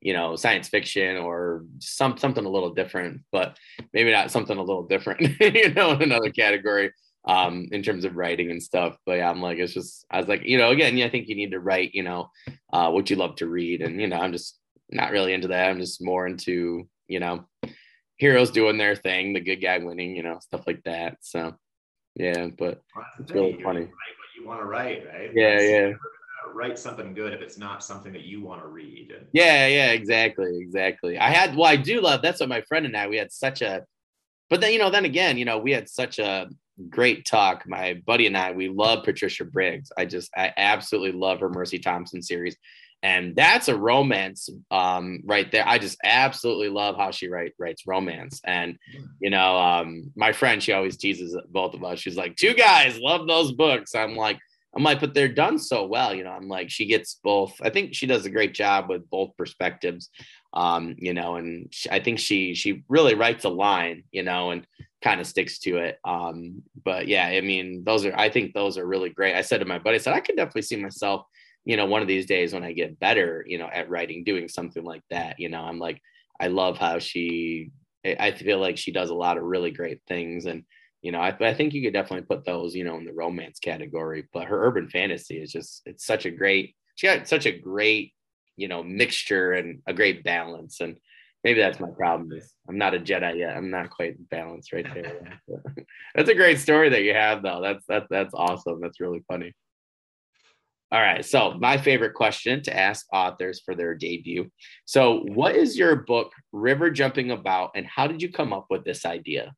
you 0.00 0.12
know 0.12 0.36
science 0.36 0.68
fiction 0.68 1.16
or 1.16 1.64
some 1.78 2.16
something 2.16 2.44
a 2.44 2.50
little 2.50 2.74
different 2.74 3.20
but 3.32 3.56
maybe 3.92 4.12
not 4.12 4.30
something 4.30 4.58
a 4.58 4.62
little 4.62 4.86
different 4.86 5.20
you 5.40 5.72
know 5.74 5.92
in 5.92 6.02
another 6.02 6.30
category 6.30 6.92
um 7.26 7.66
in 7.72 7.82
terms 7.82 8.04
of 8.04 8.16
writing 8.16 8.50
and 8.50 8.62
stuff 8.62 8.96
but 9.06 9.18
yeah 9.18 9.30
i'm 9.30 9.40
like 9.40 9.58
it's 9.58 9.72
just 9.72 10.04
i 10.10 10.18
was 10.18 10.28
like 10.28 10.42
you 10.44 10.58
know 10.58 10.70
again 10.70 10.96
yeah, 10.96 11.06
i 11.06 11.10
think 11.10 11.26
you 11.26 11.34
need 11.34 11.50
to 11.50 11.60
write 11.60 11.94
you 11.94 12.02
know 12.02 12.30
uh 12.72 12.90
what 12.90 13.08
you 13.08 13.16
love 13.16 13.34
to 13.34 13.46
read 13.46 13.80
and 13.80 14.00
you 14.00 14.06
know 14.06 14.18
i'm 14.18 14.32
just 14.32 14.58
not 14.90 15.10
really 15.10 15.32
into 15.32 15.48
that. 15.48 15.68
I'm 15.68 15.80
just 15.80 16.02
more 16.02 16.26
into, 16.26 16.88
you 17.08 17.20
know, 17.20 17.44
heroes 18.16 18.50
doing 18.50 18.78
their 18.78 18.96
thing, 18.96 19.32
the 19.32 19.40
good 19.40 19.56
guy 19.56 19.78
winning, 19.78 20.16
you 20.16 20.22
know, 20.22 20.38
stuff 20.40 20.66
like 20.66 20.82
that. 20.84 21.18
So 21.20 21.54
yeah, 22.14 22.48
but 22.56 22.82
it's 23.18 23.32
really 23.32 23.60
funny. 23.62 23.80
Write 23.80 23.90
what 23.90 24.36
you 24.36 24.46
want 24.46 24.60
to 24.60 24.66
write, 24.66 25.06
right? 25.06 25.30
Yeah, 25.34 25.50
That's, 25.50 25.64
yeah. 25.64 25.92
Write 26.54 26.78
something 26.78 27.14
good 27.14 27.32
if 27.32 27.40
it's 27.40 27.58
not 27.58 27.84
something 27.84 28.12
that 28.12 28.24
you 28.24 28.42
want 28.42 28.62
to 28.62 28.68
read. 28.68 29.12
Yeah, 29.32 29.66
yeah, 29.66 29.90
exactly, 29.90 30.58
exactly. 30.58 31.18
I 31.18 31.30
had 31.30 31.56
well, 31.56 31.66
I 31.66 31.76
do 31.76 32.00
love 32.00 32.22
that's 32.22 32.40
what 32.40 32.48
my 32.48 32.62
friend 32.62 32.86
and 32.86 32.96
I 32.96 33.08
we 33.08 33.16
had 33.16 33.32
such 33.32 33.62
a 33.62 33.84
but 34.50 34.60
then 34.60 34.72
you 34.72 34.78
know, 34.78 34.90
then 34.90 35.04
again, 35.04 35.36
you 35.36 35.44
know, 35.44 35.58
we 35.58 35.72
had 35.72 35.88
such 35.88 36.18
a 36.18 36.48
great 36.88 37.24
talk. 37.24 37.64
My 37.66 37.94
buddy 38.06 38.26
and 38.26 38.36
I, 38.36 38.52
we 38.52 38.68
love 38.68 39.04
Patricia 39.04 39.44
Briggs. 39.44 39.90
I 39.96 40.04
just 40.04 40.30
I 40.36 40.52
absolutely 40.56 41.12
love 41.12 41.40
her 41.40 41.48
Mercy 41.48 41.78
Thompson 41.78 42.22
series 42.22 42.56
and 43.04 43.36
that's 43.36 43.68
a 43.68 43.76
romance 43.76 44.48
um, 44.70 45.20
right 45.26 45.52
there. 45.52 45.68
I 45.68 45.76
just 45.76 45.98
absolutely 46.02 46.70
love 46.70 46.96
how 46.96 47.10
she 47.10 47.28
write, 47.28 47.52
writes 47.58 47.86
romance. 47.86 48.40
And 48.44 48.78
you 49.20 49.28
know, 49.28 49.58
um, 49.58 50.10
my 50.16 50.32
friend, 50.32 50.62
she 50.62 50.72
always 50.72 50.96
teases 50.96 51.36
both 51.50 51.74
of 51.74 51.84
us. 51.84 51.98
She's 51.98 52.16
like, 52.16 52.34
two 52.34 52.54
guys 52.54 52.98
love 52.98 53.28
those 53.28 53.52
books. 53.52 53.94
I'm 53.94 54.16
like, 54.16 54.38
I'm 54.76 54.82
like, 54.82 55.00
but 55.00 55.14
they're 55.14 55.28
done 55.28 55.58
so 55.58 55.86
well. 55.86 56.14
You 56.14 56.24
know, 56.24 56.32
I'm 56.32 56.48
like, 56.48 56.70
she 56.70 56.86
gets 56.86 57.20
both. 57.22 57.54
I 57.62 57.70
think 57.70 57.94
she 57.94 58.06
does 58.06 58.26
a 58.26 58.30
great 58.30 58.54
job 58.54 58.88
with 58.88 59.08
both 59.08 59.36
perspectives. 59.36 60.10
Um, 60.52 60.96
you 60.98 61.14
know, 61.14 61.36
and 61.36 61.68
she, 61.70 61.90
I 61.90 62.00
think 62.00 62.18
she 62.18 62.54
she 62.54 62.84
really 62.88 63.14
writes 63.14 63.44
a 63.44 63.48
line. 63.50 64.04
You 64.10 64.22
know, 64.22 64.50
and 64.50 64.66
kind 65.02 65.20
of 65.20 65.26
sticks 65.26 65.58
to 65.60 65.76
it. 65.76 65.98
Um, 66.04 66.62
but 66.84 67.08
yeah, 67.08 67.26
I 67.26 67.40
mean, 67.40 67.84
those 67.84 68.04
are 68.04 68.16
I 68.16 68.30
think 68.30 68.54
those 68.54 68.78
are 68.78 68.86
really 68.86 69.10
great. 69.10 69.36
I 69.36 69.42
said 69.42 69.58
to 69.60 69.66
my 69.66 69.78
buddy, 69.78 69.96
I 69.96 69.98
said 69.98 70.14
I 70.14 70.20
could 70.20 70.36
definitely 70.36 70.62
see 70.62 70.76
myself 70.76 71.26
you 71.64 71.76
know, 71.76 71.86
one 71.86 72.02
of 72.02 72.08
these 72.08 72.26
days 72.26 72.52
when 72.52 72.62
I 72.62 72.72
get 72.72 73.00
better, 73.00 73.44
you 73.48 73.58
know, 73.58 73.68
at 73.72 73.88
writing, 73.88 74.22
doing 74.24 74.48
something 74.48 74.84
like 74.84 75.02
that, 75.10 75.40
you 75.40 75.48
know, 75.48 75.62
I'm 75.62 75.78
like, 75.78 76.00
I 76.38 76.48
love 76.48 76.78
how 76.78 76.98
she, 76.98 77.70
I 78.04 78.32
feel 78.32 78.58
like 78.58 78.76
she 78.76 78.92
does 78.92 79.10
a 79.10 79.14
lot 79.14 79.38
of 79.38 79.44
really 79.44 79.70
great 79.70 80.00
things. 80.06 80.44
And, 80.44 80.64
you 81.04 81.12
know, 81.12 81.20
I, 81.20 81.36
I 81.38 81.52
think 81.52 81.74
you 81.74 81.82
could 81.82 81.92
definitely 81.92 82.24
put 82.24 82.46
those, 82.46 82.74
you 82.74 82.82
know, 82.82 82.96
in 82.96 83.04
the 83.04 83.12
romance 83.12 83.58
category, 83.58 84.26
but 84.32 84.46
her 84.46 84.66
urban 84.66 84.88
fantasy 84.88 85.36
is 85.36 85.52
just, 85.52 85.82
it's 85.84 86.06
such 86.06 86.24
a 86.24 86.30
great, 86.30 86.74
she 86.94 87.06
got 87.06 87.28
such 87.28 87.44
a 87.44 87.52
great, 87.52 88.14
you 88.56 88.68
know, 88.68 88.82
mixture 88.82 89.52
and 89.52 89.82
a 89.86 89.92
great 89.92 90.24
balance. 90.24 90.80
And 90.80 90.96
maybe 91.44 91.60
that's 91.60 91.78
my 91.78 91.90
problem 91.90 92.32
is 92.32 92.54
I'm 92.66 92.78
not 92.78 92.94
a 92.94 92.98
Jedi 92.98 93.40
yet. 93.40 93.54
I'm 93.54 93.70
not 93.70 93.90
quite 93.90 94.16
balanced 94.30 94.72
right 94.72 94.86
there. 94.94 95.42
that's 96.14 96.30
a 96.30 96.34
great 96.34 96.58
story 96.58 96.88
that 96.88 97.02
you 97.02 97.12
have 97.12 97.42
though. 97.42 97.60
That's, 97.62 97.84
that's, 97.86 98.06
that's 98.08 98.32
awesome. 98.32 98.80
That's 98.80 98.98
really 98.98 99.22
funny. 99.28 99.52
All 100.90 101.02
right. 101.02 101.22
So, 101.22 101.58
my 101.60 101.76
favorite 101.76 102.14
question 102.14 102.62
to 102.62 102.74
ask 102.74 103.04
authors 103.12 103.60
for 103.62 103.74
their 103.74 103.94
debut. 103.94 104.50
So, 104.86 105.24
what 105.26 105.54
is 105.54 105.76
your 105.76 105.96
book, 105.96 106.32
River 106.52 106.88
Jumping 106.88 107.30
About, 107.30 107.72
and 107.74 107.84
how 107.84 108.06
did 108.06 108.22
you 108.22 108.30
come 108.30 108.54
up 108.54 108.66
with 108.70 108.84
this 108.84 109.04
idea? 109.04 109.52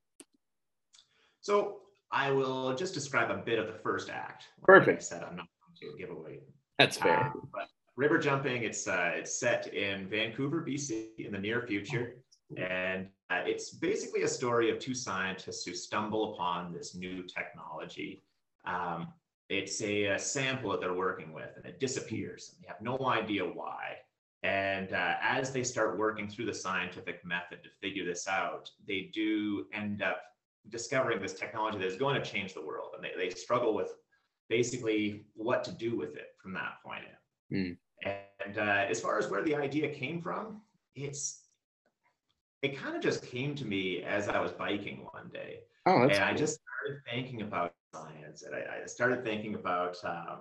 So, 1.47 1.77
I 2.11 2.33
will 2.33 2.75
just 2.75 2.93
describe 2.93 3.31
a 3.31 3.37
bit 3.37 3.61
of 3.61 3.69
the 3.69 3.73
first 3.73 4.11
act. 4.11 4.47
Perfect. 4.65 4.89
Like 4.89 4.97
I 4.97 5.01
said 5.01 5.23
I'm 5.23 5.37
not 5.37 5.47
going 5.81 5.93
to 5.93 5.97
give 5.97 6.11
away. 6.11 6.41
That's 6.77 6.97
fair. 6.97 7.33
But 7.53 7.69
River 7.95 8.19
Jumping, 8.19 8.65
it's 8.65 8.89
uh, 8.89 9.13
it's 9.15 9.39
set 9.39 9.73
in 9.73 10.09
Vancouver, 10.09 10.65
BC, 10.67 11.07
in 11.19 11.31
the 11.31 11.39
near 11.39 11.63
future, 11.63 12.17
and 12.57 13.07
uh, 13.31 13.43
it's 13.47 13.71
basically 13.71 14.23
a 14.23 14.29
story 14.29 14.71
of 14.71 14.81
two 14.81 14.93
scientists 14.95 15.65
who 15.65 15.73
stumble 15.73 16.35
upon 16.35 16.73
this 16.73 16.97
new 16.97 17.23
technology. 17.23 18.25
Um, 18.65 19.13
it's 19.49 19.81
a, 19.83 20.07
a, 20.07 20.19
sample 20.19 20.73
that 20.73 20.81
they're 20.81 20.95
working 20.95 21.33
with 21.33 21.51
and 21.55 21.65
it 21.65 21.79
disappears 21.79 22.53
and 22.53 22.65
they 22.65 22.67
have 22.67 22.81
no 22.81 22.99
idea 23.07 23.45
why 23.45 23.95
and 24.43 24.93
uh, 24.93 25.15
as 25.23 25.53
they 25.53 25.63
start 25.63 25.97
working 25.97 26.27
through 26.27 26.47
the 26.47 26.55
scientific 26.55 27.25
method 27.25 27.63
to 27.63 27.69
figure 27.81 28.05
this 28.05 28.27
out 28.27 28.69
they 28.89 29.09
do 29.15 29.67
end 29.73 30.03
up 30.03 30.21
discovering 30.71 31.21
this 31.21 31.35
technology 31.35 31.79
that 31.79 31.87
is 31.87 31.97
going 31.97 32.21
to 32.21 32.29
change 32.29 32.55
the 32.55 32.65
world 32.65 32.91
and 32.95 33.05
they, 33.05 33.13
they 33.17 33.31
struggle 33.31 33.75
with 33.75 33.93
basically 34.49 35.25
what 35.35 35.65
to 35.65 35.73
do 35.73 35.97
with 35.97 36.17
it 36.17 36.29
from 36.41 36.53
that 36.53 36.75
point 36.85 37.03
in 37.51 37.57
mm. 37.57 37.77
and 38.47 38.59
uh, 38.59 38.87
as 38.89 39.01
far 39.01 39.19
as 39.19 39.29
where 39.29 39.43
the 39.43 39.55
idea 39.55 39.89
came 39.89 40.21
from 40.21 40.61
it's 40.95 41.43
it 42.63 42.77
kind 42.77 42.97
of 42.97 43.03
just 43.03 43.25
came 43.27 43.55
to 43.55 43.65
me 43.65 44.03
as 44.03 44.29
i 44.29 44.41
was 44.41 44.53
biking 44.53 45.07
one 45.13 45.29
day 45.33 45.61
oh, 45.87 46.03
and 46.03 46.13
cool. 46.13 46.23
i 46.23 46.33
just 46.33 46.61
started 46.61 47.01
thinking 47.11 47.43
about 47.43 47.73
science 47.95 48.43
and 48.43 48.55
I, 48.55 48.83
I 48.83 48.87
started 48.87 49.25
thinking 49.25 49.55
about 49.55 49.97
uh, 50.05 50.37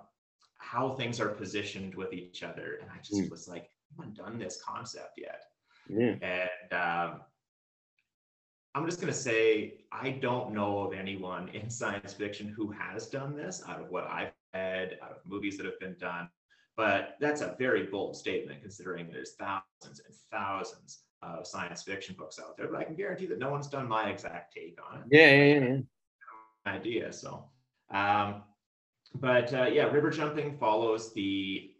how 0.58 0.90
things 0.90 1.20
are 1.20 1.28
positioned 1.28 1.94
with 1.94 2.12
each 2.12 2.42
other. 2.42 2.78
And 2.80 2.90
I 2.90 2.98
just 2.98 3.20
mm. 3.20 3.30
was 3.30 3.48
like, 3.48 3.64
I 3.64 4.02
haven't 4.02 4.16
done 4.16 4.38
this 4.38 4.60
concept 4.62 5.18
yet. 5.18 5.42
Yeah. 5.88 6.16
And 6.22 6.72
um, 6.72 7.20
I'm 8.76 8.84
just 8.84 9.00
going 9.00 9.12
to 9.12 9.18
say, 9.18 9.78
I 9.90 10.10
don't 10.10 10.52
know 10.52 10.80
of 10.80 10.92
anyone 10.92 11.48
in 11.48 11.70
science 11.80 12.12
fiction 12.12 12.46
who 12.46 12.70
has 12.72 13.06
done 13.06 13.34
this 13.34 13.62
out 13.66 13.80
of 13.80 13.88
what 13.88 14.04
I've 14.04 14.32
read, 14.54 14.98
out 15.02 15.12
of 15.12 15.16
movies 15.24 15.56
that 15.56 15.64
have 15.64 15.80
been 15.80 15.96
done. 15.98 16.28
But 16.76 17.16
that's 17.18 17.40
a 17.40 17.56
very 17.58 17.84
bold 17.84 18.14
statement 18.16 18.60
considering 18.60 19.08
there's 19.10 19.32
thousands 19.32 20.02
and 20.04 20.14
thousands 20.30 21.04
of 21.22 21.46
science 21.46 21.84
fiction 21.84 22.14
books 22.18 22.38
out 22.38 22.58
there. 22.58 22.68
But 22.68 22.80
I 22.80 22.84
can 22.84 22.96
guarantee 22.96 23.24
that 23.26 23.38
no 23.38 23.50
one's 23.50 23.66
done 23.66 23.88
my 23.88 24.10
exact 24.10 24.52
take 24.52 24.78
on 24.86 24.98
it. 24.98 25.04
Yeah, 25.10 25.30
yeah, 25.30 25.68
yeah 25.68 25.78
idea. 26.66 27.12
So, 27.12 27.44
um, 27.90 28.42
but 29.14 29.54
uh, 29.54 29.68
yeah, 29.72 29.84
river 29.84 30.10
jumping 30.10 30.58
follows 30.58 31.14
the 31.14 31.70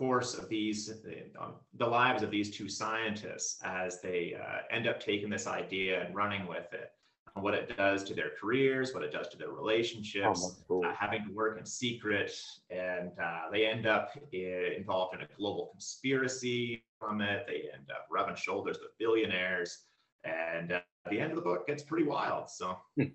course 0.00 0.32
of 0.32 0.48
these, 0.48 0.90
uh, 1.38 1.50
the 1.74 1.86
lives 1.86 2.22
of 2.22 2.30
these 2.30 2.50
two 2.50 2.70
scientists 2.70 3.58
as 3.62 4.00
they 4.00 4.34
uh, 4.34 4.74
end 4.74 4.88
up 4.88 4.98
taking 4.98 5.28
this 5.28 5.46
idea 5.46 6.02
and 6.02 6.16
running 6.16 6.46
with 6.46 6.72
it. 6.72 6.90
What 7.34 7.52
it 7.52 7.76
does 7.76 8.02
to 8.04 8.14
their 8.14 8.30
careers, 8.40 8.94
what 8.94 9.02
it 9.02 9.12
does 9.12 9.28
to 9.28 9.36
their 9.36 9.50
relationships, 9.50 10.40
oh, 10.42 10.64
cool. 10.66 10.84
uh, 10.86 10.94
having 10.98 11.22
to 11.26 11.32
work 11.34 11.58
in 11.58 11.66
secret, 11.66 12.32
and 12.70 13.10
uh, 13.22 13.50
they 13.52 13.66
end 13.66 13.86
up 13.86 14.18
in, 14.32 14.72
involved 14.74 15.14
in 15.14 15.20
a 15.20 15.28
global 15.36 15.68
conspiracy 15.70 16.82
from 16.98 17.20
it. 17.20 17.44
They 17.46 17.68
end 17.72 17.90
up 17.90 18.06
rubbing 18.10 18.36
shoulders 18.36 18.78
with 18.80 18.96
billionaires, 18.98 19.84
and 20.24 20.72
uh, 20.72 20.80
at 21.04 21.10
the 21.12 21.20
end 21.20 21.30
of 21.30 21.36
the 21.36 21.42
book 21.42 21.66
gets 21.66 21.82
pretty 21.82 22.06
wild. 22.06 22.48
So. 22.48 22.78
Hmm. 22.96 23.12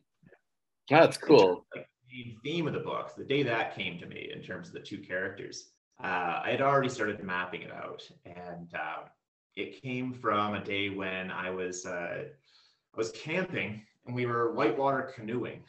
That's 0.87 1.17
cool. 1.17 1.65
Like 1.75 1.89
the 2.07 2.35
theme 2.43 2.67
of 2.67 2.73
the 2.73 2.79
book, 2.79 3.15
the 3.17 3.23
day 3.23 3.41
that 3.41 3.75
came 3.75 3.97
to 3.99 4.05
me 4.05 4.29
in 4.31 4.43
terms 4.43 4.67
of 4.67 4.75
the 4.75 4.81
two 4.81 4.99
characters, 4.99 5.71
uh, 6.03 6.41
I 6.43 6.49
had 6.51 6.61
already 6.61 6.89
started 6.89 7.23
mapping 7.23 7.61
it 7.61 7.71
out, 7.71 8.07
and 8.25 8.69
uh, 8.73 9.07
it 9.55 9.81
came 9.81 10.13
from 10.13 10.55
a 10.55 10.63
day 10.63 10.89
when 10.89 11.31
I 11.31 11.49
was 11.49 11.85
uh, 11.85 12.23
I 12.23 12.97
was 12.97 13.11
camping 13.11 13.81
and 14.05 14.15
we 14.15 14.25
were 14.25 14.53
whitewater 14.53 15.11
canoeing. 15.15 15.63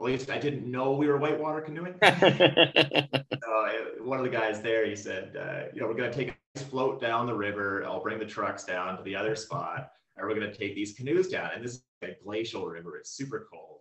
At 0.00 0.04
least 0.04 0.30
I 0.30 0.38
didn't 0.38 0.70
know 0.70 0.92
we 0.92 1.08
were 1.08 1.18
whitewater 1.18 1.60
canoeing. 1.60 1.94
so, 2.02 2.10
uh, 2.10 3.72
one 4.02 4.18
of 4.18 4.24
the 4.24 4.30
guys 4.30 4.62
there, 4.62 4.86
he 4.86 4.94
said, 4.94 5.36
uh, 5.36 5.70
"You 5.74 5.80
know, 5.80 5.88
we're 5.88 5.94
going 5.94 6.10
to 6.10 6.16
take 6.16 6.38
a 6.54 6.60
float 6.60 7.00
down 7.00 7.26
the 7.26 7.34
river. 7.34 7.84
I'll 7.84 8.02
bring 8.02 8.18
the 8.18 8.26
trucks 8.26 8.64
down 8.64 8.96
to 8.96 9.02
the 9.02 9.16
other 9.16 9.34
spot." 9.34 9.90
And 10.16 10.26
we're 10.26 10.34
going 10.34 10.50
to 10.50 10.56
take 10.56 10.74
these 10.74 10.94
canoes 10.94 11.28
down. 11.28 11.50
And 11.54 11.64
this 11.64 11.74
is 11.74 11.82
a 12.02 12.16
glacial 12.24 12.66
river. 12.66 12.96
It's 12.96 13.10
super 13.10 13.48
cold. 13.52 13.80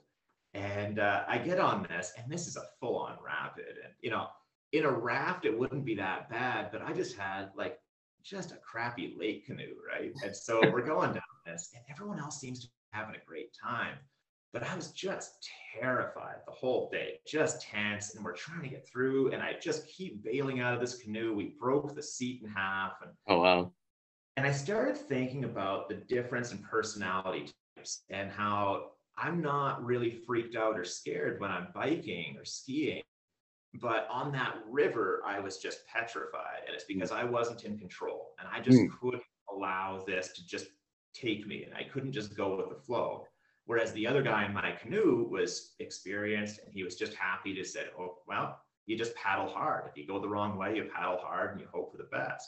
And 0.53 0.99
uh, 0.99 1.23
I 1.27 1.37
get 1.37 1.59
on 1.59 1.83
this, 1.89 2.13
and 2.17 2.31
this 2.31 2.47
is 2.47 2.57
a 2.57 2.63
full 2.79 2.97
on 2.97 3.17
rapid. 3.23 3.75
And, 3.83 3.93
you 4.01 4.09
know, 4.09 4.27
in 4.71 4.85
a 4.85 4.91
raft, 4.91 5.45
it 5.45 5.57
wouldn't 5.57 5.85
be 5.85 5.95
that 5.95 6.29
bad, 6.29 6.69
but 6.71 6.81
I 6.81 6.93
just 6.93 7.17
had 7.17 7.49
like 7.55 7.79
just 8.23 8.51
a 8.51 8.57
crappy 8.57 9.15
lake 9.17 9.45
canoe, 9.45 9.75
right? 9.87 10.11
And 10.23 10.35
so 10.35 10.59
we're 10.71 10.85
going 10.85 11.13
down 11.13 11.21
this, 11.45 11.71
and 11.73 11.83
everyone 11.89 12.19
else 12.19 12.39
seems 12.39 12.59
to 12.61 12.67
be 12.67 12.73
having 12.91 13.15
a 13.15 13.25
great 13.25 13.55
time. 13.61 13.95
But 14.53 14.63
I 14.63 14.75
was 14.75 14.91
just 14.91 15.47
terrified 15.79 16.37
the 16.45 16.53
whole 16.53 16.89
day, 16.89 17.19
just 17.27 17.61
tense. 17.61 18.15
And 18.15 18.23
we're 18.23 18.35
trying 18.35 18.63
to 18.63 18.69
get 18.69 18.87
through, 18.87 19.31
and 19.31 19.41
I 19.41 19.55
just 19.61 19.87
keep 19.87 20.23
bailing 20.23 20.61
out 20.61 20.73
of 20.73 20.79
this 20.79 20.95
canoe. 20.95 21.35
We 21.35 21.55
broke 21.59 21.93
the 21.93 22.01
seat 22.01 22.41
in 22.43 22.49
half. 22.49 22.93
And, 23.01 23.11
oh, 23.27 23.41
wow. 23.41 23.71
And 24.35 24.45
I 24.45 24.51
started 24.51 24.97
thinking 24.97 25.43
about 25.43 25.89
the 25.89 25.95
difference 25.95 26.51
in 26.51 26.59
personality 26.59 27.49
types 27.75 28.03
and 28.09 28.31
how 28.31 28.91
I'm 29.17 29.41
not 29.41 29.83
really 29.83 30.11
freaked 30.11 30.55
out 30.55 30.77
or 30.77 30.85
scared 30.85 31.39
when 31.41 31.51
I'm 31.51 31.67
biking 31.73 32.35
or 32.37 32.45
skiing. 32.45 33.03
But 33.79 34.07
on 34.11 34.31
that 34.31 34.55
river, 34.69 35.21
I 35.25 35.39
was 35.39 35.57
just 35.57 35.85
petrified. 35.87 36.61
And 36.65 36.75
it's 36.75 36.85
because 36.85 37.11
I 37.11 37.23
wasn't 37.23 37.63
in 37.63 37.77
control 37.77 38.31
and 38.39 38.47
I 38.51 38.59
just 38.59 38.79
mm. 38.79 38.89
couldn't 38.99 39.23
allow 39.51 40.03
this 40.05 40.29
to 40.33 40.45
just 40.45 40.67
take 41.13 41.47
me 41.47 41.63
and 41.63 41.73
I 41.73 41.83
couldn't 41.83 42.13
just 42.13 42.35
go 42.35 42.55
with 42.55 42.69
the 42.69 42.81
flow. 42.83 43.25
Whereas 43.65 43.91
the 43.93 44.07
other 44.07 44.23
guy 44.23 44.45
in 44.45 44.53
my 44.53 44.71
canoe 44.71 45.27
was 45.29 45.75
experienced 45.79 46.59
and 46.63 46.73
he 46.73 46.83
was 46.83 46.95
just 46.95 47.13
happy 47.13 47.53
to 47.53 47.63
say, 47.63 47.85
oh, 47.99 48.15
well, 48.27 48.61
you 48.85 48.97
just 48.97 49.13
paddle 49.15 49.49
hard. 49.49 49.83
If 49.89 49.97
you 49.97 50.07
go 50.07 50.19
the 50.19 50.29
wrong 50.29 50.57
way, 50.57 50.75
you 50.75 50.89
paddle 50.95 51.17
hard 51.17 51.51
and 51.51 51.59
you 51.59 51.67
hope 51.73 51.91
for 51.91 51.97
the 51.97 52.05
best. 52.05 52.47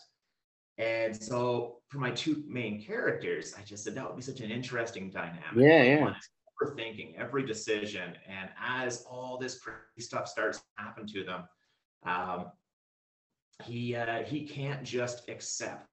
And 0.78 1.15
so 1.15 1.80
for 1.89 1.98
my 1.98 2.12
two 2.12 2.42
main 2.48 2.82
characters, 2.82 3.54
I 3.60 3.63
just 3.63 3.84
said 3.84 3.96
that 3.96 4.08
would 4.08 4.15
be 4.15 4.22
such 4.22 4.39
an 4.39 4.50
interesting 4.50 5.10
dynamic. 5.10 5.44
Yeah, 5.56 5.84
yeah 5.84 6.13
overthinking 6.62 7.15
every 7.15 7.45
decision. 7.45 8.13
And 8.28 8.50
as 8.62 9.06
all 9.10 9.38
this 9.38 9.60
crazy 9.60 9.80
stuff 10.00 10.28
starts 10.28 10.60
to 10.60 10.65
happen 10.78 11.08
to 11.08 11.24
them, 11.24 11.43
um, 12.06 12.52
he 13.65 13.95
uh, 13.95 14.24
he 14.24 14.45
can't 14.45 14.84
just 14.84 15.28
accept 15.30 15.88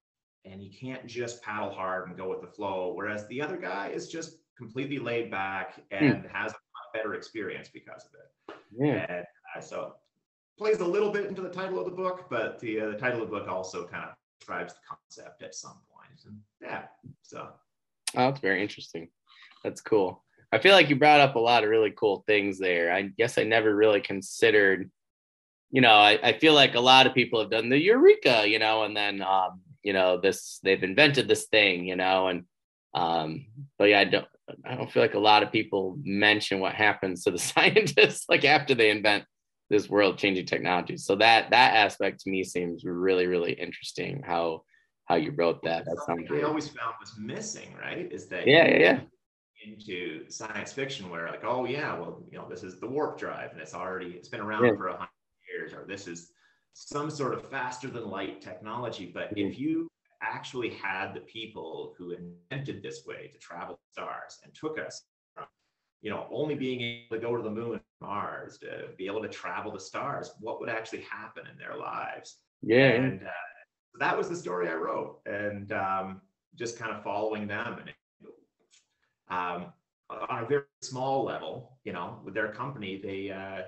and 0.45 0.61
he 0.61 0.69
can't 0.69 1.05
just 1.05 1.41
paddle 1.41 1.69
hard 1.69 2.07
and 2.07 2.17
go 2.17 2.29
with 2.29 2.41
the 2.41 2.47
flow. 2.47 2.93
Whereas 2.95 3.27
the 3.27 3.41
other 3.41 3.57
guy 3.57 3.89
is 3.89 4.07
just 4.07 4.37
completely 4.57 4.99
laid 4.99 5.29
back 5.29 5.75
hmm. 5.91 6.05
and 6.05 6.23
mm. 6.23 6.31
has 6.31 6.51
a 6.51 6.97
better 6.97 7.13
experience 7.13 7.69
because 7.71 8.05
of 8.05 8.11
it. 8.13 8.55
Yeah. 8.71 9.05
And 9.09 9.25
uh, 9.55 9.61
so 9.61 9.95
plays 10.57 10.79
a 10.79 10.85
little 10.85 11.11
bit 11.11 11.25
into 11.25 11.41
the 11.41 11.49
title 11.49 11.79
of 11.79 11.85
the 11.85 11.91
book, 11.91 12.27
but 12.29 12.59
the 12.59 12.81
uh, 12.81 12.85
the 12.91 12.97
title 12.97 13.21
of 13.21 13.29
the 13.29 13.37
book 13.37 13.47
also 13.47 13.85
kind 13.85 14.05
of 14.05 14.11
describes 14.39 14.73
the 14.73 14.79
concept 14.89 15.43
at 15.43 15.53
some 15.53 15.79
point. 15.91 16.21
And 16.25 16.39
yeah, 16.61 16.83
so. 17.21 17.49
Oh, 18.15 18.29
that's 18.29 18.39
very 18.39 18.61
interesting. 18.61 19.09
That's 19.63 19.81
cool. 19.81 20.23
I 20.51 20.59
feel 20.59 20.73
like 20.73 20.89
you 20.89 20.95
brought 20.95 21.19
up 21.19 21.35
a 21.35 21.39
lot 21.39 21.63
of 21.63 21.69
really 21.69 21.91
cool 21.91 22.23
things 22.25 22.57
there. 22.57 22.91
I 22.91 23.03
guess 23.03 23.37
I 23.37 23.43
never 23.43 23.75
really 23.75 23.99
considered, 23.99 24.89
you 25.71 25.81
know, 25.81 25.93
I, 25.93 26.19
I 26.23 26.39
feel 26.39 26.53
like 26.53 26.75
a 26.75 26.79
lot 26.79 27.05
of 27.05 27.13
people 27.13 27.41
have 27.41 27.51
done 27.51 27.69
the 27.69 27.77
Eureka, 27.77 28.47
you 28.47 28.59
know, 28.59 28.83
and 28.83 28.95
then, 28.95 29.21
um, 29.21 29.61
you 29.83 29.91
know, 29.91 30.19
this, 30.19 30.59
they've 30.63 30.83
invented 30.83 31.27
this 31.27 31.45
thing, 31.47 31.85
you 31.85 31.97
know, 31.97 32.27
and, 32.27 32.45
um, 32.93 33.45
but 33.77 33.85
yeah, 33.89 33.99
I 33.99 34.05
don't, 34.05 34.27
I 34.65 34.75
don't 34.75 34.89
feel 34.89 35.03
like 35.03 35.15
a 35.15 35.19
lot 35.19 35.43
of 35.43 35.51
people 35.51 35.97
mention 36.01 36.61
what 36.61 36.73
happens 36.73 37.23
to 37.23 37.31
the 37.31 37.37
scientists 37.39 38.25
like 38.29 38.45
after 38.45 38.73
they 38.73 38.89
invent 38.89 39.25
this 39.69 39.89
world 39.89 40.17
changing 40.17 40.45
technology. 40.45 40.95
So 40.95 41.17
that, 41.17 41.49
that 41.49 41.75
aspect 41.75 42.21
to 42.21 42.29
me 42.29 42.45
seems 42.45 42.85
really, 42.85 43.27
really 43.27 43.51
interesting 43.51 44.23
how, 44.25 44.63
how 45.03 45.15
you 45.15 45.31
wrote 45.31 45.61
that. 45.63 45.83
That 45.83 46.01
sounds 46.05 46.25
I 46.31 46.43
always 46.43 46.69
found 46.69 46.95
was 47.01 47.17
missing, 47.17 47.75
right? 47.77 48.09
Is 48.09 48.27
that 48.27 48.47
yeah, 48.47 48.65
yeah, 48.65 48.77
yeah 48.77 48.99
into 49.67 50.29
science 50.29 50.71
fiction 50.71 51.09
where 51.09 51.27
like 51.27 51.43
oh 51.43 51.65
yeah 51.65 51.93
well 51.97 52.23
you 52.31 52.37
know 52.37 52.47
this 52.49 52.63
is 52.63 52.79
the 52.79 52.87
warp 52.87 53.17
drive 53.17 53.51
and 53.51 53.61
it's 53.61 53.73
already 53.73 54.11
it's 54.11 54.29
been 54.29 54.39
around 54.39 54.65
yeah. 54.65 54.75
for 54.75 54.87
a 54.87 54.93
hundred 54.93 55.09
years 55.51 55.73
or 55.73 55.85
this 55.87 56.07
is 56.07 56.31
some 56.73 57.09
sort 57.09 57.33
of 57.33 57.47
faster 57.49 57.89
than 57.89 58.09
light 58.09 58.41
technology 58.41 59.11
but 59.13 59.33
mm-hmm. 59.35 59.47
if 59.47 59.59
you 59.59 59.89
actually 60.21 60.69
had 60.69 61.13
the 61.13 61.19
people 61.21 61.93
who 61.97 62.11
invented 62.11 62.81
this 62.81 63.05
way 63.05 63.29
to 63.31 63.37
travel 63.39 63.79
stars 63.91 64.39
and 64.43 64.53
took 64.53 64.79
us 64.79 65.03
from 65.35 65.45
you 66.01 66.09
know 66.09 66.27
only 66.31 66.55
being 66.55 66.81
able 66.81 67.15
to 67.15 67.21
go 67.21 67.35
to 67.35 67.43
the 67.43 67.49
moon 67.49 67.73
and 67.73 67.81
mars 68.01 68.57
to 68.57 68.87
be 68.97 69.05
able 69.05 69.21
to 69.21 69.29
travel 69.29 69.71
the 69.71 69.79
stars 69.79 70.31
what 70.39 70.59
would 70.59 70.69
actually 70.69 71.01
happen 71.01 71.43
in 71.51 71.57
their 71.57 71.77
lives 71.77 72.37
yeah 72.61 72.89
and 72.89 73.21
uh, 73.23 73.29
that 73.99 74.17
was 74.17 74.29
the 74.29 74.35
story 74.35 74.69
i 74.69 74.73
wrote 74.73 75.19
and 75.25 75.71
um, 75.71 76.21
just 76.55 76.77
kind 76.79 76.91
of 76.91 77.03
following 77.03 77.47
them 77.47 77.77
and 77.79 77.91
um, 79.29 79.73
on 80.09 80.43
a 80.43 80.47
very 80.47 80.63
small 80.81 81.23
level, 81.23 81.77
you 81.83 81.93
know, 81.93 82.19
with 82.23 82.33
their 82.33 82.51
company, 82.51 82.99
they 83.01 83.31
uh, 83.31 83.63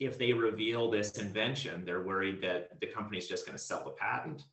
if 0.00 0.18
they 0.18 0.32
reveal 0.32 0.90
this 0.90 1.18
invention, 1.18 1.84
they're 1.84 2.02
worried 2.02 2.40
that 2.42 2.80
the 2.80 2.86
company's 2.86 3.28
just 3.28 3.46
going 3.46 3.56
to 3.56 3.62
sell 3.62 3.84
the 3.84 3.90
patent, 3.90 4.44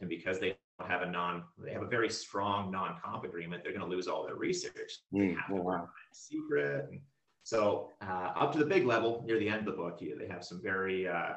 and 0.00 0.08
because 0.08 0.40
they 0.40 0.56
don't 0.78 0.90
have 0.90 1.02
a 1.02 1.10
non, 1.10 1.44
they 1.58 1.72
have 1.72 1.82
a 1.82 1.86
very 1.88 2.10
strong 2.10 2.70
non-comp 2.70 3.24
agreement, 3.24 3.62
they're 3.62 3.72
going 3.72 3.88
to 3.88 3.94
lose 3.94 4.08
all 4.08 4.24
their 4.24 4.36
research. 4.36 5.00
Mm, 5.12 5.36
oh, 5.50 5.62
wow. 5.62 5.88
secret. 6.12 6.86
And 6.90 7.00
so 7.42 7.90
uh, 8.02 8.32
up 8.34 8.52
to 8.52 8.58
the 8.58 8.66
big 8.66 8.86
level, 8.86 9.22
near 9.26 9.38
the 9.38 9.48
end 9.48 9.60
of 9.60 9.66
the 9.66 9.72
book, 9.72 10.00
they 10.00 10.26
have 10.26 10.42
some 10.42 10.60
very 10.62 11.06
uh, 11.06 11.34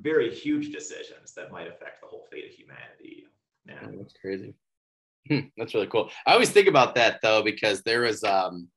very 0.00 0.34
huge 0.34 0.72
decisions 0.72 1.34
that 1.34 1.52
might 1.52 1.68
affect 1.68 2.00
the 2.00 2.08
whole 2.08 2.26
fate 2.30 2.46
of 2.46 2.50
humanity. 2.50 3.26
Yeah, 3.66 3.78
oh, 3.84 3.98
that's 3.98 4.14
crazy. 4.14 4.54
Hmm, 5.28 5.40
that's 5.56 5.74
really 5.74 5.86
cool. 5.86 6.10
I 6.26 6.32
always 6.32 6.50
think 6.50 6.68
about 6.68 6.94
that 6.96 7.20
though 7.22 7.42
because 7.42 7.82
there 7.82 8.02
was 8.02 8.24
um 8.24 8.68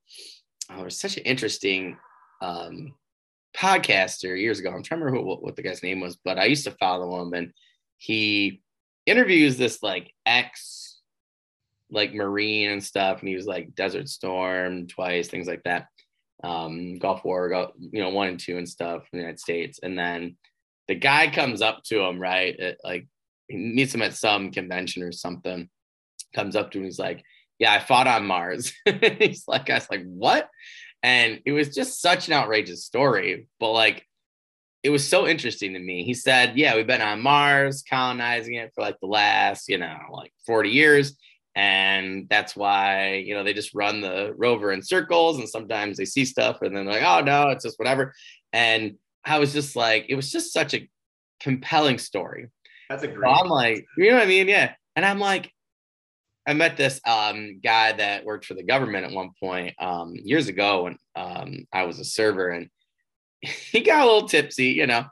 oh, 0.71 0.75
there 0.75 0.85
was 0.85 0.99
such 0.99 1.17
an 1.17 1.23
interesting 1.23 1.97
um 2.41 2.93
podcaster 3.55 4.39
years 4.39 4.59
ago. 4.59 4.69
I'm 4.69 4.83
trying 4.83 4.99
to 4.99 5.05
remember 5.05 5.25
what, 5.25 5.41
what 5.41 5.55
the 5.55 5.63
guy's 5.63 5.81
name 5.81 6.01
was, 6.01 6.17
but 6.23 6.37
I 6.37 6.45
used 6.45 6.65
to 6.65 6.71
follow 6.71 7.21
him 7.21 7.33
and 7.33 7.51
he 7.97 8.61
interviews 9.05 9.57
this 9.57 9.81
like 9.81 10.11
ex 10.25 10.99
like 11.91 12.13
marine 12.13 12.71
and 12.71 12.83
stuff 12.83 13.19
and 13.19 13.29
he 13.29 13.35
was 13.35 13.45
like 13.45 13.75
desert 13.75 14.09
storm 14.09 14.87
twice 14.87 15.27
things 15.27 15.47
like 15.47 15.61
that 15.63 15.85
um 16.43 16.97
gulf 16.97 17.23
war 17.23 17.71
you 17.79 18.01
know 18.01 18.09
one 18.09 18.27
and 18.27 18.39
two 18.39 18.57
and 18.57 18.67
stuff 18.67 19.03
in 19.13 19.19
the 19.19 19.23
united 19.23 19.39
states 19.39 19.79
and 19.83 19.97
then 19.97 20.35
the 20.87 20.95
guy 20.95 21.29
comes 21.29 21.61
up 21.61 21.83
to 21.83 22.01
him 22.01 22.19
right 22.19 22.59
at, 22.59 22.77
like 22.83 23.07
he 23.47 23.55
meets 23.55 23.93
him 23.93 24.01
at 24.01 24.15
some 24.15 24.51
convention 24.51 25.03
or 25.03 25.11
something 25.11 25.69
comes 26.35 26.55
up 26.55 26.71
to 26.71 26.77
him. 26.77 26.85
He's 26.85 26.99
like, 26.99 27.23
"Yeah, 27.59 27.73
I 27.73 27.79
fought 27.79 28.07
on 28.07 28.25
Mars." 28.25 28.73
he's 29.19 29.47
like, 29.47 29.69
"I 29.69 29.75
was 29.75 29.89
like, 29.89 30.03
what?" 30.05 30.49
And 31.01 31.41
it 31.45 31.51
was 31.51 31.73
just 31.73 32.01
such 32.01 32.27
an 32.27 32.33
outrageous 32.33 32.83
story, 32.83 33.47
but 33.59 33.71
like, 33.71 34.05
it 34.83 34.89
was 34.89 35.07
so 35.07 35.27
interesting 35.27 35.73
to 35.73 35.79
me. 35.79 36.03
He 36.03 36.13
said, 36.13 36.57
"Yeah, 36.57 36.75
we've 36.75 36.87
been 36.87 37.01
on 37.01 37.21
Mars, 37.21 37.83
colonizing 37.87 38.55
it 38.55 38.71
for 38.75 38.81
like 38.81 38.99
the 39.01 39.07
last, 39.07 39.69
you 39.69 39.77
know, 39.77 39.97
like 40.11 40.33
40 40.45 40.69
years." 40.69 41.17
And 41.55 42.27
that's 42.29 42.53
why, 42.55 43.23
you 43.25 43.33
know, 43.33 43.43
they 43.43 43.53
just 43.53 43.73
run 43.73 44.01
the 44.01 44.33
rover 44.37 44.73
in 44.73 44.83
circles 44.83 45.39
and 45.39 45.47
sometimes 45.47 45.95
they 45.95 46.03
see 46.03 46.25
stuff 46.25 46.61
and 46.61 46.75
then 46.75 46.85
they're 46.85 46.95
like, 46.95 47.07
oh 47.07 47.23
no, 47.23 47.49
it's 47.49 47.63
just 47.63 47.79
whatever. 47.79 48.13
And 48.51 48.95
I 49.23 49.39
was 49.39 49.53
just 49.53 49.75
like, 49.75 50.05
it 50.09 50.15
was 50.15 50.31
just 50.31 50.51
such 50.51 50.73
a 50.73 50.89
compelling 51.39 51.97
story. 51.97 52.47
That's 52.89 53.03
a 53.03 53.07
great. 53.07 53.29
So 53.29 53.33
I'm 53.33 53.47
like, 53.49 53.85
you 53.97 54.09
know 54.09 54.17
what 54.17 54.23
I 54.23 54.27
mean? 54.27 54.49
Yeah. 54.49 54.73
And 54.97 55.05
I'm 55.05 55.19
like, 55.19 55.51
I 56.47 56.53
met 56.53 56.77
this 56.77 57.01
um, 57.05 57.59
guy 57.63 57.93
that 57.93 58.23
worked 58.23 58.45
for 58.45 58.53
the 58.53 58.63
government 58.63 59.05
at 59.05 59.11
one 59.11 59.31
point 59.39 59.73
um, 59.79 60.13
years 60.15 60.47
ago 60.47 60.83
when 60.83 60.97
um, 61.15 61.65
I 61.73 61.83
was 61.83 61.99
a 61.99 62.05
server, 62.05 62.49
and 62.49 62.69
he 63.41 63.81
got 63.81 64.01
a 64.01 64.05
little 64.05 64.27
tipsy, 64.27 64.67
you 64.67 64.87
know. 64.87 65.05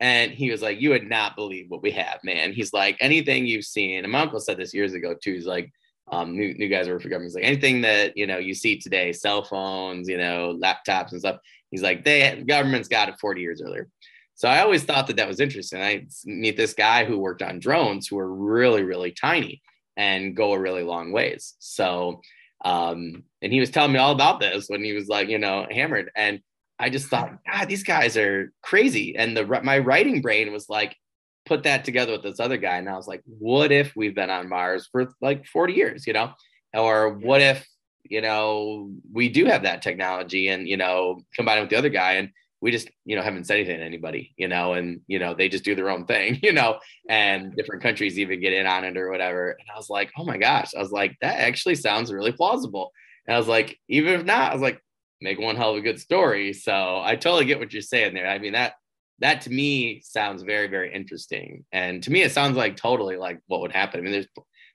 And 0.00 0.32
he 0.32 0.50
was 0.50 0.62
like, 0.62 0.80
"You 0.80 0.90
would 0.90 1.08
not 1.08 1.36
believe 1.36 1.66
what 1.68 1.82
we 1.82 1.92
have, 1.92 2.18
man." 2.24 2.52
He's 2.52 2.72
like, 2.72 2.96
"Anything 3.00 3.46
you've 3.46 3.64
seen." 3.64 4.02
And 4.02 4.12
my 4.12 4.20
uncle 4.20 4.40
said 4.40 4.56
this 4.56 4.74
years 4.74 4.94
ago 4.94 5.14
too. 5.14 5.34
He's 5.34 5.46
like, 5.46 5.70
um, 6.10 6.36
"New 6.36 6.54
new 6.54 6.68
guys 6.68 6.88
work 6.88 7.02
for 7.02 7.08
government." 7.08 7.28
He's 7.30 7.34
like, 7.36 7.44
"Anything 7.44 7.82
that 7.82 8.16
you 8.16 8.26
know 8.26 8.38
you 8.38 8.54
see 8.54 8.78
today, 8.78 9.12
cell 9.12 9.44
phones, 9.44 10.08
you 10.08 10.18
know, 10.18 10.58
laptops 10.60 11.12
and 11.12 11.20
stuff." 11.20 11.38
He's 11.70 11.82
like, 11.82 12.04
"They 12.04 12.42
government's 12.46 12.88
got 12.88 13.08
it 13.08 13.20
40 13.20 13.40
years 13.42 13.62
earlier." 13.62 13.88
So 14.34 14.48
I 14.48 14.62
always 14.62 14.84
thought 14.84 15.06
that 15.08 15.16
that 15.16 15.28
was 15.28 15.38
interesting. 15.38 15.82
I 15.82 16.06
meet 16.24 16.56
this 16.56 16.72
guy 16.72 17.04
who 17.04 17.18
worked 17.18 17.42
on 17.42 17.60
drones 17.60 18.08
who 18.08 18.16
were 18.16 18.34
really 18.34 18.82
really 18.82 19.12
tiny 19.12 19.60
and 20.00 20.34
go 20.34 20.54
a 20.54 20.58
really 20.58 20.82
long 20.82 21.12
ways. 21.12 21.54
So, 21.58 22.22
um, 22.64 23.22
and 23.42 23.52
he 23.52 23.60
was 23.60 23.68
telling 23.68 23.92
me 23.92 23.98
all 23.98 24.12
about 24.12 24.40
this 24.40 24.68
when 24.68 24.82
he 24.82 24.94
was 24.94 25.08
like, 25.08 25.28
you 25.28 25.38
know, 25.38 25.66
hammered. 25.70 26.10
And 26.16 26.40
I 26.78 26.88
just 26.88 27.08
thought, 27.08 27.36
God, 27.46 27.68
these 27.68 27.84
guys 27.84 28.16
are 28.16 28.50
crazy. 28.62 29.14
And 29.14 29.36
the 29.36 29.44
my 29.62 29.78
writing 29.78 30.22
brain 30.22 30.52
was 30.52 30.70
like, 30.70 30.96
put 31.44 31.64
that 31.64 31.84
together 31.84 32.12
with 32.12 32.22
this 32.22 32.40
other 32.40 32.56
guy. 32.56 32.78
And 32.78 32.88
I 32.88 32.96
was 32.96 33.06
like, 33.06 33.20
what 33.26 33.72
if 33.72 33.94
we've 33.94 34.14
been 34.14 34.30
on 34.30 34.48
Mars 34.48 34.88
for 34.90 35.12
like 35.20 35.44
40 35.46 35.74
years, 35.74 36.06
you 36.06 36.14
know? 36.14 36.32
Or 36.72 37.10
what 37.10 37.42
if, 37.42 37.66
you 38.04 38.22
know, 38.22 38.90
we 39.12 39.28
do 39.28 39.44
have 39.44 39.64
that 39.64 39.82
technology 39.82 40.48
and, 40.48 40.66
you 40.66 40.78
know, 40.78 41.20
combine 41.36 41.58
it 41.58 41.62
with 41.62 41.70
the 41.70 41.76
other 41.76 41.90
guy 41.90 42.12
and 42.12 42.30
we 42.60 42.70
just 42.70 42.90
you 43.04 43.16
know 43.16 43.22
haven't 43.22 43.44
said 43.44 43.56
anything 43.56 43.78
to 43.78 43.84
anybody 43.84 44.34
you 44.36 44.48
know 44.48 44.74
and 44.74 45.00
you 45.06 45.18
know 45.18 45.34
they 45.34 45.48
just 45.48 45.64
do 45.64 45.74
their 45.74 45.90
own 45.90 46.04
thing 46.04 46.38
you 46.42 46.52
know 46.52 46.78
and 47.08 47.54
different 47.56 47.82
countries 47.82 48.18
even 48.18 48.40
get 48.40 48.52
in 48.52 48.66
on 48.66 48.84
it 48.84 48.96
or 48.96 49.10
whatever. 49.10 49.50
And 49.50 49.68
i 49.72 49.76
was 49.76 49.90
like 49.90 50.10
oh 50.18 50.24
my 50.24 50.38
gosh. 50.38 50.74
I 50.74 50.80
was 50.80 50.92
like 50.92 51.16
that 51.20 51.40
actually 51.40 51.74
sounds 51.76 52.12
really 52.12 52.32
plausible. 52.32 52.92
And 53.26 53.34
i 53.34 53.38
was 53.38 53.48
like 53.48 53.78
even 53.88 54.14
if 54.14 54.24
not 54.24 54.50
i 54.50 54.54
was 54.54 54.62
like 54.62 54.80
make 55.20 55.38
one 55.38 55.56
hell 55.56 55.72
of 55.72 55.76
a 55.76 55.82
good 55.82 56.00
story. 56.00 56.52
So 56.52 57.00
i 57.02 57.16
totally 57.16 57.44
get 57.44 57.58
what 57.58 57.72
you're 57.72 57.82
saying 57.82 58.14
there. 58.14 58.28
I 58.28 58.38
mean 58.38 58.52
that 58.52 58.74
that 59.20 59.42
to 59.42 59.50
me 59.50 60.00
sounds 60.04 60.42
very 60.42 60.68
very 60.68 60.92
interesting. 60.92 61.64
And 61.72 62.02
to 62.02 62.10
me 62.10 62.22
it 62.22 62.32
sounds 62.32 62.56
like 62.56 62.76
totally 62.76 63.16
like 63.16 63.40
what 63.46 63.60
would 63.60 63.72
happen. 63.72 64.00
I 64.00 64.02
mean 64.02 64.12
there's 64.12 64.28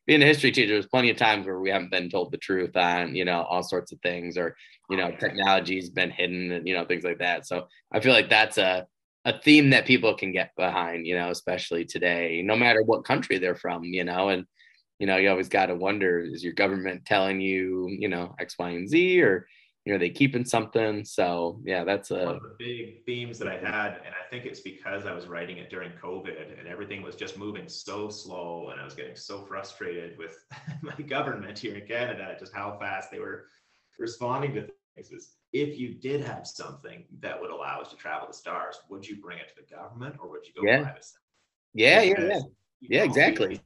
being 0.06 0.22
a 0.22 0.26
history 0.26 0.52
teacher, 0.52 0.74
there's 0.74 0.88
plenty 0.88 1.10
of 1.10 1.18
times 1.18 1.46
where 1.46 1.60
we 1.60 1.70
haven't 1.70 1.91
been 1.91 2.10
told 2.10 2.32
the 2.32 2.38
truth 2.38 2.76
on, 2.78 3.15
you 3.15 3.26
know, 3.26 3.41
all 3.44 3.63
sorts 3.63 3.91
of 3.91 4.00
things, 4.02 4.38
or 4.38 4.56
you 4.89 4.98
know, 4.98 5.12
technology's 5.20 5.89
been 5.89 6.12
hidden, 6.12 6.52
and 6.52 6.68
you 6.68 6.76
know, 6.76 6.86
things 6.86 7.04
like 7.04 7.20
that. 7.20 7.48
So 7.48 7.68
I 7.91 8.00
feel 8.00 8.13
like 8.13 8.30
that's 8.30 8.58
a 8.58 8.86
a 9.26 9.39
theme 9.41 9.72
that 9.72 9.88
people 9.88 10.15
can 10.15 10.32
get 10.32 10.52
behind, 10.56 11.08
you 11.08 11.15
know, 11.18 11.32
especially 11.32 11.84
today, 11.86 12.44
no 12.46 12.56
matter 12.56 12.84
what 12.84 13.06
country 13.06 13.39
they're 13.39 13.56
from, 13.56 13.84
you 13.84 14.04
know, 14.04 14.30
and 14.30 14.46
you 15.00 15.08
know, 15.08 15.18
you 15.18 15.30
always 15.30 15.50
got 15.50 15.68
to 15.68 15.76
wonder: 15.76 16.20
is 16.22 16.44
your 16.44 16.54
government 16.54 17.06
telling 17.06 17.41
you, 17.41 17.88
you 17.89 18.08
know, 18.08 18.36
X, 18.39 18.56
Y, 18.60 18.70
and 18.70 18.88
Z, 18.89 19.22
or 19.22 19.48
you 19.86 19.93
know, 19.93 20.00
they 20.00 20.10
keeping 20.10 20.43
something. 20.43 21.06
So 21.06 21.62
yeah, 21.63 21.84
that's 21.84 22.10
a 22.10 22.26
one 22.26 22.36
of 22.36 22.41
the 22.41 22.56
big 22.58 23.06
themes 23.06 23.38
that 23.38 23.48
I 23.48 23.58
had, 23.58 24.00
and 24.04 24.15
I 24.15 24.28
think 24.30 24.45
it's 24.45 24.60
because 24.60 25.06
I 25.06 25.13
was 25.13 25.28
writing 25.28 25.58
it 25.58 25.69
during 25.69 25.91
COVID, 25.91 26.60
and 26.60 26.67
everything 26.67 27.04
was 27.04 27.15
just 27.15 27.38
moving 27.38 27.69
so 27.69 28.10
slow, 28.10 28.69
and 28.71 28.82
I 28.82 28.84
was 28.84 28.95
getting 28.95 29.15
so 29.15 29.43
frustrated 29.43 30.17
with 30.17 30.43
my 30.82 30.95
government 31.06 31.60
here 31.60 31.76
in 31.76 31.88
Canada, 31.88 32.36
just 32.39 32.54
how 32.54 32.78
fast 32.80 33.12
they 33.12 33.19
were 33.19 33.45
responding 34.00 34.56
to 34.56 34.67
things. 34.95 35.12
Is 35.12 35.36
if 35.54 35.78
you 35.78 35.93
did 35.93 36.21
have 36.21 36.48
something 36.48 37.06
that 37.19 37.39
would 37.39 37.52
allow 37.52 37.80
us 37.80 37.89
to 37.91 37.95
travel 37.95 38.28
the 38.28 38.34
stars, 38.34 38.80
would 38.89 39.08
you 39.08 39.21
bring 39.21 39.38
it 39.38 39.50
to 39.50 39.56
the 39.62 39.76
government, 39.76 40.15
or 40.19 40.32
would 40.32 40.48
you 40.48 40.54
go 40.60 40.67
yeah. 40.67 40.82
private? 40.82 41.06
Yeah, 41.76 42.02
yeah, 42.02 42.19
yeah, 42.19 42.39
yeah, 42.82 43.04
exactly. 43.04 43.62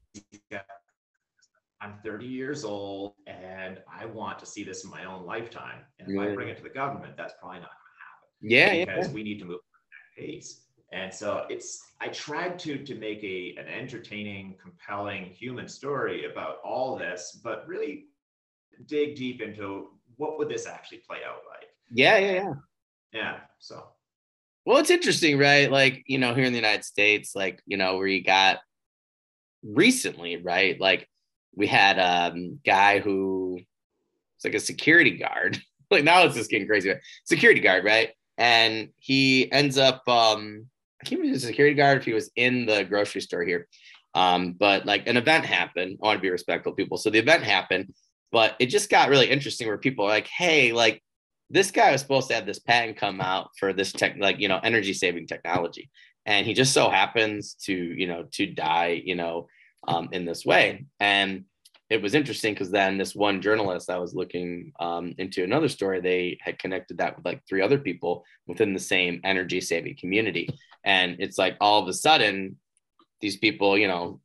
I'm 1.82 1.96
30 2.04 2.26
years 2.26 2.64
old 2.64 3.14
and 3.28 3.80
I 3.90 4.06
want 4.06 4.40
to 4.40 4.46
see 4.46 4.64
this 4.64 4.84
in 4.84 4.90
my 4.90 5.06
own 5.06 5.26
lifetime. 5.26 5.80
And 6.00 6.10
if 6.10 6.16
yeah. 6.16 6.22
I 6.22 6.34
bring 6.34 6.50
it 6.50 6.58
to 6.58 6.64
the 6.64 6.70
government, 6.70 7.16
that's 7.16 7.34
probably 7.40 7.60
not 7.60 7.70
going 7.70 8.50
to 8.50 8.60
happen. 8.66 8.86
Yeah, 8.86 8.86
because 8.86 9.08
yeah. 9.08 9.14
we 9.14 9.24
need 9.24 9.40
to 9.40 9.46
move 9.46 9.60
at 9.60 10.22
pace. 10.22 10.62
And 10.92 11.14
so 11.14 11.46
it's 11.50 11.82
I 12.02 12.08
tried 12.08 12.58
to 12.60 12.84
to 12.84 12.96
make 12.96 13.24
a 13.24 13.56
an 13.60 13.68
entertaining, 13.68 14.56
compelling 14.62 15.26
human 15.26 15.68
story 15.68 16.26
about 16.26 16.58
all 16.66 16.98
this, 16.98 17.40
but 17.44 17.68
really 17.68 18.06
dig 18.88 19.16
deep 19.16 19.42
into 19.42 19.92
what 20.18 20.38
would 20.40 20.50
this 20.50 20.66
actually 20.66 21.00
play 21.08 21.20
out 21.26 21.42
like. 21.50 21.70
Yeah, 21.92 22.18
yeah, 22.18 22.32
yeah. 22.32 22.54
Yeah. 23.14 23.38
So 23.60 23.84
well, 24.66 24.78
it's 24.78 24.90
interesting, 24.90 25.38
right? 25.38 25.72
Like, 25.72 26.04
you 26.06 26.18
know, 26.18 26.34
here 26.34 26.44
in 26.44 26.54
the 26.54 26.60
United 26.60 26.86
States, 26.86 27.36
like, 27.36 27.62
you 27.66 27.78
know, 27.78 27.98
where 27.98 28.08
you 28.08 28.24
got 28.24 28.60
recently, 29.64 30.38
right? 30.38 30.80
Like 30.80 31.08
we 31.60 31.68
had 31.68 32.00
a 32.00 32.34
um, 32.34 32.60
guy 32.66 33.00
who 33.00 33.56
was 33.56 34.46
like 34.46 34.56
a 34.56 34.60
security 34.60 35.18
guard. 35.18 35.62
like 35.92 36.06
now 36.06 36.24
it's 36.24 36.36
just 36.36 36.50
getting 36.50 36.68
crazy. 36.68 36.94
Security 37.26 37.60
guard, 37.60 37.84
right? 37.84 38.12
And 38.38 38.90
he 38.98 39.52
ends 39.52 39.78
up 39.78 40.08
um 40.08 40.66
I 41.02 41.06
can't 41.06 41.20
remember 41.20 41.38
a 41.38 41.42
security 41.42 41.76
guard 41.76 41.98
if 41.98 42.06
he 42.06 42.14
was 42.14 42.32
in 42.36 42.66
the 42.66 42.84
grocery 42.84 43.22
store 43.22 43.44
here. 43.44 43.68
Um, 44.16 44.54
but 44.54 44.86
like 44.86 45.08
an 45.08 45.18
event 45.18 45.46
happened. 45.46 45.98
I 46.02 46.08
want 46.08 46.18
to 46.18 46.22
be 46.22 46.30
respectful 46.30 46.74
people. 46.74 46.98
So 46.98 47.10
the 47.10 47.20
event 47.20 47.44
happened, 47.44 47.94
but 48.32 48.56
it 48.60 48.68
just 48.68 48.90
got 48.90 49.10
really 49.10 49.30
interesting 49.30 49.68
where 49.68 49.78
people 49.78 50.06
are 50.06 50.10
like, 50.10 50.28
hey, 50.28 50.72
like 50.74 51.02
this 51.50 51.72
guy 51.72 51.92
was 51.92 52.02
supposed 52.02 52.28
to 52.30 52.36
have 52.36 52.46
this 52.46 52.60
patent 52.60 52.98
come 52.98 53.22
out 53.22 53.50
for 53.58 53.72
this 53.72 53.92
tech, 53.92 54.16
like, 54.18 54.40
you 54.40 54.48
know, 54.48 54.60
energy 54.64 54.94
saving 54.94 55.28
technology. 55.28 55.90
And 56.26 56.46
he 56.46 56.54
just 56.54 56.74
so 56.74 56.90
happens 56.90 57.54
to, 57.66 57.74
you 57.74 58.08
know, 58.08 58.26
to 58.34 58.46
die, 58.46 59.02
you 59.04 59.16
know, 59.16 59.48
um, 59.88 60.10
in 60.12 60.26
this 60.26 60.46
way. 60.46 60.86
And 61.00 61.46
it 61.90 62.02
was 62.02 62.14
interesting 62.14 62.54
because 62.54 62.70
then 62.70 62.98
this 62.98 63.16
one 63.16 63.42
journalist 63.42 63.90
I 63.90 63.98
was 63.98 64.14
looking 64.14 64.72
um, 64.80 65.16
into 65.18 65.44
another 65.44 65.68
story, 65.68 66.00
they 66.00 66.38
had 66.40 66.60
connected 66.60 67.00
that 67.00 67.16
with 67.16 67.26
like 67.26 67.42
three 67.48 67.62
other 67.62 67.80
people 67.80 68.24
within 68.46 68.74
the 68.74 68.80
same 68.80 69.20
energy 69.24 69.60
saving 69.60 69.98
community. 70.00 70.50
And 70.84 71.18
it's 71.20 71.40
like 71.40 71.58
all 71.60 71.82
of 71.82 71.88
a 71.88 71.94
sudden, 71.94 72.58
these 73.22 73.38
people, 73.38 73.78
you 73.78 73.88
know, 73.88 74.22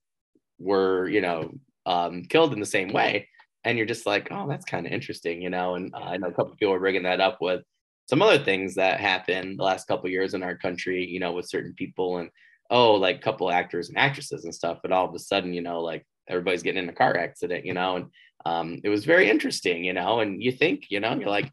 were, 0.59 1.09
you 1.09 1.23
know, 1.23 1.53
um, 1.87 2.25
killed 2.25 2.53
in 2.53 2.61
the 2.61 2.67
same 2.67 2.93
way. 2.93 3.29
And 3.65 3.79
you're 3.79 3.87
just 3.87 4.05
like, 4.05 4.29
oh, 4.31 4.47
that's 4.47 4.67
kind 4.67 4.87
of 4.87 4.93
interesting, 4.93 5.41
you 5.41 5.49
know. 5.49 5.75
And 5.75 5.95
uh, 5.95 5.99
I 5.99 6.17
know 6.19 6.29
a 6.29 6.33
couple 6.33 6.55
people 6.57 6.73
were 6.73 6.81
bringing 6.81 7.05
that 7.05 7.21
up 7.21 7.39
with 7.41 7.63
some 8.11 8.21
other 8.21 8.39
things 8.39 8.75
that 8.75 9.01
happened 9.01 9.59
the 9.59 9.65
last 9.65 9.89
couple 9.89 10.11
years 10.11 10.35
in 10.35 10.43
our 10.43 10.55
country, 10.55 11.07
you 11.07 11.19
know, 11.19 11.33
with 11.33 11.49
certain 11.49 11.73
people 11.73 12.19
and 12.19 12.29
oh, 12.71 12.95
like 12.95 13.23
couple 13.23 13.51
actors 13.51 13.89
and 13.89 13.97
actresses 13.97 14.45
and 14.45 14.55
stuff. 14.55 14.81
But 14.83 14.93
all 14.93 15.09
of 15.09 15.15
a 15.15 15.19
sudden, 15.19 15.55
you 15.55 15.63
know, 15.63 15.81
like 15.81 16.07
everybody's 16.29 16.63
getting 16.63 16.83
in 16.83 16.89
a 16.89 16.95
car 16.95 17.17
accident, 17.17 17.65
you 17.65 17.75
know, 17.75 17.97
and 17.97 18.07
um, 18.47 18.81
it 18.85 18.89
was 18.89 19.05
very 19.05 19.31
interesting, 19.31 19.85
you 19.85 19.93
know, 19.93 20.21
and 20.21 20.43
you 20.43 20.53
think, 20.53 20.87
you 20.91 21.01
know, 21.01 21.15
you're 21.15 21.29
like, 21.29 21.51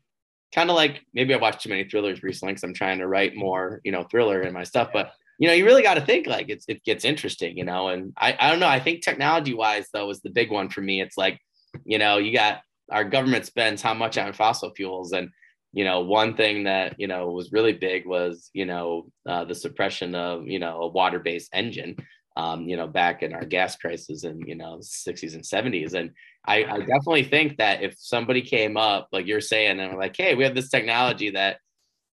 kind 0.54 0.70
of 0.70 0.76
like 0.76 1.02
maybe 1.14 1.34
I 1.34 1.38
watched 1.38 1.62
too 1.62 1.70
many 1.70 1.86
thrillers 1.86 2.24
recently 2.24 2.54
because 2.54 2.64
I'm 2.64 2.74
trying 2.74 3.00
to 3.00 3.08
write 3.08 3.36
more, 3.36 3.80
you 3.84 3.92
know, 3.92 4.04
thriller 4.04 4.42
in 4.42 4.54
my 4.54 4.64
stuff, 4.64 4.90
but 4.94 5.12
you 5.40 5.48
know, 5.48 5.54
you 5.54 5.66
really 5.66 5.82
got 5.82 5.96
to 5.96 6.06
think 6.06 6.28
like 6.28 6.50
it's 6.50 6.66
it 6.68 6.84
gets 6.84 7.06
interesting, 7.06 7.58
you 7.58 7.64
know, 7.64 7.88
and 7.88 8.14
I 8.18 8.38
I 8.40 8.52
don't 8.52 8.60
know, 8.60 8.68
I 8.68 8.80
think 8.80 9.02
technology 9.02 9.54
wise 9.54 9.88
though 9.92 10.10
is 10.10 10.22
the 10.22 10.30
big 10.30 10.52
one 10.52 10.70
for 10.70 10.82
me. 10.82 11.02
It's 11.02 11.18
like, 11.18 11.40
you 11.86 11.98
know, 11.98 12.18
you 12.18 12.34
got 12.34 12.62
our 12.92 13.04
government 13.04 13.46
spends 13.46 13.82
how 13.82 13.94
much 13.94 14.18
on 14.18 14.34
fossil 14.34 14.72
fuels 14.76 15.14
and 15.14 15.30
you 15.74 15.86
know, 15.86 16.02
one 16.02 16.36
thing 16.36 16.66
that, 16.66 17.00
you 17.00 17.08
know, 17.08 17.32
was 17.32 17.54
really 17.54 17.74
big 17.74 18.06
was, 18.06 18.50
you 18.54 18.66
know, 18.66 19.10
uh, 19.26 19.46
the 19.46 19.56
suppression 19.56 20.14
of, 20.16 20.46
you 20.46 20.60
know, 20.60 20.82
a 20.82 20.88
water 20.88 21.20
based 21.20 21.50
engine, 21.54 21.96
um, 22.38 22.68
you 22.68 22.78
know, 22.78 22.88
back 22.88 23.24
in 23.24 23.34
our 23.34 23.46
gas 23.46 23.76
crisis 23.76 24.24
in, 24.24 24.40
you 24.48 24.56
know, 24.56 24.78
60s 24.78 25.34
and 25.34 25.44
70s. 25.44 25.94
And 25.94 26.12
I, 26.46 26.64
I 26.64 26.78
definitely 26.80 27.24
think 27.24 27.58
that 27.58 27.84
if 27.84 27.96
somebody 27.98 28.42
came 28.42 28.78
up, 28.78 29.10
like 29.12 29.28
you're 29.28 29.42
saying, 29.42 29.80
and 29.80 29.94
we're 29.94 30.00
like, 30.00 30.16
hey, 30.16 30.36
we 30.36 30.44
have 30.44 30.56
this 30.56 30.70
technology 30.70 31.32
that 31.32 31.58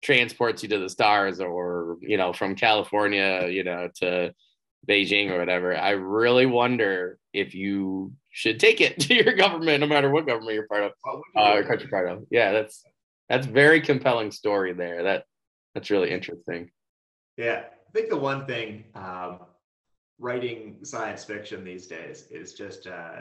transports 0.03 0.63
you 0.63 0.69
to 0.71 0.79
the 0.79 0.89
stars 0.89 1.41
or, 1.41 1.97
you 2.01 2.17
know, 2.17 2.33
from 2.33 2.55
California, 2.55 3.49
you 3.49 3.65
know, 3.65 3.89
to 3.97 4.35
Beijing 4.89 5.31
or 5.31 5.39
whatever, 5.39 5.77
I 5.77 5.91
really 5.91 6.47
wonder 6.47 7.19
if 7.33 7.55
you 7.55 8.13
should 8.31 8.59
take 8.59 8.81
it 8.81 8.99
to 9.01 9.15
your 9.15 9.35
government, 9.35 9.81
no 9.81 9.87
matter 9.87 10.11
what 10.11 10.27
government 10.27 10.55
you're 10.55 10.67
part 10.67 10.85
of, 10.85 10.93
uh, 11.37 11.63
country 11.67 11.89
part 11.89 12.09
of. 12.09 12.25
Yeah, 12.31 12.53
that's 12.53 12.83
that's 13.29 13.47
very 13.47 13.81
compelling 13.81 14.31
story 14.31 14.73
there. 14.73 15.03
That 15.03 15.25
that's 15.75 15.91
really 15.91 16.11
interesting. 16.11 16.71
Yeah, 17.37 17.65
I 17.67 17.93
think 17.93 18.09
the 18.09 18.17
one 18.17 18.47
thing 18.47 18.85
um, 18.95 19.41
writing 20.19 20.79
science 20.83 21.25
fiction 21.25 21.65
these 21.65 21.87
days 21.87 22.27
is 22.31 22.55
just 22.55 22.87
uh, 22.87 23.21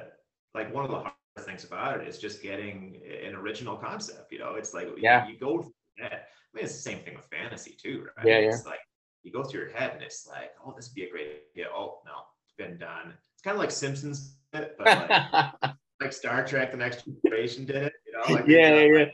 like 0.54 0.74
one 0.74 0.86
of 0.86 0.92
the 0.92 0.98
hardest 0.98 1.46
things 1.46 1.64
about 1.64 2.02
it 2.02 2.08
is 2.08 2.18
just 2.18 2.42
getting 2.42 3.02
an 3.26 3.36
original 3.36 3.76
concept. 3.76 4.32
You 4.32 4.40
know, 4.40 4.56
it's 4.56 4.74
like 4.74 4.90
yeah. 4.98 5.28
you, 5.28 5.34
you 5.34 5.40
go. 5.40 5.72
I 6.02 6.10
mean, 6.54 6.66
it's 6.66 6.76
the 6.76 6.82
same 6.82 7.00
thing 7.00 7.16
with 7.16 7.26
fantasy 7.26 7.76
too, 7.82 8.08
right? 8.18 8.26
Yeah, 8.26 8.40
yeah. 8.40 8.48
It's 8.50 8.66
like 8.66 8.80
you 9.24 9.32
go 9.32 9.44
through 9.44 9.62
your 9.62 9.72
head 9.72 9.94
and 9.94 10.02
it's 10.02 10.28
like, 10.28 10.52
oh, 10.66 10.74
this 10.76 10.90
would 10.90 10.96
be 10.96 11.04
a 11.04 11.10
great 11.10 11.42
idea. 11.54 11.68
Oh 11.74 12.00
no, 12.06 12.14
it's 12.46 12.54
been 12.58 12.78
done. 12.78 13.14
It's 13.34 13.42
kind 13.44 13.56
of 13.56 13.60
like 13.60 13.72
Simpsons, 13.72 14.36
but 14.52 14.76
like, 14.80 15.10
like 16.02 16.14
Star 16.14 16.46
Trek: 16.46 16.72
The 16.72 16.78
Next 16.78 17.04
Generation 17.24 17.66
did 17.66 17.76
it. 17.76 17.94
You 18.06 18.14
know, 18.14 18.34
like 18.34 18.48
yeah, 18.48 18.80
yeah, 18.80 18.98
yeah 18.98 19.06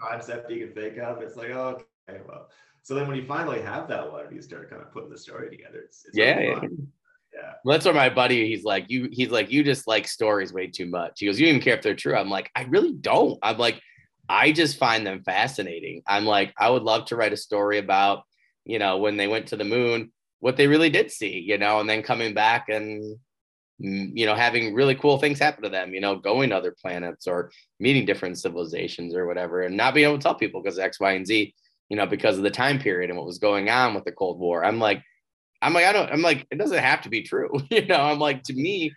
concept 0.00 0.50
you 0.50 0.66
can 0.66 0.74
think 0.74 0.98
of. 0.98 1.20
It's 1.22 1.36
like, 1.36 1.50
oh, 1.50 1.80
okay, 2.08 2.20
well. 2.26 2.48
So 2.82 2.94
then 2.94 3.06
when 3.06 3.16
you 3.16 3.26
finally 3.26 3.60
have 3.60 3.88
that 3.88 4.10
one, 4.10 4.32
you 4.32 4.40
start 4.40 4.70
kind 4.70 4.80
of 4.80 4.92
putting 4.92 5.10
the 5.10 5.18
story 5.18 5.50
together. 5.50 5.80
It's, 5.84 6.06
it's 6.06 6.16
yeah, 6.16 6.40
yeah. 6.40 6.60
That's 7.64 7.84
where 7.84 7.94
my 7.94 8.08
buddy, 8.08 8.48
he's 8.48 8.64
like, 8.64 8.86
you, 8.88 9.08
he's 9.10 9.30
like, 9.30 9.50
you 9.50 9.62
just 9.62 9.86
like 9.86 10.06
stories 10.06 10.52
way 10.52 10.68
too 10.68 10.86
much. 10.86 11.20
He 11.20 11.26
goes, 11.26 11.40
you 11.40 11.46
even 11.48 11.60
care 11.60 11.76
if 11.76 11.82
they're 11.82 11.94
true. 11.94 12.16
I'm 12.16 12.30
like, 12.30 12.50
I 12.54 12.62
really 12.64 12.92
don't. 12.92 13.38
I'm 13.42 13.58
like, 13.58 13.80
I 14.28 14.52
just 14.52 14.78
find 14.78 15.06
them 15.06 15.22
fascinating. 15.22 16.02
I'm 16.06 16.24
like, 16.24 16.52
I 16.58 16.70
would 16.70 16.82
love 16.82 17.06
to 17.06 17.16
write 17.16 17.32
a 17.32 17.36
story 17.36 17.78
about, 17.78 18.22
you 18.64 18.78
know, 18.78 18.98
when 18.98 19.16
they 19.16 19.26
went 19.26 19.48
to 19.48 19.56
the 19.56 19.64
moon, 19.64 20.12
what 20.40 20.56
they 20.56 20.66
really 20.66 20.90
did 20.90 21.10
see, 21.10 21.38
you 21.38 21.58
know, 21.58 21.80
and 21.80 21.88
then 21.88 22.02
coming 22.02 22.34
back 22.34 22.68
and 22.68 23.02
mm, 23.82 24.10
you 24.14 24.26
know, 24.26 24.34
having 24.34 24.74
really 24.74 24.94
cool 24.94 25.18
things 25.18 25.38
happen 25.38 25.62
to 25.62 25.68
them, 25.70 25.94
you 25.94 26.00
know, 26.00 26.16
going 26.16 26.50
to 26.50 26.56
other 26.56 26.74
planets 26.80 27.26
or 27.26 27.50
meeting 27.80 28.04
different 28.04 28.38
civilizations 28.38 29.14
or 29.14 29.26
whatever, 29.26 29.62
and 29.62 29.76
not 29.76 29.94
being 29.94 30.06
able 30.06 30.18
to 30.18 30.22
tell 30.22 30.34
people 30.34 30.62
because 30.62 30.78
X, 30.78 31.00
Y, 31.00 31.12
and 31.12 31.26
Z, 31.26 31.54
you 31.88 31.96
know, 31.96 32.06
because 32.06 32.36
of 32.36 32.44
the 32.44 32.50
time 32.50 32.78
period 32.78 33.10
and 33.10 33.18
what 33.18 33.26
was 33.26 33.38
going 33.38 33.68
on 33.68 33.94
with 33.94 34.04
the 34.04 34.12
Cold 34.12 34.38
War. 34.38 34.64
I'm 34.64 34.78
like, 34.78 35.02
I'm 35.60 35.72
like, 35.72 35.84
I 35.84 35.92
don't, 35.92 36.10
I'm 36.10 36.22
like, 36.22 36.46
it 36.50 36.58
doesn't 36.58 36.78
have 36.78 37.02
to 37.02 37.08
be 37.08 37.22
true. 37.22 37.50
you 37.70 37.86
know, 37.86 38.00
I'm 38.00 38.18
like, 38.18 38.42
to 38.44 38.54
me, 38.54 38.92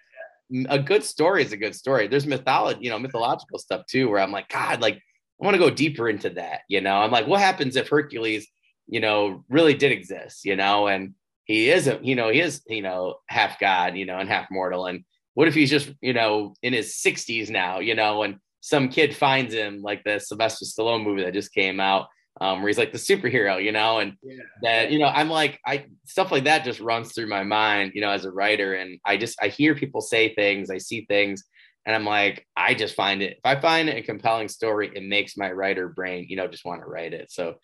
a 0.69 0.79
good 0.79 1.03
story 1.03 1.43
is 1.43 1.53
a 1.53 1.57
good 1.57 1.75
story. 1.75 2.07
There's 2.07 2.27
mythology, 2.27 2.81
you 2.83 2.89
know, 2.89 2.99
mythological 2.99 3.57
stuff 3.57 3.85
too, 3.87 4.09
where 4.09 4.19
I'm 4.19 4.31
like, 4.31 4.49
God, 4.49 4.81
like, 4.81 4.95
I 4.95 5.45
want 5.45 5.55
to 5.55 5.59
go 5.59 5.69
deeper 5.69 6.07
into 6.07 6.29
that. 6.31 6.61
You 6.67 6.81
know, 6.81 6.95
I'm 6.95 7.11
like, 7.11 7.27
what 7.27 7.39
happens 7.39 7.75
if 7.75 7.89
Hercules, 7.89 8.47
you 8.87 8.99
know, 8.99 9.43
really 9.49 9.73
did 9.73 9.91
exist, 9.91 10.45
you 10.45 10.55
know, 10.55 10.87
and 10.87 11.13
he 11.45 11.69
is 11.69 11.87
a 11.87 11.99
you 12.01 12.15
know 12.15 12.29
he 12.29 12.39
is 12.39 12.61
you 12.67 12.81
know 12.81 13.15
half 13.27 13.59
god 13.59 13.97
you 13.97 14.05
know 14.05 14.17
and 14.17 14.29
half 14.29 14.49
mortal 14.51 14.85
and 14.85 15.03
what 15.33 15.47
if 15.47 15.53
he's 15.53 15.69
just 15.69 15.91
you 16.01 16.13
know 16.13 16.53
in 16.61 16.73
his 16.73 16.93
60s 16.95 17.49
now 17.49 17.79
you 17.79 17.95
know 17.95 18.23
and 18.23 18.37
some 18.61 18.89
kid 18.89 19.15
finds 19.15 19.53
him 19.53 19.81
like 19.81 20.03
the 20.03 20.19
Sylvester 20.19 20.65
Stallone 20.65 21.03
movie 21.03 21.23
that 21.23 21.33
just 21.33 21.51
came 21.51 21.79
out 21.79 22.07
um, 22.39 22.61
where 22.61 22.69
he's 22.69 22.77
like 22.77 22.93
the 22.93 22.97
superhero, 22.97 23.61
you 23.61 23.71
know, 23.71 23.99
and 23.99 24.13
yeah. 24.23 24.37
that, 24.61 24.91
you 24.91 24.99
know, 24.99 25.07
I'm 25.07 25.29
like, 25.29 25.59
I 25.65 25.85
stuff 26.05 26.31
like 26.31 26.45
that 26.45 26.63
just 26.63 26.79
runs 26.79 27.13
through 27.13 27.27
my 27.27 27.43
mind, 27.43 27.91
you 27.93 28.01
know, 28.01 28.09
as 28.11 28.25
a 28.25 28.31
writer. 28.31 28.73
And 28.75 28.99
I 29.05 29.17
just, 29.17 29.37
I 29.41 29.49
hear 29.49 29.75
people 29.75 30.01
say 30.01 30.33
things, 30.33 30.69
I 30.69 30.77
see 30.77 31.05
things, 31.05 31.43
and 31.85 31.95
I'm 31.95 32.05
like, 32.05 32.47
I 32.55 32.73
just 32.73 32.95
find 32.95 33.21
it, 33.21 33.37
if 33.37 33.45
I 33.45 33.59
find 33.59 33.89
it 33.89 33.97
a 33.97 34.03
compelling 34.03 34.47
story, 34.47 34.91
it 34.93 35.03
makes 35.03 35.35
my 35.35 35.51
writer 35.51 35.89
brain, 35.89 36.27
you 36.29 36.35
know, 36.35 36.47
just 36.47 36.65
want 36.65 36.81
to 36.81 36.87
write 36.87 37.13
it. 37.13 37.31
So 37.31 37.55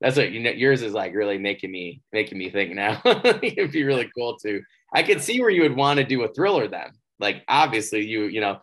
that's 0.00 0.16
what, 0.16 0.30
you 0.30 0.40
know, 0.40 0.50
yours 0.50 0.82
is 0.82 0.92
like 0.92 1.14
really 1.14 1.38
making 1.38 1.72
me, 1.72 2.00
making 2.12 2.38
me 2.38 2.50
think 2.50 2.72
now. 2.74 3.00
It'd 3.04 3.72
be 3.72 3.84
really 3.84 4.10
cool 4.16 4.36
to, 4.38 4.62
I 4.92 5.02
could 5.02 5.22
see 5.22 5.40
where 5.40 5.50
you 5.50 5.62
would 5.62 5.76
want 5.76 5.98
to 5.98 6.04
do 6.04 6.22
a 6.22 6.32
thriller 6.32 6.68
then. 6.68 6.90
Like, 7.18 7.42
obviously, 7.48 8.04
you, 8.04 8.24
you 8.24 8.40
know, 8.40 8.58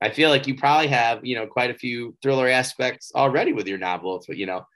I 0.00 0.10
feel 0.10 0.30
like 0.30 0.46
you 0.46 0.54
probably 0.54 0.88
have, 0.88 1.24
you 1.24 1.36
know, 1.36 1.46
quite 1.46 1.70
a 1.70 1.74
few 1.78 2.16
thriller 2.22 2.48
aspects 2.48 3.12
already 3.14 3.52
with 3.52 3.66
your 3.66 3.78
novel. 3.78 4.22
But, 4.26 4.36
you 4.36 4.46
know, 4.46 4.66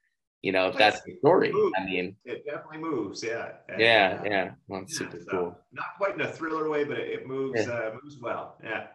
you 0.42 0.53
know, 0.53 0.68
if 0.68 0.77
that's 0.77 1.03
the 1.03 1.16
story. 1.18 1.53
I 1.77 1.85
mean, 1.85 2.16
it 2.24 2.44
definitely 2.44 2.79
moves. 2.79 3.22
Yeah. 3.22 3.51
And, 3.68 3.81
yeah. 3.81 4.18
Uh, 4.20 4.24
yeah. 4.24 4.51
Well, 4.68 4.81
yeah, 4.81 4.87
super 4.96 5.18
so 5.18 5.31
cool. 5.31 5.59
Not 5.72 5.87
quite 5.96 6.14
in 6.14 6.20
a 6.20 6.33
thriller 6.33 6.68
way, 6.70 6.85
but 6.85 6.98
it, 6.98 7.27
moves, 7.27 7.66
yeah. 7.66 7.72
uh, 7.72 7.94
moves 8.03 8.18
well. 8.20 8.57
Yeah. 8.62 8.87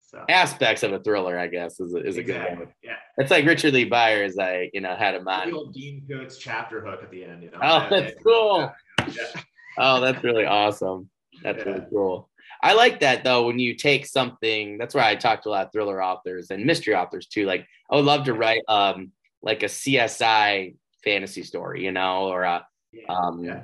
So 0.00 0.24
aspects 0.28 0.82
of 0.82 0.92
a 0.92 1.00
thriller, 1.00 1.38
I 1.38 1.48
guess, 1.48 1.80
is 1.80 1.92
a, 1.92 1.98
is 1.98 2.16
exactly. 2.16 2.46
a 2.46 2.50
good 2.50 2.58
one. 2.66 2.74
Yeah. 2.82 2.96
It's 3.18 3.30
like 3.30 3.44
Richard 3.44 3.74
Lee 3.74 3.84
Byers. 3.84 4.38
I, 4.38 4.70
you 4.72 4.80
know, 4.80 4.94
had 4.94 5.14
a 5.14 5.28
on. 5.28 5.50
The 5.50 5.56
old 5.56 5.74
Dean 5.74 6.02
Koontz 6.08 6.38
chapter 6.38 6.80
hook 6.80 7.02
at 7.02 7.10
the 7.10 7.24
end, 7.24 7.42
you 7.42 7.50
know. 7.50 7.58
Oh, 7.60 7.86
that's 7.90 8.14
cool. 8.22 8.72
Yeah. 9.00 9.42
oh, 9.78 10.00
that's 10.00 10.22
really 10.22 10.46
awesome. 10.46 11.10
That's 11.42 11.64
really 11.66 11.84
cool. 11.90 12.30
I 12.62 12.72
like 12.72 13.00
that 13.00 13.22
though 13.22 13.46
when 13.46 13.58
you 13.58 13.74
take 13.74 14.06
something. 14.06 14.78
That's 14.78 14.94
where 14.94 15.04
I 15.04 15.14
talked 15.16 15.42
to 15.42 15.48
a 15.48 15.50
lot 15.50 15.66
of 15.66 15.72
thriller 15.72 16.02
authors 16.02 16.50
and 16.50 16.64
mystery 16.64 16.94
authors 16.94 17.26
too. 17.26 17.44
Like 17.44 17.66
I 17.90 17.96
would 17.96 18.04
love 18.04 18.24
to 18.24 18.34
write 18.34 18.62
um 18.68 19.12
like 19.42 19.62
a 19.62 19.66
CSI 19.66 20.74
fantasy 21.06 21.42
story, 21.42 21.84
you 21.84 21.92
know, 21.92 22.28
or 22.28 22.42
a 22.42 22.66
yeah, 22.92 23.06
um 23.08 23.42
yeah. 23.42 23.62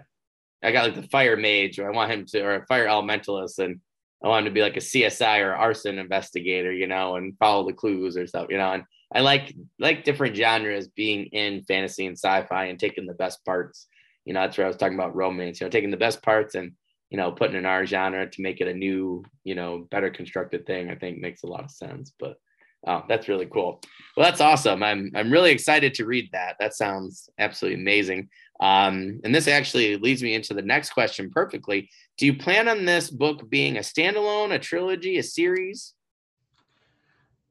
I 0.62 0.70
got 0.70 0.84
like 0.84 0.94
the 0.94 1.08
fire 1.08 1.36
mage, 1.36 1.78
or 1.78 1.88
I 1.88 1.94
want 1.94 2.12
him 2.12 2.24
to, 2.26 2.40
or 2.42 2.54
a 2.54 2.66
fire 2.66 2.86
elementalist, 2.86 3.58
and 3.58 3.80
I 4.24 4.28
want 4.28 4.46
him 4.46 4.52
to 4.52 4.54
be 4.54 4.62
like 4.62 4.76
a 4.76 4.80
CSI 4.80 5.44
or 5.44 5.54
arson 5.54 5.98
investigator, 5.98 6.72
you 6.72 6.86
know, 6.86 7.16
and 7.16 7.36
follow 7.38 7.66
the 7.66 7.72
clues 7.72 8.16
or 8.16 8.26
stuff, 8.28 8.46
you 8.48 8.58
know. 8.58 8.72
And 8.72 8.84
I 9.12 9.20
like 9.20 9.52
like 9.80 10.04
different 10.04 10.36
genres 10.36 10.88
being 10.88 11.26
in 11.26 11.64
fantasy 11.64 12.06
and 12.06 12.16
sci-fi 12.16 12.66
and 12.66 12.78
taking 12.78 13.06
the 13.06 13.14
best 13.14 13.44
parts. 13.44 13.88
You 14.24 14.34
know, 14.34 14.42
that's 14.42 14.56
where 14.56 14.66
I 14.66 14.68
was 14.68 14.76
talking 14.76 14.96
about 14.96 15.16
romance, 15.16 15.60
you 15.60 15.66
know, 15.66 15.70
taking 15.70 15.90
the 15.90 15.96
best 15.96 16.22
parts 16.22 16.54
and 16.54 16.72
you 17.12 17.18
know, 17.18 17.30
putting 17.30 17.56
in 17.56 17.66
our 17.66 17.84
genre 17.84 18.26
to 18.26 18.42
make 18.42 18.62
it 18.62 18.68
a 18.68 18.72
new, 18.72 19.22
you 19.44 19.54
know, 19.54 19.86
better 19.90 20.08
constructed 20.08 20.64
thing, 20.64 20.90
I 20.90 20.94
think 20.94 21.18
makes 21.18 21.42
a 21.42 21.46
lot 21.46 21.62
of 21.62 21.70
sense. 21.70 22.10
But 22.18 22.38
oh, 22.86 23.04
that's 23.08 23.28
really 23.28 23.46
cool. 23.46 23.80
Well, 24.16 24.26
that's 24.26 24.40
awesome. 24.40 24.82
I'm 24.82 25.10
I'm 25.14 25.30
really 25.30 25.50
excited 25.50 25.94
to 25.94 26.06
read 26.06 26.30
that. 26.32 26.56
That 26.60 26.74
sounds 26.74 27.28
absolutely 27.38 27.80
amazing. 27.80 28.28
Um, 28.60 29.20
and 29.24 29.34
this 29.34 29.48
actually 29.48 29.96
leads 29.96 30.22
me 30.22 30.34
into 30.34 30.54
the 30.54 30.62
next 30.62 30.90
question 30.90 31.30
perfectly. 31.30 31.90
Do 32.16 32.26
you 32.26 32.34
plan 32.34 32.68
on 32.68 32.84
this 32.84 33.10
book 33.10 33.50
being 33.50 33.76
a 33.76 33.80
standalone, 33.80 34.52
a 34.54 34.58
trilogy, 34.58 35.18
a 35.18 35.22
series? 35.22 35.94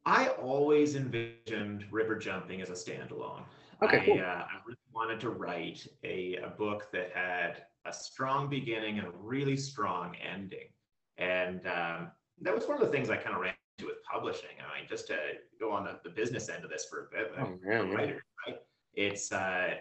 I 0.06 0.30
always 0.30 0.96
envisioned 0.96 1.86
river 1.92 2.18
jumping 2.18 2.62
as 2.62 2.70
a 2.70 2.74
standalone. 2.74 3.44
Okay, 3.84 4.00
I, 4.00 4.06
cool. 4.06 4.20
uh, 4.20 4.24
I 4.24 4.48
really 4.66 4.78
wanted 4.94 5.20
to 5.22 5.30
write 5.32 5.86
a, 6.04 6.38
a 6.38 6.50
book 6.50 6.88
that 6.94 7.12
had 7.14 7.64
a 7.86 7.94
strong 7.94 8.50
beginning 8.50 9.00
and 9.00 9.08
a 9.08 9.12
really 9.20 9.58
strong 9.58 10.16
ending. 10.16 10.70
And 11.18 11.62
um, 11.68 12.12
that 12.42 12.54
was 12.56 12.68
one 12.68 12.82
of 12.82 12.86
the 12.86 12.92
things 12.92 13.10
I 13.10 13.18
kind 13.18 13.36
of 13.36 13.42
ran 13.42 13.54
into 13.78 13.90
with 13.90 14.04
publishing. 14.04 14.50
I 14.60 14.80
mean, 14.80 14.88
just 14.90 15.08
to 15.08 15.18
go 15.60 15.72
on 15.72 15.84
the, 15.84 16.00
the 16.04 16.10
business 16.10 16.50
end 16.50 16.64
of 16.64 16.70
this 16.70 16.86
for 16.90 17.10
a 17.12 17.16
bit, 17.16 17.32
oh, 17.40 17.60
yeah, 17.66 17.84
yeah. 17.84 17.94
writer, 17.94 18.24
right? 18.48 18.58
It's, 18.94 19.32
uh, 19.32 19.76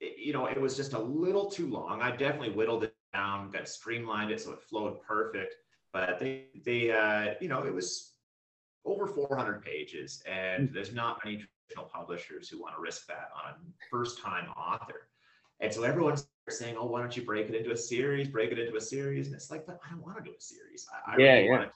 it, 0.00 0.18
you 0.18 0.32
know, 0.32 0.46
it 0.46 0.60
was 0.60 0.76
just 0.76 0.92
a 0.92 0.98
little 0.98 1.50
too 1.50 1.68
long. 1.68 2.02
I 2.02 2.10
definitely 2.10 2.50
whittled 2.50 2.84
it 2.84 2.94
down, 3.12 3.50
got 3.50 3.68
streamlined 3.68 4.30
it 4.30 4.40
so 4.40 4.52
it 4.52 4.60
flowed 4.62 5.00
perfect. 5.02 5.54
But 5.92 6.18
they, 6.18 6.46
they, 6.64 6.90
uh, 6.90 7.34
you 7.40 7.48
know, 7.48 7.62
it 7.62 7.72
was 7.72 8.14
over 8.84 9.06
400 9.06 9.62
pages, 9.64 10.22
and 10.26 10.64
mm-hmm. 10.64 10.74
there's 10.74 10.92
not 10.92 11.18
many 11.24 11.36
traditional 11.36 11.90
publishers 11.92 12.48
who 12.48 12.60
want 12.60 12.74
to 12.74 12.80
risk 12.80 13.06
that 13.06 13.30
on 13.34 13.52
a 13.52 13.56
first-time 13.90 14.48
author. 14.56 15.08
And 15.60 15.72
so 15.72 15.84
everyone's 15.84 16.26
saying, 16.48 16.76
"Oh, 16.78 16.86
why 16.86 17.00
don't 17.00 17.16
you 17.16 17.22
break 17.22 17.48
it 17.48 17.54
into 17.54 17.70
a 17.70 17.76
series? 17.76 18.28
Break 18.28 18.50
it 18.50 18.58
into 18.58 18.76
a 18.76 18.80
series?" 18.80 19.26
And 19.26 19.36
it's 19.36 19.50
like, 19.50 19.66
but 19.66 19.78
I 19.86 19.90
don't 19.90 20.02
want 20.02 20.18
to 20.18 20.24
do 20.24 20.36
a 20.36 20.40
series. 20.40 20.86
I, 20.92 21.12
I 21.12 21.16
yeah, 21.16 21.32
really 21.32 21.44
yeah. 21.44 21.50
want 21.50 21.70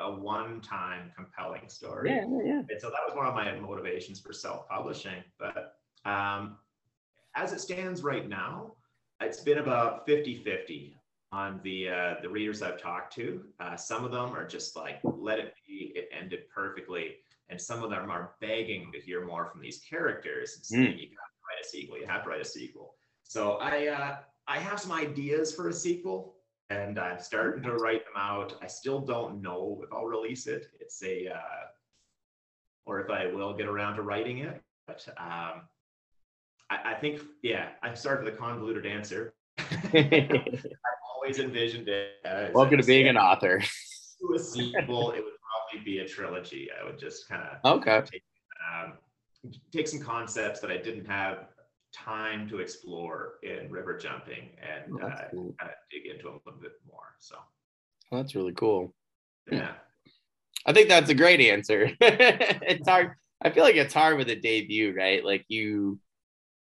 a 0.00 0.10
one-time 0.10 1.12
compelling 1.16 1.68
story. 1.68 2.10
Yeah, 2.10 2.26
yeah. 2.44 2.62
And 2.68 2.80
so 2.80 2.88
that 2.88 3.00
was 3.06 3.14
one 3.14 3.26
of 3.26 3.34
my 3.34 3.54
motivations 3.58 4.20
for 4.20 4.32
self-publishing. 4.32 5.22
But 5.38 5.76
um, 6.04 6.56
as 7.34 7.52
it 7.52 7.60
stands 7.60 8.02
right 8.02 8.28
now, 8.28 8.72
it's 9.20 9.40
been 9.40 9.58
about 9.58 10.06
50-50 10.06 10.94
on 11.34 11.60
the 11.64 11.88
uh, 11.88 12.14
the 12.22 12.28
readers 12.28 12.62
I've 12.62 12.80
talked 12.80 13.12
to. 13.14 13.42
Uh, 13.58 13.76
some 13.76 14.04
of 14.04 14.12
them 14.12 14.34
are 14.34 14.46
just 14.46 14.76
like, 14.76 15.00
"Let 15.02 15.40
it 15.40 15.54
be. 15.66 15.92
It 15.96 16.08
ended 16.16 16.48
perfectly." 16.54 17.16
And 17.50 17.60
some 17.60 17.82
of 17.82 17.90
them 17.90 18.08
are 18.08 18.32
begging 18.40 18.90
to 18.92 19.00
hear 19.00 19.26
more 19.26 19.50
from 19.50 19.60
these 19.60 19.80
characters 19.88 20.54
and 20.56 20.64
saying, 20.64 20.96
mm. 20.96 21.00
"You 21.00 21.08
got 21.08 21.26
to 21.26 21.42
write 21.48 21.64
a 21.64 21.68
sequel. 21.68 21.98
You 21.98 22.06
have 22.06 22.22
to 22.22 22.30
write 22.30 22.40
a 22.40 22.44
sequel." 22.44 22.94
So 23.24 23.54
I 23.54 23.88
uh, 23.88 24.16
I 24.46 24.58
have 24.58 24.78
some 24.78 24.92
ideas 24.92 25.52
for 25.54 25.68
a 25.68 25.72
sequel, 25.72 26.33
and 26.70 26.98
I'm 26.98 27.18
starting 27.18 27.62
to 27.64 27.74
write 27.74 28.04
them 28.04 28.14
out. 28.16 28.56
I 28.62 28.66
still 28.66 29.00
don't 29.00 29.42
know 29.42 29.80
if 29.84 29.92
I'll 29.92 30.06
release 30.06 30.46
it. 30.46 30.66
It's 30.80 31.02
a 31.02 31.28
uh, 31.28 31.66
or 32.86 33.00
if 33.00 33.10
I 33.10 33.26
will 33.26 33.54
get 33.54 33.66
around 33.66 33.96
to 33.96 34.02
writing 34.02 34.38
it. 34.38 34.60
But 34.86 35.06
um, 35.18 35.62
I, 36.70 36.92
I 36.92 36.94
think 37.00 37.20
yeah, 37.42 37.68
I'm 37.82 37.96
sorry 37.96 38.18
for 38.18 38.30
the 38.30 38.36
convoluted 38.36 38.86
answer. 38.86 39.34
I've 39.58 40.60
always 41.14 41.38
envisioned 41.38 41.88
it. 41.88 42.12
As 42.24 42.52
Welcome 42.54 42.78
to 42.78 42.86
being 42.86 43.08
an 43.08 43.16
author. 43.16 43.60
To 44.20 44.34
a 44.34 44.38
sequel, 44.38 45.10
it 45.10 45.22
would 45.22 45.34
probably 45.72 45.84
be 45.84 45.98
a 45.98 46.08
trilogy. 46.08 46.68
I 46.80 46.84
would 46.84 46.98
just 46.98 47.28
kind 47.28 47.42
of 47.42 47.78
okay. 47.78 48.02
Take, 48.10 48.22
um, 48.72 48.92
take 49.72 49.88
some 49.88 50.00
concepts 50.00 50.60
that 50.60 50.70
I 50.70 50.78
didn't 50.78 51.06
have 51.06 51.46
time 51.94 52.48
to 52.48 52.58
explore 52.58 53.34
in 53.42 53.70
river 53.70 53.96
jumping 53.96 54.50
and 54.60 54.94
oh, 55.00 55.06
uh, 55.06 55.22
cool. 55.30 55.54
kind 55.58 55.70
of 55.70 55.76
dig 55.90 56.10
into 56.10 56.24
them 56.24 56.34
a 56.34 56.48
little 56.48 56.60
bit 56.60 56.72
more. 56.86 57.14
So 57.18 57.36
well, 58.10 58.22
that's 58.22 58.34
really 58.34 58.52
cool. 58.52 58.94
Yeah. 59.50 59.72
I 60.66 60.72
think 60.72 60.88
that's 60.88 61.10
a 61.10 61.14
great 61.14 61.40
answer. 61.40 61.90
it's 62.00 62.88
hard. 62.88 63.12
I 63.42 63.50
feel 63.50 63.64
like 63.64 63.76
it's 63.76 63.94
hard 63.94 64.16
with 64.16 64.30
a 64.30 64.36
debut, 64.36 64.94
right? 64.96 65.24
Like 65.24 65.44
you, 65.48 65.98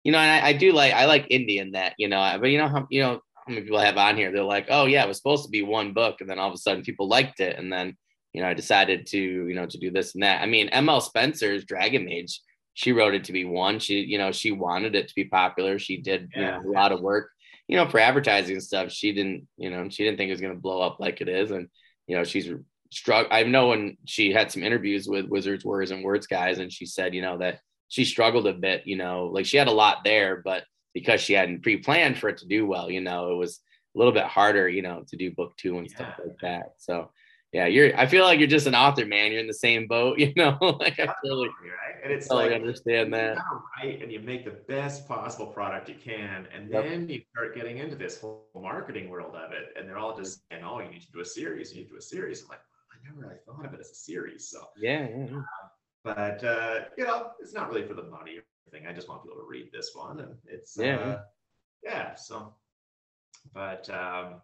you 0.04 0.12
know, 0.12 0.18
and 0.18 0.46
I, 0.46 0.50
I 0.50 0.54
do 0.54 0.72
like 0.72 0.94
I 0.94 1.06
like 1.06 1.28
Indian 1.30 1.72
that, 1.72 1.94
you 1.98 2.08
know, 2.08 2.38
but 2.40 2.48
you 2.48 2.58
know 2.58 2.68
how 2.68 2.88
you 2.90 3.02
know 3.02 3.22
how 3.36 3.54
many 3.54 3.62
people 3.62 3.78
I 3.78 3.86
have 3.86 3.98
on 3.98 4.16
here, 4.16 4.32
they're 4.32 4.44
like, 4.44 4.68
oh 4.70 4.86
yeah, 4.86 5.04
it 5.04 5.08
was 5.08 5.18
supposed 5.18 5.44
to 5.44 5.50
be 5.50 5.62
one 5.62 5.94
book, 5.94 6.22
and 6.22 6.30
then 6.30 6.40
all 6.40 6.48
of 6.48 6.54
a 6.54 6.58
sudden 6.58 6.84
people 6.84 7.08
liked 7.08 7.40
it, 7.40 7.58
and 7.58 7.72
then 7.72 7.96
you 8.34 8.42
know 8.42 8.48
I 8.48 8.54
decided 8.54 9.06
to 9.08 9.20
you 9.20 9.54
know 9.54 9.66
to 9.66 9.78
do 9.78 9.92
this 9.92 10.16
and 10.16 10.24
that. 10.24 10.42
I 10.42 10.46
mean, 10.46 10.70
ML 10.70 11.02
Spencer's 11.02 11.66
Dragon 11.66 12.06
Mage 12.06 12.40
she 12.74 12.92
wrote 12.92 13.14
it 13.14 13.26
to 13.26 13.34
be 13.34 13.46
one. 13.46 13.80
She, 13.80 14.00
you 14.00 14.18
know, 14.18 14.32
she 14.32 14.52
wanted 14.52 14.96
it 14.96 15.08
to 15.08 15.16
be 15.16 15.26
popular. 15.26 15.78
She 15.80 15.98
did 15.98 16.30
yeah. 16.36 16.58
you 16.58 16.64
know, 16.64 16.70
a 16.70 16.74
lot 16.74 16.92
of 16.92 17.02
work, 17.02 17.30
you 17.68 17.78
know, 17.78 17.88
for 17.88 18.00
advertising 18.00 18.56
and 18.56 18.64
stuff. 18.64 18.92
She 18.92 19.14
didn't, 19.14 19.48
you 19.58 19.70
know, 19.70 19.88
she 19.90 20.04
didn't 20.04 20.18
think 20.18 20.30
it 20.30 20.34
was 20.34 20.42
going 20.42 20.54
to 20.54 20.60
blow 20.60 20.82
up 20.82 21.00
like 21.00 21.22
it 21.22 21.30
is. 21.30 21.52
And, 21.52 21.70
you 22.08 22.16
know, 22.16 22.24
she's 22.24 22.50
struck. 22.92 23.28
I 23.32 23.44
know 23.44 23.70
when 23.70 23.98
she 24.06 24.32
had 24.32 24.52
some 24.52 24.64
interviews 24.64 25.08
with 25.08 25.28
Wizards, 25.28 25.64
Warriors, 25.64 25.92
and 25.92 26.04
Words 26.04 26.28
guys, 26.28 26.60
and 26.60 26.72
she 26.72 26.86
said, 26.86 27.14
you 27.14 27.22
know, 27.22 27.38
that 27.38 27.60
she 27.90 28.06
struggled 28.06 28.48
a 28.48 28.54
bit, 28.54 28.88
you 28.88 28.98
know, 28.98 29.28
like 29.32 29.46
she 29.46 29.58
had 29.58 29.68
a 29.68 29.72
lot 29.72 30.00
there, 30.04 30.42
but 30.44 30.64
because 30.94 31.22
she 31.22 31.34
hadn't 31.34 31.62
pre 31.62 31.78
planned 31.78 32.18
for 32.18 32.30
it 32.30 32.38
to 32.38 32.48
do 32.48 32.66
well, 32.66 32.90
you 32.90 33.02
know, 33.02 33.32
it 33.32 33.36
was 33.36 33.60
a 33.96 34.00
little 34.00 34.14
bit 34.14 34.26
harder, 34.26 34.68
you 34.68 34.82
know, 34.82 35.04
to 35.10 35.16
do 35.16 35.32
book 35.32 35.56
two 35.58 35.78
and 35.78 35.88
yeah. 35.88 35.96
stuff 35.96 36.14
like 36.26 36.40
that. 36.42 36.74
So, 36.78 37.12
yeah, 37.54 37.68
you're. 37.68 37.96
I 37.98 38.08
feel 38.08 38.26
like 38.26 38.40
you're 38.40 38.48
just 38.48 38.66
an 38.66 38.74
author, 38.74 39.06
man. 39.06 39.32
You're 39.32 39.40
in 39.40 39.48
the 39.48 39.54
same 39.54 39.86
boat, 39.86 40.18
you 40.20 40.34
know. 40.36 40.58
like 40.80 41.00
I 41.00 41.14
totally, 41.24 41.50
right? 41.50 42.04
And 42.04 42.12
it's 42.12 42.28
totally 42.28 42.50
like 42.50 42.56
understand 42.60 43.14
that. 43.14 43.38
Right, 43.78 44.02
and 44.02 44.12
you 44.12 44.20
make 44.20 44.44
the 44.44 44.58
best 44.68 45.08
possible 45.08 45.46
product 45.46 45.88
you 45.88 45.96
can, 45.96 46.48
and 46.54 46.72
yep. 46.72 46.84
then 46.84 47.08
you 47.08 47.22
start 47.32 47.56
getting 47.56 47.78
into 47.78 47.96
this 47.96 48.20
whole 48.20 48.48
marketing 48.56 49.08
world 49.08 49.36
of 49.36 49.52
it, 49.52 49.68
and 49.78 49.88
they're 49.88 50.00
all 50.00 50.18
just 50.18 50.42
saying, 50.50 50.64
"Oh, 50.66 50.80
you 50.80 50.90
need 50.90 51.04
to 51.04 51.12
do 51.12 51.20
a 51.20 51.26
series. 51.26 51.72
You 51.72 51.82
need 51.82 51.86
to 51.86 51.92
do 51.92 51.98
a 51.98 52.02
series." 52.02 52.42
I'm 52.42 52.50
like, 52.50 52.60
I 52.92 53.08
never 53.08 53.22
really 53.22 53.40
thought 53.46 53.66
of 53.66 53.74
it 53.74 53.80
as 53.80 53.92
a 53.92 53.96
series. 53.96 54.50
So 54.50 54.66
yeah, 54.76 55.08
yeah. 55.08 55.26
yeah. 55.30 55.38
Uh, 55.38 55.68
but 56.04 56.44
uh, 56.44 56.80
you 56.98 57.06
know, 57.06 57.28
it's 57.40 57.54
not 57.54 57.70
really 57.70 57.88
for 57.88 57.94
the 57.94 58.04
money 58.04 58.38
or 58.38 58.44
anything. 58.72 58.90
I 58.90 58.94
just 58.94 59.08
want 59.08 59.24
people 59.24 59.38
to 59.38 59.48
read 59.48 59.70
this 59.72 59.92
one, 59.94 60.22
and 60.22 60.34
it's 60.48 60.76
yeah, 60.76 60.96
uh, 60.96 61.22
yeah. 61.84 62.16
So, 62.16 62.56
but 63.54 63.88
um, 63.92 64.42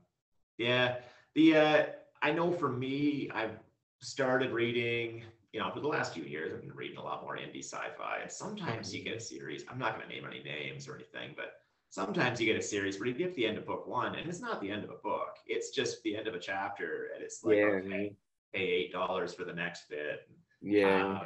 yeah, 0.60 0.97
the 1.34 1.57
uh, 1.57 1.84
I 2.22 2.32
know 2.32 2.51
for 2.51 2.70
me, 2.70 3.30
I've 3.34 3.57
started 4.01 4.51
reading, 4.51 5.24
you 5.53 5.59
know, 5.59 5.72
for 5.72 5.80
the 5.80 5.88
last 5.88 6.13
few 6.13 6.24
years, 6.24 6.53
I've 6.53 6.61
been 6.61 6.76
reading 6.76 6.97
a 6.97 7.03
lot 7.03 7.24
more 7.24 7.38
indie 7.38 7.63
sci-fi. 7.63 8.20
And 8.22 8.32
sometimes 8.32 8.93
you 8.93 9.03
get 9.03 9.17
a 9.17 9.20
series. 9.20 9.63
I'm 9.70 9.80
not 9.80 9.95
going 9.95 10.07
to 10.07 10.13
name 10.13 10.26
any 10.26 10.43
names 10.43 10.88
or 10.88 10.95
anything, 10.95 11.34
but 11.36 11.53
sometimes 11.89 12.39
you 12.39 12.45
get 12.45 12.59
a 12.59 12.65
series 12.65 12.99
where 12.99 13.07
you 13.07 13.15
get 13.15 13.30
to 13.30 13.36
the 13.36 13.47
end 13.47 13.57
of 13.57 13.65
book 13.65 13.88
one, 13.88 14.15
and 14.15 14.30
it's 14.30 14.41
not 14.41 14.61
the 14.61 14.70
end 14.70 14.84
of 14.84 14.89
a 14.89 14.97
book. 15.03 15.38
It's 15.47 15.72
just 15.72 16.01
the 16.03 16.15
end 16.15 16.28
of 16.28 16.34
a 16.34 16.39
chapter, 16.39 17.09
and 17.13 17.24
it's 17.24 17.43
like, 17.43 17.57
yeah, 17.57 17.63
okay, 17.63 18.13
pay 18.53 18.61
eight 18.61 18.91
dollars 18.91 19.34
for 19.34 19.43
the 19.43 19.53
next 19.53 19.89
bit. 19.89 20.30
Yeah. 20.61 21.05
Um, 21.05 21.22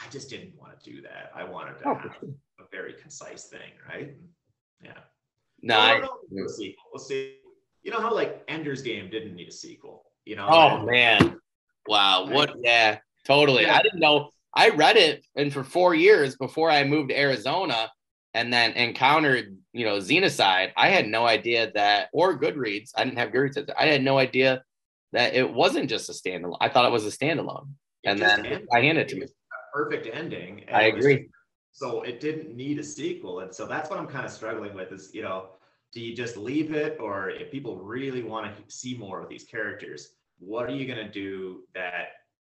I 0.00 0.10
just 0.10 0.30
didn't 0.30 0.54
want 0.56 0.78
to 0.80 0.90
do 0.90 1.02
that. 1.02 1.32
I 1.34 1.44
wanted 1.44 1.78
to 1.80 1.88
oh, 1.88 1.94
have 1.94 2.14
a 2.22 2.64
very 2.70 2.94
concise 2.94 3.46
thing, 3.46 3.72
right? 3.88 4.14
Yeah. 4.82 4.92
No, 5.62 5.78
I, 5.78 6.06
we'll 6.30 6.48
see. 6.48 6.76
We'll 6.92 7.02
see. 7.02 7.38
You 7.84 7.92
know 7.92 8.00
how 8.00 8.12
like 8.12 8.42
Ender's 8.48 8.82
Game 8.82 9.10
didn't 9.10 9.36
need 9.36 9.48
a 9.48 9.52
sequel. 9.52 10.04
You 10.24 10.36
know. 10.36 10.48
Oh 10.50 10.84
man! 10.84 11.38
Wow. 11.86 12.26
What? 12.28 12.54
Yeah. 12.62 12.98
Totally. 13.24 13.62
Yeah. 13.62 13.76
I 13.76 13.82
didn't 13.82 14.00
know. 14.00 14.30
I 14.54 14.70
read 14.70 14.96
it, 14.96 15.24
and 15.36 15.52
for 15.52 15.64
four 15.64 15.94
years 15.94 16.36
before 16.36 16.70
I 16.70 16.84
moved 16.84 17.10
to 17.10 17.18
Arizona, 17.18 17.90
and 18.32 18.52
then 18.52 18.72
encountered 18.72 19.56
you 19.72 19.84
know 19.84 19.98
Xenocide, 19.98 20.72
I 20.76 20.88
had 20.88 21.06
no 21.06 21.26
idea 21.26 21.72
that, 21.74 22.08
or 22.12 22.38
Goodreads. 22.38 22.90
I 22.96 23.04
didn't 23.04 23.18
have 23.18 23.30
Goodreads. 23.30 23.70
I 23.78 23.86
had 23.86 24.02
no 24.02 24.18
idea 24.18 24.62
that 25.12 25.34
it 25.34 25.52
wasn't 25.52 25.90
just 25.90 26.08
a 26.08 26.12
standalone. 26.12 26.56
I 26.60 26.68
thought 26.68 26.86
it 26.86 26.92
was 26.92 27.06
a 27.06 27.16
standalone, 27.16 27.68
it 28.02 28.10
and 28.10 28.20
then 28.20 28.46
ended. 28.46 28.68
I 28.72 28.80
handed 28.80 29.02
it 29.02 29.08
to 29.08 29.16
me. 29.16 29.26
perfect 29.72 30.08
ending. 30.12 30.64
I 30.72 30.84
agree. 30.84 31.28
so 31.72 32.02
it 32.02 32.20
didn't 32.20 32.54
need 32.56 32.78
a 32.78 32.84
sequel, 32.84 33.40
and 33.40 33.54
so 33.54 33.66
that's 33.66 33.90
what 33.90 33.98
I'm 33.98 34.06
kind 34.06 34.24
of 34.24 34.30
struggling 34.30 34.74
with. 34.74 34.92
Is 34.92 35.10
you 35.12 35.22
know, 35.22 35.50
do 35.94 36.00
you 36.00 36.14
just 36.14 36.36
leave 36.36 36.72
it, 36.72 36.98
or 37.00 37.30
if 37.30 37.52
people 37.52 37.76
really 37.76 38.22
want 38.22 38.46
to 38.46 38.74
see 38.74 38.96
more 38.96 39.20
of 39.22 39.28
these 39.28 39.44
characters, 39.44 40.14
what 40.38 40.66
are 40.66 40.74
you 40.74 40.86
going 40.86 41.04
to 41.04 41.10
do 41.10 41.60
that 41.74 42.08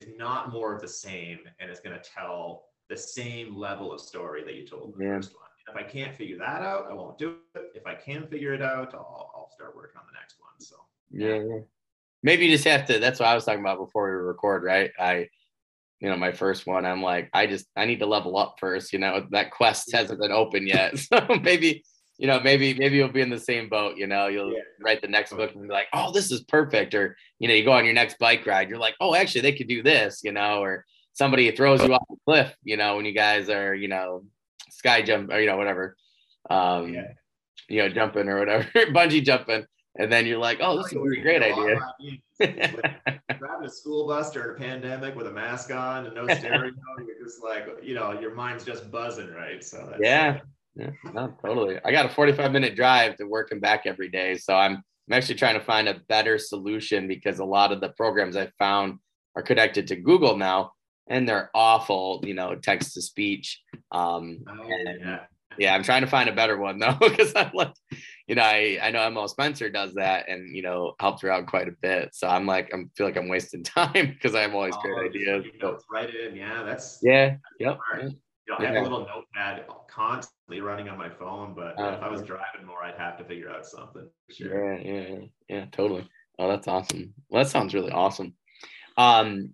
is 0.02 0.10
not 0.18 0.52
more 0.52 0.74
of 0.74 0.82
the 0.82 0.88
same 0.88 1.40
and 1.60 1.70
is 1.70 1.80
going 1.80 1.96
to 1.96 2.10
tell 2.10 2.66
the 2.90 2.98
same 2.98 3.56
level 3.56 3.94
of 3.94 4.02
story 4.02 4.44
that 4.44 4.56
you 4.56 4.66
told 4.66 4.96
the 4.98 5.04
yeah. 5.04 5.16
first 5.16 5.34
one? 5.36 5.44
If 5.70 5.76
I 5.76 5.84
can't 5.84 6.16
figure 6.16 6.38
that 6.40 6.62
out, 6.62 6.88
I 6.90 6.94
won't 6.94 7.18
do 7.18 7.36
it. 7.56 7.72
If 7.76 7.86
I 7.86 7.94
can 7.94 8.26
figure 8.28 8.54
it 8.54 8.62
out, 8.62 8.94
I'll, 8.96 9.32
I'll 9.36 9.52
start 9.54 9.76
working 9.76 9.98
on 9.98 10.06
the 10.08 10.18
next 10.18 10.38
one. 10.40 10.60
So 10.60 10.76
yeah. 11.12 11.60
Maybe 12.24 12.46
you 12.46 12.52
just 12.52 12.68
have 12.68 12.86
to. 12.88 13.00
That's 13.00 13.20
what 13.20 13.30
I 13.30 13.36
was 13.36 13.46
talking 13.46 13.60
about 13.60 13.78
before 13.78 14.06
we 14.06 14.26
record, 14.26 14.64
right? 14.64 14.92
I, 14.98 15.28
you 16.00 16.10
know, 16.10 16.16
my 16.16 16.32
first 16.32 16.66
one, 16.66 16.86
I'm 16.86 17.04
like, 17.04 17.30
I 17.34 17.46
just 17.46 17.68
I 17.76 17.86
need 17.86 18.00
to 18.00 18.06
level 18.06 18.38
up 18.38 18.56
first. 18.60 18.94
You 18.94 19.00
know, 19.00 19.28
that 19.32 19.52
quest 19.52 19.92
hasn't 19.94 20.20
been 20.20 20.32
open 20.32 20.66
yet, 20.66 20.98
so 20.98 21.20
maybe 21.44 21.84
you 22.18 22.26
know, 22.28 22.40
maybe 22.40 22.74
maybe 22.74 22.98
you'll 22.98 23.10
be 23.10 23.22
in 23.22 23.30
the 23.30 23.40
same 23.40 23.70
boat. 23.70 23.98
You 23.98 24.08
know, 24.08 24.28
you'll 24.28 24.52
yeah. 24.52 24.62
write 24.82 25.02
the 25.02 25.08
next 25.08 25.34
book 25.34 25.54
and 25.54 25.64
be 25.64 25.70
like, 25.70 25.88
oh, 25.94 26.12
this 26.12 26.32
is 26.32 26.44
perfect. 26.44 26.96
Or 26.96 27.16
you 27.40 27.48
know, 27.48 27.54
you 27.54 27.64
go 27.64 27.72
on 27.72 27.86
your 27.86 27.94
next 27.94 28.18
bike 28.18 28.46
ride, 28.46 28.70
you're 28.70 28.80
like, 28.80 28.96
oh, 29.00 29.16
actually, 29.16 29.42
they 29.42 29.54
could 29.54 29.68
do 29.68 29.84
this. 29.84 30.22
You 30.24 30.32
know, 30.32 30.62
or 30.62 30.86
somebody 31.14 31.52
throws 31.52 31.84
you 31.84 31.94
off 31.94 32.06
the 32.10 32.18
cliff. 32.26 32.56
You 32.64 32.78
know, 32.78 32.96
when 32.96 33.06
you 33.06 33.14
guys 33.14 33.50
are, 33.50 33.76
you 33.76 33.88
know, 33.88 34.24
sky 34.72 35.02
jump 35.02 35.32
or 35.32 35.40
you 35.40 35.48
know 35.48 35.58
whatever, 35.58 35.96
um, 36.50 36.94
yeah. 36.94 37.08
you 37.70 37.84
know, 37.84 37.90
jumping 37.90 38.30
or 38.30 38.40
whatever, 38.40 38.64
bungee 38.76 39.24
jumping, 39.24 39.66
and 39.98 40.12
then 40.12 40.26
you're 40.26 40.38
like, 40.38 40.60
oh, 40.62 40.78
this 40.78 40.88
is 40.88 40.94
a 40.94 41.22
great 41.22 41.42
idea. 41.42 41.80
Driving 42.40 43.66
a 43.66 43.70
school 43.70 44.08
bus 44.08 44.32
during 44.32 44.56
a 44.56 44.60
pandemic 44.60 45.16
with 45.16 45.28
a 45.28 45.32
mask 45.32 45.72
on 45.72 46.06
and 46.06 46.16
no 46.16 46.24
stereo, 46.36 46.72
you're 47.00 47.26
just 47.26 47.44
like, 47.44 47.68
you 47.84 47.96
know, 47.96 48.20
your 48.20 48.34
mind's 48.34 48.64
just 48.64 48.92
buzzing, 48.92 49.32
right? 49.34 49.64
So 49.64 49.96
yeah. 50.00 50.40
Yeah, 50.78 50.92
no, 51.14 51.34
totally. 51.44 51.80
I 51.84 51.92
got 51.92 52.06
a 52.06 52.10
45 52.10 52.52
minute 52.52 52.76
drive 52.76 53.16
to 53.18 53.26
work 53.26 53.52
and 53.52 53.60
back 53.60 53.86
every 53.86 54.10
day. 54.10 54.38
So 54.38 54.56
I'm 54.56 54.84
I'm 55.10 55.18
actually 55.18 55.36
trying 55.36 55.58
to 55.58 55.64
find 55.64 55.88
a 55.88 56.02
better 56.10 56.38
solution 56.38 57.08
because 57.08 57.40
a 57.40 57.46
lot 57.46 57.72
of 57.72 57.80
the 57.80 57.90
programs 57.90 58.36
I 58.36 58.52
found 58.60 59.00
are 59.36 59.42
connected 59.42 59.88
to 59.88 59.96
Google 59.96 60.36
now 60.36 60.74
and 61.10 61.28
they're 61.28 61.50
awful, 61.56 62.22
you 62.26 62.34
know, 62.34 62.56
text 62.56 62.94
to 62.96 63.02
speech. 63.02 63.62
Um, 63.94 64.40
oh, 64.50 64.64
and, 64.64 65.00
yeah. 65.00 65.20
yeah, 65.58 65.76
I'm 65.76 65.84
trying 65.84 66.02
to 66.02 66.10
find 66.10 66.28
a 66.28 66.36
better 66.36 66.58
one 66.58 66.80
though, 66.80 66.98
because 67.00 67.32
I'm 67.38 67.52
like, 67.54 67.74
you 68.28 68.36
know, 68.36 68.44
I, 68.44 68.80
I 68.82 68.92
know 68.92 69.02
Emma 69.02 69.30
Spencer 69.30 69.70
does 69.70 69.94
that 69.94 70.28
and, 70.28 70.54
you 70.54 70.62
know, 70.62 70.94
helped 71.00 71.22
her 71.22 71.32
out 71.32 71.48
quite 71.48 71.70
a 71.70 71.76
bit. 71.82 72.10
So 72.14 72.28
I'm 72.28 72.46
like, 72.46 72.74
I 72.74 72.78
feel 72.98 73.08
like 73.08 73.16
I'm 73.16 73.30
wasting 73.30 73.64
time 73.64 74.12
because 74.14 74.36
I 74.36 74.42
have 74.42 74.54
always 74.54 74.76
oh, 74.76 74.82
great 74.82 75.12
ideas. 75.12 75.46
Right 75.90 76.14
in. 76.14 76.36
Yeah. 76.36 76.64
That's, 76.64 77.00
yeah. 77.02 77.38
Yep. 77.62 77.80
You 78.48 78.54
know, 78.54 78.60
I 78.60 78.66
have 78.66 78.76
yeah. 78.76 78.82
a 78.82 78.84
little 78.84 79.06
notepad 79.06 79.66
constantly 79.90 80.62
running 80.62 80.88
on 80.88 80.98
my 80.98 81.10
phone, 81.10 81.54
but 81.54 81.78
uh, 81.78 81.98
if 81.98 82.02
I 82.02 82.10
was 82.10 82.22
driving 82.22 82.66
more, 82.66 82.82
I'd 82.82 82.98
have 82.98 83.18
to 83.18 83.26
figure 83.26 83.50
out 83.50 83.66
something. 83.66 84.08
Sure. 84.30 84.74
Yeah, 84.74 84.82
yeah, 84.82 85.08
yeah, 85.10 85.26
yeah, 85.50 85.66
totally. 85.72 86.08
Oh, 86.40 86.48
that's 86.48 86.68
awesome. 86.68 87.14
Well, 87.30 87.44
that 87.44 87.50
sounds 87.50 87.74
really 87.74 87.92
awesome. 87.92 88.36
Um, 88.96 89.54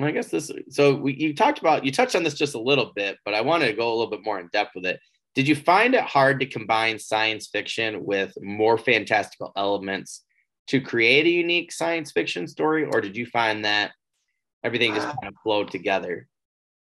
I 0.00 0.10
guess 0.10 0.28
this. 0.28 0.50
So 0.70 0.96
we, 0.96 1.14
you 1.14 1.34
talked 1.34 1.60
about 1.60 1.84
you 1.84 1.92
touched 1.92 2.16
on 2.16 2.24
this 2.24 2.34
just 2.34 2.56
a 2.56 2.60
little 2.60 2.92
bit, 2.96 3.18
but 3.24 3.34
I 3.34 3.40
wanted 3.42 3.68
to 3.68 3.74
go 3.74 3.88
a 3.88 3.94
little 3.94 4.10
bit 4.10 4.24
more 4.24 4.40
in 4.40 4.48
depth 4.52 4.72
with 4.74 4.86
it. 4.86 4.98
Did 5.36 5.46
you 5.46 5.54
find 5.54 5.94
it 5.94 6.02
hard 6.02 6.40
to 6.40 6.46
combine 6.46 6.98
science 6.98 7.48
fiction 7.48 8.04
with 8.04 8.32
more 8.40 8.78
fantastical 8.78 9.52
elements 9.56 10.24
to 10.68 10.80
create 10.80 11.26
a 11.26 11.30
unique 11.30 11.70
science 11.70 12.10
fiction 12.10 12.48
story, 12.48 12.84
or 12.84 13.00
did 13.00 13.16
you 13.16 13.26
find 13.26 13.64
that 13.64 13.92
everything 14.64 14.94
just 14.94 15.06
uh, 15.06 15.14
kind 15.20 15.32
of 15.32 15.34
flowed 15.42 15.70
together? 15.70 16.26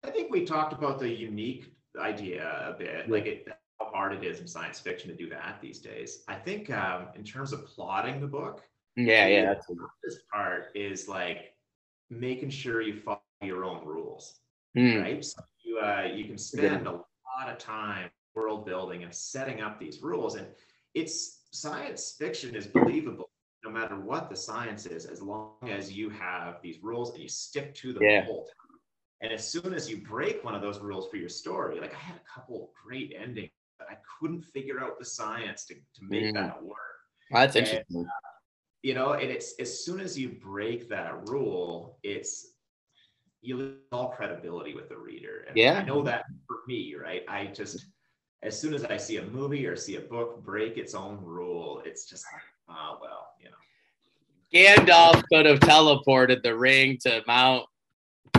I 0.04 0.10
think 0.10 0.30
we 0.30 0.44
talked 0.44 0.72
about 0.72 0.98
the 0.98 1.08
unique 1.08 1.72
idea 1.98 2.74
a 2.74 2.78
bit, 2.78 3.10
like 3.10 3.26
it, 3.26 3.48
how 3.78 3.90
hard 3.92 4.12
it 4.12 4.24
is 4.24 4.40
in 4.40 4.46
science 4.46 4.80
fiction 4.80 5.10
to 5.10 5.16
do 5.16 5.28
that 5.30 5.58
these 5.60 5.78
days. 5.78 6.24
I 6.28 6.34
think 6.34 6.70
um, 6.70 7.08
in 7.14 7.24
terms 7.24 7.52
of 7.52 7.66
plotting 7.66 8.20
the 8.20 8.26
book, 8.26 8.62
yeah, 8.96 9.26
yeah, 9.26 9.54
this 10.02 10.18
part 10.32 10.66
is 10.74 11.08
like 11.08 11.54
making 12.08 12.50
sure 12.50 12.80
you 12.80 13.00
follow 13.00 13.20
your 13.42 13.64
own 13.64 13.84
rules, 13.86 14.40
mm. 14.76 15.02
right? 15.02 15.24
So 15.24 15.42
you 15.62 15.78
uh, 15.78 16.08
you 16.12 16.24
can 16.24 16.38
spend 16.38 16.84
yeah. 16.84 16.92
a 16.92 16.92
lot 16.92 17.48
of 17.48 17.58
time 17.58 18.10
world 18.34 18.64
building 18.64 19.04
and 19.04 19.14
setting 19.14 19.60
up 19.60 19.78
these 19.78 20.02
rules, 20.02 20.34
and 20.34 20.46
it's 20.94 21.42
science 21.52 22.14
fiction 22.18 22.54
is 22.54 22.66
believable 22.66 23.30
no 23.64 23.70
matter 23.70 23.96
what 23.96 24.30
the 24.30 24.36
science 24.36 24.86
is, 24.86 25.04
as 25.04 25.20
long 25.20 25.52
as 25.68 25.92
you 25.92 26.08
have 26.08 26.60
these 26.62 26.82
rules 26.82 27.12
and 27.12 27.22
you 27.22 27.28
stick 27.28 27.74
to 27.74 27.92
them 27.92 28.02
yeah. 28.02 28.20
the 28.20 28.26
whole 28.26 28.44
time. 28.44 28.59
And 29.22 29.32
as 29.32 29.46
soon 29.46 29.74
as 29.74 29.88
you 29.90 29.98
break 29.98 30.42
one 30.44 30.54
of 30.54 30.62
those 30.62 30.78
rules 30.78 31.08
for 31.10 31.16
your 31.16 31.28
story, 31.28 31.78
like 31.80 31.94
I 31.94 31.98
had 31.98 32.16
a 32.16 32.40
couple 32.40 32.72
great 32.86 33.14
endings, 33.18 33.50
but 33.78 33.88
I 33.90 33.96
couldn't 34.18 34.42
figure 34.42 34.80
out 34.80 34.98
the 34.98 35.04
science 35.04 35.64
to, 35.66 35.74
to 35.74 36.04
make 36.08 36.24
mm. 36.24 36.34
that 36.34 36.62
work. 36.62 36.78
that's 37.30 37.56
and, 37.56 37.66
interesting. 37.66 38.06
Uh, 38.06 38.30
you 38.82 38.94
know, 38.94 39.12
and 39.12 39.30
it's 39.30 39.54
as 39.60 39.84
soon 39.84 40.00
as 40.00 40.18
you 40.18 40.30
break 40.30 40.88
that 40.88 41.28
rule, 41.28 41.98
it's 42.02 42.54
you 43.42 43.56
lose 43.56 43.76
all 43.92 44.08
credibility 44.08 44.74
with 44.74 44.88
the 44.88 44.96
reader. 44.96 45.44
And 45.48 45.56
yeah. 45.56 45.74
I 45.74 45.84
know 45.84 46.02
that 46.02 46.24
for 46.46 46.58
me, 46.66 46.94
right? 46.94 47.22
I 47.28 47.46
just 47.46 47.86
as 48.42 48.58
soon 48.58 48.72
as 48.72 48.84
I 48.84 48.96
see 48.96 49.18
a 49.18 49.24
movie 49.24 49.66
or 49.66 49.76
see 49.76 49.96
a 49.96 50.00
book 50.00 50.42
break 50.42 50.78
its 50.78 50.94
own 50.94 51.18
rule, 51.22 51.82
it's 51.84 52.06
just 52.06 52.24
like, 52.32 52.42
oh 52.70 52.98
well, 53.00 53.28
you 53.38 53.50
know. 53.50 53.56
Gandalf 54.52 55.22
could 55.32 55.46
have 55.46 55.60
teleported 55.60 56.42
the 56.42 56.56
ring 56.56 56.98
to 57.02 57.22
Mount 57.26 57.66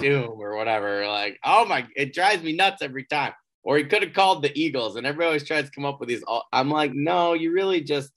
Doom 0.02 0.40
or 0.40 0.56
whatever. 0.56 1.08
Like, 1.08 1.40
oh 1.44 1.66
my, 1.66 1.88
it 1.96 2.14
drives 2.14 2.44
me 2.44 2.54
nuts 2.54 2.82
every 2.82 3.06
time. 3.06 3.34
Or 3.64 3.78
he 3.78 3.84
could 3.84 4.02
have 4.02 4.14
called 4.14 4.42
the 4.42 4.52
Eagles, 4.60 4.96
and 4.96 5.06
everybody 5.06 5.28
always 5.28 5.48
tries 5.48 5.66
to 5.66 5.72
come 5.72 5.86
up 5.86 6.00
with 6.00 6.10
these. 6.10 6.24
I'm 6.52 6.72
like, 6.72 6.94
no, 6.96 7.34
you 7.34 7.54
really 7.54 7.82
just, 7.82 8.10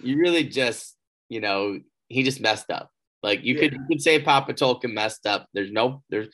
you 0.00 0.18
really 0.18 0.42
just, 0.42 0.96
you 1.28 1.40
know, 1.40 1.78
he 2.08 2.24
just 2.24 2.40
messed 2.40 2.70
up. 2.70 2.90
Like 3.22 3.44
you 3.44 3.54
yeah. 3.54 3.60
could 3.60 3.72
you 3.72 3.84
could 3.88 4.02
say 4.02 4.20
Papa 4.20 4.52
Tolkien 4.52 4.92
messed 4.92 5.26
up. 5.26 5.46
There's 5.54 5.70
no, 5.70 6.02
there's, 6.10 6.28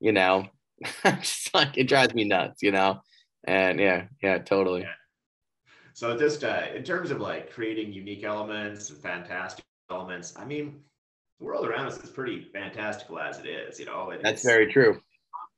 you 0.00 0.12
know, 0.12 0.46
just 1.04 1.54
like 1.54 1.76
it 1.76 1.84
drives 1.88 2.14
me 2.14 2.24
nuts, 2.24 2.62
you 2.62 2.72
know. 2.72 3.00
And 3.46 3.78
yeah, 3.78 4.06
yeah, 4.22 4.38
totally. 4.38 4.80
Yeah. 4.80 4.94
So 5.92 6.18
just 6.18 6.42
uh, 6.42 6.64
in 6.74 6.82
terms 6.82 7.10
of 7.10 7.20
like 7.20 7.52
creating 7.52 7.92
unique 7.92 8.24
elements 8.24 8.90
and 8.90 8.98
fantastic 9.00 9.64
elements, 9.90 10.34
I 10.36 10.44
mean, 10.44 10.80
the 11.38 11.44
world 11.44 11.66
around 11.66 11.86
us 11.86 12.02
is 12.02 12.10
pretty 12.10 12.48
fantastical 12.52 13.18
as 13.18 13.38
it 13.38 13.46
is. 13.46 13.78
You 13.78 13.86
know, 13.86 14.12
that's 14.22 14.44
very 14.44 14.72
true. 14.72 15.00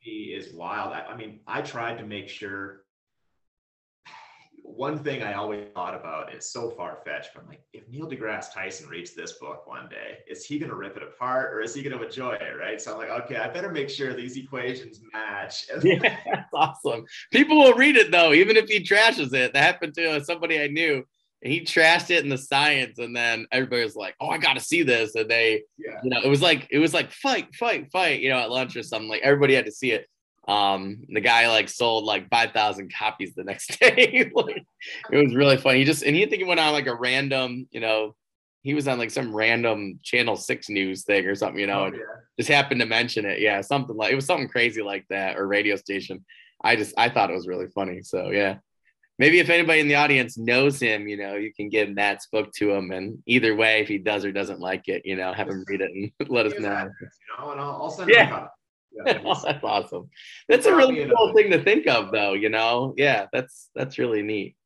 Is 0.08 0.52
wild. 0.54 0.92
I, 0.92 1.00
I 1.00 1.16
mean, 1.16 1.40
I 1.48 1.62
tried 1.62 1.98
to 1.98 2.04
make 2.04 2.28
sure. 2.28 2.82
One 4.62 4.98
thing 4.98 5.22
I 5.22 5.34
always 5.34 5.66
thought 5.74 5.94
about 5.94 6.34
is 6.34 6.52
so 6.52 6.70
far 6.70 6.98
fetched. 7.04 7.30
But 7.34 7.42
I'm 7.42 7.48
like, 7.48 7.62
if 7.72 7.88
Neil 7.88 8.08
deGrasse 8.08 8.52
Tyson 8.52 8.88
reads 8.88 9.14
this 9.14 9.32
book 9.34 9.66
one 9.66 9.88
day, 9.88 10.18
is 10.28 10.44
he 10.44 10.58
going 10.58 10.70
to 10.70 10.76
rip 10.76 10.96
it 10.96 11.02
apart 11.04 11.54
or 11.54 11.60
is 11.60 11.72
he 11.72 11.82
going 11.82 11.96
to 11.96 12.04
enjoy 12.04 12.34
it? 12.34 12.56
Right. 12.58 12.80
So 12.80 12.92
I'm 12.92 12.98
like, 12.98 13.24
okay, 13.24 13.36
I 13.36 13.48
better 13.48 13.70
make 13.70 13.88
sure 13.88 14.12
these 14.12 14.36
equations 14.36 15.00
match. 15.12 15.66
yeah, 15.82 16.16
that's 16.26 16.50
awesome. 16.52 17.04
People 17.32 17.58
will 17.58 17.74
read 17.74 17.96
it 17.96 18.10
though, 18.10 18.32
even 18.32 18.56
if 18.56 18.68
he 18.68 18.80
trashes 18.80 19.32
it. 19.32 19.52
That 19.52 19.62
happened 19.62 19.94
to 19.94 20.22
somebody 20.24 20.60
I 20.60 20.66
knew 20.66 21.04
he 21.42 21.60
trashed 21.60 22.10
it 22.10 22.24
in 22.24 22.30
the 22.30 22.38
science 22.38 22.98
and 22.98 23.14
then 23.14 23.46
everybody 23.52 23.84
was 23.84 23.96
like 23.96 24.14
oh 24.20 24.28
i 24.28 24.38
gotta 24.38 24.60
see 24.60 24.82
this 24.82 25.14
and 25.14 25.30
they 25.30 25.62
yeah. 25.78 26.00
you 26.02 26.10
know 26.10 26.20
it 26.22 26.28
was 26.28 26.42
like 26.42 26.66
it 26.70 26.78
was 26.78 26.94
like 26.94 27.12
fight 27.12 27.54
fight 27.54 27.90
fight 27.92 28.20
you 28.20 28.30
know 28.30 28.38
at 28.38 28.50
lunch 28.50 28.76
or 28.76 28.82
something 28.82 29.08
like 29.08 29.22
everybody 29.22 29.54
had 29.54 29.66
to 29.66 29.72
see 29.72 29.92
it. 29.92 30.06
Um 30.48 31.02
the 31.08 31.20
guy 31.20 31.48
like 31.48 31.68
sold 31.68 32.04
like 32.04 32.28
5000 32.30 32.92
copies 32.96 33.34
the 33.34 33.42
next 33.42 33.78
day 33.80 34.30
like, 34.32 34.64
it 35.10 35.16
was 35.16 35.34
really 35.34 35.56
funny. 35.56 35.80
He 35.80 35.84
just 35.84 36.04
and 36.04 36.14
he 36.14 36.24
think 36.26 36.40
he 36.40 36.48
went 36.48 36.60
on 36.60 36.72
like 36.72 36.86
a 36.86 36.94
random 36.94 37.66
you 37.72 37.80
know 37.80 38.14
he 38.62 38.74
was 38.74 38.88
on 38.88 38.98
like 38.98 39.10
some 39.10 39.34
random 39.34 39.98
channel 40.02 40.36
6 40.36 40.68
news 40.68 41.04
thing 41.04 41.26
or 41.26 41.34
something 41.34 41.60
you 41.60 41.66
know 41.66 41.86
oh, 41.86 41.92
yeah. 41.92 42.00
just 42.38 42.48
happened 42.48 42.80
to 42.80 42.86
mention 42.86 43.24
it. 43.24 43.40
Yeah 43.40 43.60
something 43.60 43.96
like 43.96 44.12
it 44.12 44.16
was 44.16 44.26
something 44.26 44.48
crazy 44.48 44.82
like 44.82 45.04
that 45.10 45.36
or 45.36 45.46
radio 45.46 45.76
station. 45.76 46.24
I 46.62 46.76
just 46.76 46.94
i 46.96 47.08
thought 47.08 47.30
it 47.30 47.34
was 47.34 47.48
really 47.48 47.68
funny 47.68 48.02
so 48.02 48.30
yeah 48.30 48.56
maybe 49.18 49.38
if 49.38 49.50
anybody 49.50 49.80
in 49.80 49.88
the 49.88 49.94
audience 49.94 50.36
knows 50.36 50.80
him, 50.80 51.08
you 51.08 51.16
know, 51.16 51.34
you 51.34 51.52
can 51.52 51.68
give 51.68 51.88
Matt's 51.90 52.26
book 52.26 52.52
to 52.54 52.72
him. 52.72 52.90
And 52.90 53.22
either 53.26 53.54
way, 53.54 53.80
if 53.80 53.88
he 53.88 53.98
does 53.98 54.24
or 54.24 54.32
doesn't 54.32 54.60
like 54.60 54.88
it, 54.88 55.02
you 55.04 55.16
know, 55.16 55.32
have 55.32 55.48
him 55.48 55.64
read 55.66 55.80
it 55.80 55.90
and 55.92 56.12
let 56.30 56.46
us 56.46 56.58
know. 56.58 56.90
You 57.00 57.08
know, 57.38 57.50
and 57.52 57.60
I'll, 57.60 57.82
I'll 57.82 57.90
send 57.90 58.10
yeah. 58.10 58.26
him 58.26 58.48
Yeah, 59.06 59.20
oh, 59.24 59.40
that's 59.44 59.64
awesome. 59.64 60.10
That's 60.48 60.66
a 60.66 60.74
really 60.74 61.10
cool 61.14 61.32
thing 61.34 61.50
to 61.50 61.62
think 61.62 61.86
of, 61.86 62.12
though. 62.12 62.34
You 62.34 62.48
know, 62.48 62.94
yeah, 62.96 63.26
that's 63.32 63.70
that's 63.74 63.98
really 63.98 64.22
neat. 64.22 64.56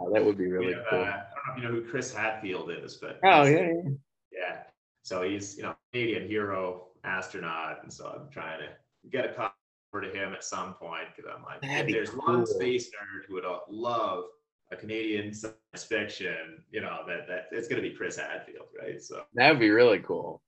Oh, 0.00 0.12
that 0.12 0.24
would 0.24 0.38
be 0.38 0.50
really 0.50 0.74
uh, 0.74 0.82
cool. 0.90 1.00
Uh, 1.00 1.02
I 1.02 1.06
don't 1.06 1.14
know 1.14 1.22
if 1.50 1.56
you 1.56 1.62
know 1.62 1.70
who 1.70 1.90
Chris 1.90 2.12
Hadfield 2.12 2.70
is, 2.70 2.96
but 2.96 3.20
oh 3.24 3.44
yeah, 3.44 3.60
yeah, 3.60 3.90
yeah. 4.32 4.56
So 5.02 5.22
he's 5.22 5.56
you 5.56 5.62
know 5.62 5.76
Canadian 5.92 6.28
hero 6.28 6.88
astronaut, 7.04 7.78
and 7.82 7.92
so 7.92 8.06
I'm 8.06 8.30
trying 8.30 8.60
to 8.60 8.68
get 9.10 9.24
a 9.24 9.32
copy 9.32 9.54
to 10.00 10.10
him 10.10 10.32
at 10.32 10.44
some 10.44 10.74
point 10.74 11.04
because 11.14 11.30
I'm 11.34 11.42
like, 11.42 11.58
if 11.62 11.92
there's 11.92 12.10
cool. 12.10 12.34
one 12.34 12.46
space 12.46 12.88
nerd 12.88 13.26
who 13.28 13.34
would 13.34 13.44
uh, 13.44 13.58
love 13.68 14.24
a 14.72 14.76
Canadian 14.76 15.32
science 15.32 15.84
fiction, 15.88 16.62
you 16.70 16.80
know, 16.80 17.00
that 17.06 17.28
that 17.28 17.46
it's 17.52 17.68
going 17.68 17.82
to 17.82 17.88
be 17.88 17.94
Chris 17.94 18.16
Hadfield, 18.16 18.66
right? 18.80 19.00
So 19.00 19.22
that 19.34 19.50
would 19.50 19.60
be 19.60 19.70
really 19.70 20.00
cool. 20.00 20.42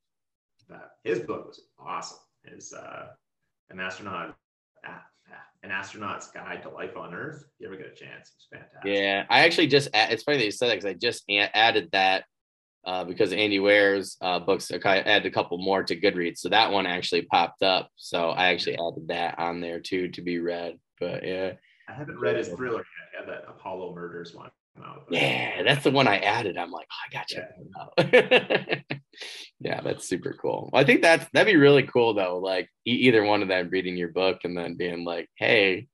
Uh, 0.73 0.79
his 1.05 1.21
book 1.21 1.47
was 1.47 1.61
awesome. 1.79 2.19
His 2.45 2.73
uh, 2.73 3.09
an 3.71 3.81
astronaut, 3.81 4.37
uh, 4.87 4.99
an 5.63 5.71
astronaut's 5.71 6.31
guide 6.31 6.63
to 6.63 6.69
life 6.71 6.97
on 6.97 7.15
Earth. 7.15 7.45
If 7.45 7.61
you 7.61 7.67
ever 7.67 7.77
get 7.77 7.93
a 7.93 7.95
chance, 7.95 8.33
it's 8.37 8.47
fantastic. 8.51 8.81
Yeah, 8.85 9.25
I 9.29 9.41
actually 9.41 9.69
just 9.69 9.89
it's 9.95 10.23
funny 10.23 10.39
that 10.39 10.45
you 10.45 10.51
said 10.51 10.69
that 10.69 10.75
because 10.81 10.91
I 10.91 10.95
just 10.95 11.25
added 11.29 11.89
that 11.93 12.25
uh, 12.85 13.05
because 13.05 13.33
Andy 13.33 13.59
Weir's 13.59 14.16
uh, 14.20 14.39
books. 14.39 14.70
I 14.70 14.99
added 15.01 15.26
a 15.26 15.31
couple 15.31 15.59
more 15.59 15.83
to 15.83 15.97
Goodreads, 15.97 16.39
so 16.39 16.49
that 16.49 16.72
one 16.72 16.87
actually 16.87 17.22
popped 17.22 17.62
up. 17.62 17.91
So 17.97 18.31
I 18.31 18.49
actually 18.49 18.74
added 18.74 19.09
that 19.09 19.39
on 19.39 19.61
there 19.61 19.81
too 19.81 20.09
to 20.09 20.22
be 20.22 20.39
read. 20.39 20.79
But 21.01 21.26
yeah, 21.26 21.53
I 21.89 21.93
haven't 21.93 22.18
read 22.18 22.37
his 22.37 22.49
thriller 22.49 22.79
yet. 22.79 23.20
Yeah, 23.20 23.26
that 23.33 23.45
Apollo 23.49 23.95
Murders 23.95 24.35
one. 24.35 24.51
Out, 24.85 25.07
yeah, 25.11 25.62
that's 25.64 25.83
the 25.83 25.91
one 25.91 26.07
I 26.07 26.18
added. 26.18 26.57
I'm 26.57 26.70
like, 26.70 26.87
oh, 26.93 27.09
I 27.09 27.12
got 27.12 27.31
you. 27.33 27.43
Yeah. 27.99 28.97
yeah, 29.61 29.81
that's 29.81 30.09
super 30.09 30.37
cool. 30.41 30.70
I 30.72 30.85
think 30.85 31.03
that's 31.03 31.26
that'd 31.33 31.53
be 31.53 31.59
really 31.59 31.83
cool 31.83 32.14
though. 32.14 32.39
Like 32.39 32.68
either 32.85 33.24
one 33.24 33.43
of 33.43 33.49
them 33.49 33.70
reading 33.70 33.97
your 33.97 34.12
book 34.12 34.41
and 34.45 34.57
then 34.57 34.76
being 34.76 35.05
like, 35.05 35.29
hey, 35.37 35.89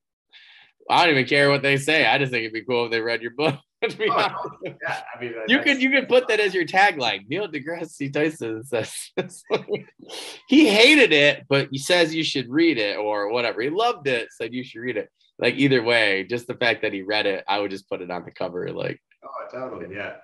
I 0.91 1.07
don't 1.07 1.15
even 1.15 1.27
care 1.27 1.49
what 1.49 1.63
they 1.63 1.79
say. 1.79 2.07
I 2.07 2.19
just 2.19 2.31
think 2.31 2.43
it'd 2.43 2.53
be 2.53 2.65
cool 2.65 2.85
if 2.87 2.91
they 2.91 3.01
read 3.01 3.23
your 3.23 3.33
book. 3.33 3.59
to 3.91 3.97
be 3.97 4.09
oh, 4.09 4.13
honest. 4.13 4.39
Yeah, 4.83 5.03
I 5.15 5.21
mean, 5.21 5.35
you 5.49 5.59
could 5.61 5.83
you 5.83 5.91
could 5.91 6.09
put 6.09 6.29
that 6.29 6.41
as 6.41 6.55
your 6.55 6.65
tagline. 6.65 7.29
Neil 7.29 7.49
deGrasse 7.49 8.13
Tyson 8.13 8.65
says 8.65 9.13
he 10.49 10.69
hated 10.69 11.13
it, 11.13 11.45
but 11.49 11.69
he 11.71 11.79
says 11.79 12.15
you 12.15 12.25
should 12.25 12.49
read 12.49 12.79
it 12.79 12.97
or 12.97 13.33
whatever. 13.33 13.61
He 13.63 13.71
loved 13.71 14.07
it, 14.09 14.29
said 14.33 14.53
you 14.53 14.65
should 14.65 14.81
read 14.81 14.97
it. 14.97 15.11
Like 15.39 15.55
either 15.57 15.83
way, 15.83 16.25
just 16.25 16.47
the 16.47 16.55
fact 16.55 16.83
that 16.83 16.93
he 16.93 17.03
read 17.03 17.27
it, 17.27 17.45
I 17.49 17.59
would 17.59 17.71
just 17.71 17.89
put 17.89 18.01
it 18.01 18.11
on 18.11 18.25
the 18.25 18.31
cover. 18.31 18.71
Like, 18.71 19.01
oh, 19.25 19.49
totally, 19.53 19.95
yeah. 19.95 20.17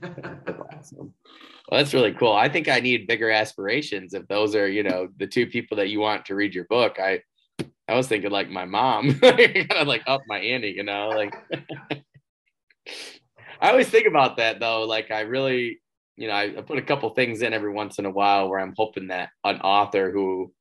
that's 0.00 0.60
awesome. 0.72 1.14
Well, 1.68 1.80
that's 1.80 1.94
really 1.94 2.12
cool. 2.12 2.32
I 2.32 2.48
think 2.48 2.68
I 2.68 2.80
need 2.80 3.06
bigger 3.06 3.30
aspirations. 3.30 4.14
If 4.14 4.28
those 4.28 4.54
are, 4.54 4.68
you 4.68 4.82
know, 4.82 5.08
the 5.16 5.26
two 5.26 5.46
people 5.46 5.76
that 5.78 5.88
you 5.88 6.00
want 6.00 6.26
to 6.26 6.34
read 6.34 6.54
your 6.54 6.64
book, 6.64 6.98
I, 7.00 7.22
I 7.88 7.96
was 7.96 8.06
thinking 8.06 8.30
like 8.30 8.50
my 8.50 8.64
mom, 8.64 9.14
kind 9.20 9.72
of 9.72 9.88
like 9.88 10.02
up 10.06 10.22
my 10.28 10.38
ante, 10.38 10.68
you 10.68 10.84
know, 10.84 11.08
like. 11.08 11.34
I 13.60 13.70
always 13.70 13.88
think 13.88 14.06
about 14.06 14.36
that 14.38 14.60
though. 14.60 14.82
Like 14.84 15.10
I 15.10 15.20
really, 15.20 15.80
you 16.16 16.28
know, 16.28 16.34
I, 16.34 16.58
I, 16.58 16.60
put 16.62 16.78
a 16.78 16.82
couple 16.82 17.08
things 17.10 17.42
in 17.42 17.52
every 17.52 17.72
once 17.72 17.98
in 17.98 18.06
a 18.06 18.10
while 18.10 18.48
where 18.48 18.60
I'm 18.60 18.74
hoping 18.76 19.08
that 19.08 19.30
an 19.44 19.60
author 19.60 20.10
who 20.10 20.52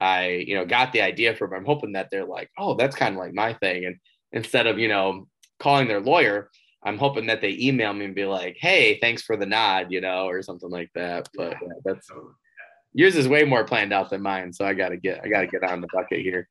I, 0.00 0.44
you 0.46 0.56
know, 0.56 0.66
got 0.66 0.92
the 0.92 1.02
idea 1.02 1.34
from, 1.34 1.54
I'm 1.54 1.64
hoping 1.64 1.92
that 1.92 2.08
they're 2.10 2.26
like, 2.26 2.50
oh, 2.58 2.74
that's 2.74 2.96
kind 2.96 3.14
of 3.14 3.18
like 3.18 3.32
my 3.32 3.54
thing. 3.54 3.86
And 3.86 3.96
instead 4.32 4.66
of, 4.66 4.78
you 4.78 4.88
know, 4.88 5.28
calling 5.58 5.88
their 5.88 6.00
lawyer, 6.00 6.50
I'm 6.82 6.98
hoping 6.98 7.26
that 7.26 7.40
they 7.40 7.56
email 7.58 7.92
me 7.94 8.04
and 8.04 8.14
be 8.14 8.26
like, 8.26 8.56
hey, 8.60 8.98
thanks 9.00 9.22
for 9.22 9.36
the 9.36 9.46
nod, 9.46 9.86
you 9.90 10.00
know, 10.00 10.26
or 10.26 10.42
something 10.42 10.70
like 10.70 10.90
that. 10.94 11.28
But 11.34 11.54
yeah, 11.62 11.68
uh, 11.68 11.80
that's 11.84 12.10
yours 12.92 13.16
is 13.16 13.28
way 13.28 13.44
more 13.44 13.64
planned 13.64 13.92
out 13.92 14.10
than 14.10 14.22
mine. 14.22 14.52
So 14.52 14.64
I 14.64 14.74
gotta 14.74 14.96
get 14.96 15.20
I 15.24 15.28
gotta 15.28 15.46
get 15.46 15.64
on 15.64 15.80
the 15.80 15.88
bucket 15.92 16.20
here. 16.20 16.48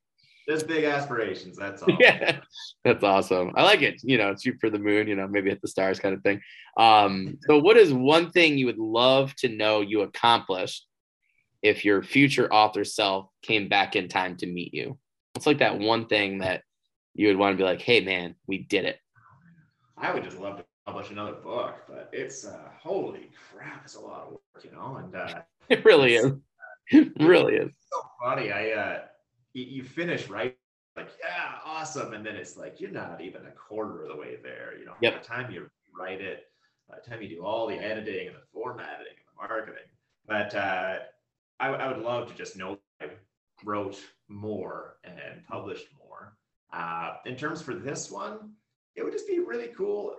Just 0.47 0.67
big 0.67 0.83
aspirations. 0.83 1.57
That's 1.57 1.81
all. 1.83 1.97
Yeah, 1.99 2.39
that's 2.83 3.03
awesome. 3.03 3.51
I 3.55 3.63
like 3.63 3.81
it. 3.81 4.01
You 4.03 4.17
know, 4.17 4.35
shoot 4.35 4.57
for 4.59 4.69
the 4.69 4.79
moon. 4.79 5.07
You 5.07 5.15
know, 5.15 5.27
maybe 5.27 5.49
hit 5.49 5.61
the 5.61 5.67
stars, 5.67 5.99
kind 5.99 6.15
of 6.15 6.21
thing. 6.21 6.41
Um, 6.77 7.37
so, 7.47 7.59
what 7.59 7.77
is 7.77 7.93
one 7.93 8.31
thing 8.31 8.57
you 8.57 8.65
would 8.65 8.77
love 8.77 9.35
to 9.37 9.49
know 9.49 9.81
you 9.81 10.01
accomplished 10.01 10.85
if 11.61 11.85
your 11.85 12.03
future 12.03 12.51
author 12.53 12.83
self 12.83 13.29
came 13.41 13.69
back 13.69 13.95
in 13.95 14.07
time 14.09 14.37
to 14.37 14.47
meet 14.47 14.73
you? 14.73 14.97
What's 15.33 15.47
like 15.47 15.59
that 15.59 15.79
one 15.79 16.07
thing 16.07 16.39
that 16.39 16.63
you 17.13 17.27
would 17.27 17.37
want 17.37 17.53
to 17.53 17.57
be 17.57 17.63
like, 17.63 17.81
"Hey, 17.81 18.01
man, 18.01 18.35
we 18.47 18.59
did 18.59 18.85
it." 18.85 18.97
I 19.97 20.13
would 20.13 20.23
just 20.23 20.39
love 20.39 20.57
to 20.57 20.65
publish 20.85 21.11
another 21.11 21.33
book, 21.33 21.75
but 21.87 22.09
it's 22.11 22.45
uh, 22.45 22.69
holy 22.77 23.31
crap, 23.51 23.83
it's 23.85 23.95
a 23.95 23.99
lot 24.01 24.23
of 24.23 24.31
work, 24.31 24.65
you 24.65 24.71
know. 24.71 24.97
And 24.97 25.15
uh, 25.15 25.41
it 25.69 25.85
really 25.85 26.15
is. 26.15 26.31
It 26.89 27.13
really 27.19 27.55
is. 27.55 27.71
So 27.91 28.01
funny. 28.21 28.51
I 28.51 28.71
uh, 28.71 28.99
you, 29.54 29.64
you 29.64 29.84
finish 29.84 30.30
right? 30.30 30.58
Like 30.95 31.10
yeah 31.20 31.56
awesome. 31.66 32.14
And 32.14 32.26
then 32.26 32.36
it's 32.36 32.58
like 32.58 32.80
you're 32.80 32.91
not 32.91 33.22
even 33.22 33.45
a 33.45 33.51
quarter 33.51 34.04
of 34.04 34.10
the 34.10 34.16
way 34.16 34.38
there 34.41 34.78
you 34.78 34.86
know 34.86 34.93
yep. 35.01 35.14
by 35.14 35.20
the 35.20 35.26
time 35.26 35.51
you 35.51 35.70
write 35.97 36.22
it 36.22 36.45
by 36.89 36.95
the 36.95 37.10
time 37.10 37.22
you 37.22 37.30
do 37.30 37.43
all 37.43 37.68
the 37.68 37.78
editing 37.78 38.28
and 38.28 38.36
the 38.36 38.41
formatting 38.51 39.08
and 39.08 39.26
the 39.28 39.47
marketing. 39.47 39.88
But 40.28 40.54
uh, 40.54 40.99
I, 41.60 41.68
I 41.68 41.88
would 41.91 42.04
love 42.04 42.28
to 42.28 42.36
just 42.36 42.58
know 42.58 42.78
I 43.01 43.08
wrote 43.64 43.99
more 44.28 44.97
and 45.04 45.45
published 45.47 45.88
more. 45.97 46.38
Uh, 46.72 47.16
in 47.26 47.36
terms 47.36 47.62
for 47.62 47.76
this 47.76 48.10
one 48.12 48.54
it 48.95 49.04
would 49.04 49.14
just 49.14 49.28
be 49.28 49.39
really 49.39 49.70
cool 49.76 50.16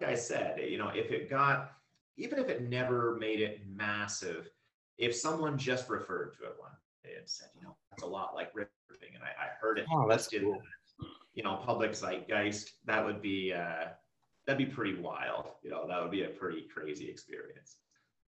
like 0.00 0.10
i 0.10 0.14
said 0.14 0.58
you 0.60 0.78
know 0.78 0.90
if 0.94 1.10
it 1.10 1.30
got 1.30 1.72
even 2.16 2.38
if 2.38 2.48
it 2.48 2.68
never 2.68 3.16
made 3.18 3.40
it 3.40 3.60
massive 3.66 4.50
if 4.98 5.14
someone 5.14 5.56
just 5.56 5.88
referred 5.88 6.34
to 6.34 6.44
it 6.44 6.54
one 6.58 6.70
and 7.04 7.28
said, 7.28 7.48
you 7.54 7.62
know, 7.62 7.76
that's 7.90 8.02
a 8.02 8.06
lot 8.06 8.34
like 8.34 8.50
ripping. 8.54 9.14
And 9.14 9.22
I, 9.22 9.44
I 9.44 9.48
heard 9.60 9.78
it 9.78 9.86
oh, 9.92 10.08
that's 10.08 10.28
cool. 10.28 10.60
you 11.34 11.42
know, 11.42 11.56
public 11.56 11.92
zeitgeist. 11.92 12.72
That 12.86 13.04
would 13.04 13.20
be 13.20 13.52
uh, 13.52 13.88
that'd 14.46 14.58
be 14.58 14.72
pretty 14.72 15.00
wild. 15.00 15.46
You 15.62 15.70
know, 15.70 15.86
that 15.88 16.00
would 16.00 16.10
be 16.10 16.22
a 16.24 16.28
pretty 16.28 16.66
crazy 16.72 17.08
experience. 17.08 17.76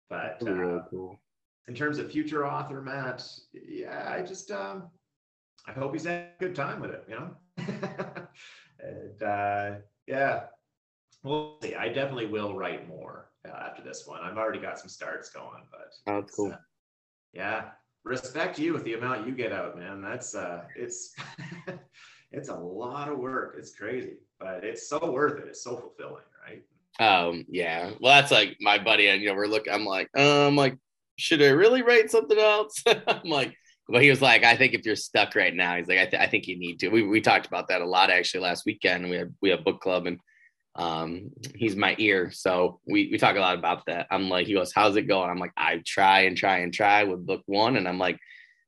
But 0.09 0.43
uh, 0.47 0.53
really 0.53 0.81
cool. 0.91 1.21
in 1.69 1.75
terms 1.75 1.99
of 1.99 2.11
future 2.11 2.47
author, 2.47 2.81
Matt, 2.81 3.27
yeah, 3.53 4.13
I 4.13 4.23
just 4.23 4.51
um, 4.51 4.91
I 5.67 5.73
hope 5.73 5.93
he's 5.93 6.05
had 6.05 6.29
a 6.39 6.45
good 6.45 6.55
time 6.55 6.81
with 6.81 6.91
it. 6.91 7.05
You 7.09 7.15
know, 7.15 7.37
and 8.81 9.23
uh, 9.23 9.79
yeah, 10.07 10.45
we'll 11.23 11.59
see. 11.63 11.75
I 11.75 11.89
definitely 11.89 12.27
will 12.27 12.55
write 12.55 12.89
more 12.89 13.31
uh, 13.49 13.53
after 13.53 13.83
this 13.83 14.05
one. 14.07 14.21
I've 14.23 14.39
already 14.39 14.61
got 14.61 14.79
some 14.79 14.89
starts 14.89 15.31
going, 15.31 15.63
but 15.71 16.13
oh, 16.13 16.21
that's 16.21 16.35
cool. 16.35 16.53
Uh, 16.53 16.57
yeah, 17.33 17.65
respect 18.05 18.59
you 18.59 18.73
with 18.73 18.85
the 18.85 18.95
amount 18.95 19.27
you 19.27 19.35
get 19.35 19.53
out, 19.53 19.77
man. 19.77 20.03
That's 20.03 20.35
uh, 20.35 20.63
it's 20.77 21.15
it's 22.33 22.49
a 22.49 22.55
lot 22.55 23.11
of 23.11 23.19
work. 23.19 23.57
It's 23.59 23.75
crazy, 23.75 24.19
but 24.39 24.65
it's 24.65 24.89
so 24.89 25.11
worth 25.11 25.41
it. 25.41 25.49
It's 25.49 25.65
so 25.65 25.77
fulfilling, 25.77 26.23
right? 26.47 26.63
Um, 27.01 27.45
yeah. 27.49 27.91
Well, 28.01 28.15
that's 28.15 28.31
like 28.31 28.57
my 28.61 28.79
buddy, 28.79 29.09
and 29.09 29.21
you 29.21 29.29
know, 29.29 29.35
we're 29.35 29.47
looking. 29.47 29.73
I'm 29.73 29.85
like, 29.85 30.09
uh, 30.17 30.47
I'm 30.47 30.57
like, 30.57 30.77
should 31.17 31.43
I 31.43 31.49
really 31.49 31.83
write 31.83 32.11
something 32.11 32.39
else? 32.39 32.83
I'm 32.87 33.29
like, 33.29 33.55
but 33.89 34.03
he 34.03 34.11
was 34.11 34.23
like, 34.23 34.45
I 34.45 34.57
think 34.57 34.75
if 34.75 34.85
you're 34.85 34.97
stuck 34.97 35.35
right 35.35 35.55
now, 35.55 35.77
he's 35.77 35.89
like, 35.89 35.99
I, 35.99 36.07
th- 36.07 36.23
I 36.23 36.27
think 36.27 36.47
you 36.47 36.59
need 36.59 36.81
to. 36.81 36.89
We 36.89 37.03
we 37.03 37.21
talked 37.21 37.47
about 37.47 37.69
that 37.69 37.81
a 37.81 37.87
lot 37.87 38.11
actually 38.11 38.41
last 38.41 38.65
weekend. 38.67 39.09
We 39.11 39.17
had 39.17 39.35
we 39.43 39.51
have 39.51 39.65
book 39.65 39.81
club 39.81 40.07
and 40.07 40.19
um 40.77 41.31
he's 41.55 41.77
my 41.77 41.95
ear. 41.99 42.31
So 42.33 42.81
we 42.87 43.09
we 43.11 43.19
talk 43.19 43.37
a 43.37 43.41
lot 43.41 43.59
about 43.59 43.87
that. 43.87 44.07
I'm 44.11 44.29
like 44.29 44.47
he 44.47 44.55
goes 44.55 44.73
how's 44.73 44.97
it 44.97 45.03
going? 45.03 45.31
I'm 45.31 45.39
like 45.39 45.53
i 45.57 45.81
try 45.87 46.23
and 46.23 46.37
try 46.37 46.59
and 46.59 46.73
try 46.73 47.05
with 47.05 47.27
book 47.27 47.43
one. 47.47 47.77
And 47.77 47.89
i'm 47.89 47.99
like 47.99 48.19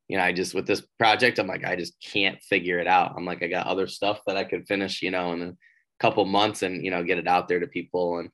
you 0.08 0.16
know 0.16 0.22
i 0.22 0.32
just 0.32 0.54
with 0.54 0.68
this 0.68 0.82
project 1.00 1.40
i'm 1.40 1.48
like 1.48 1.64
i 1.64 1.74
just 1.74 1.94
can't 2.00 2.40
figure 2.42 2.78
it 2.78 2.86
out. 2.86 3.14
I'm 3.16 3.24
like 3.24 3.42
i 3.42 3.48
got 3.48 3.66
other 3.66 3.88
stuff 3.88 4.20
that 4.26 4.36
i 4.36 4.44
could 4.44 4.68
finish 4.68 5.02
you 5.02 5.10
know 5.10 5.32
in 5.32 5.42
a 5.42 5.56
couple 5.98 6.24
months 6.24 6.62
and 6.62 6.84
you 6.84 6.90
know 6.92 7.02
get 7.02 7.18
it 7.18 7.26
out 7.26 7.48
there 7.48 7.60
to 7.60 7.66
people. 7.66 8.18
And 8.18 8.30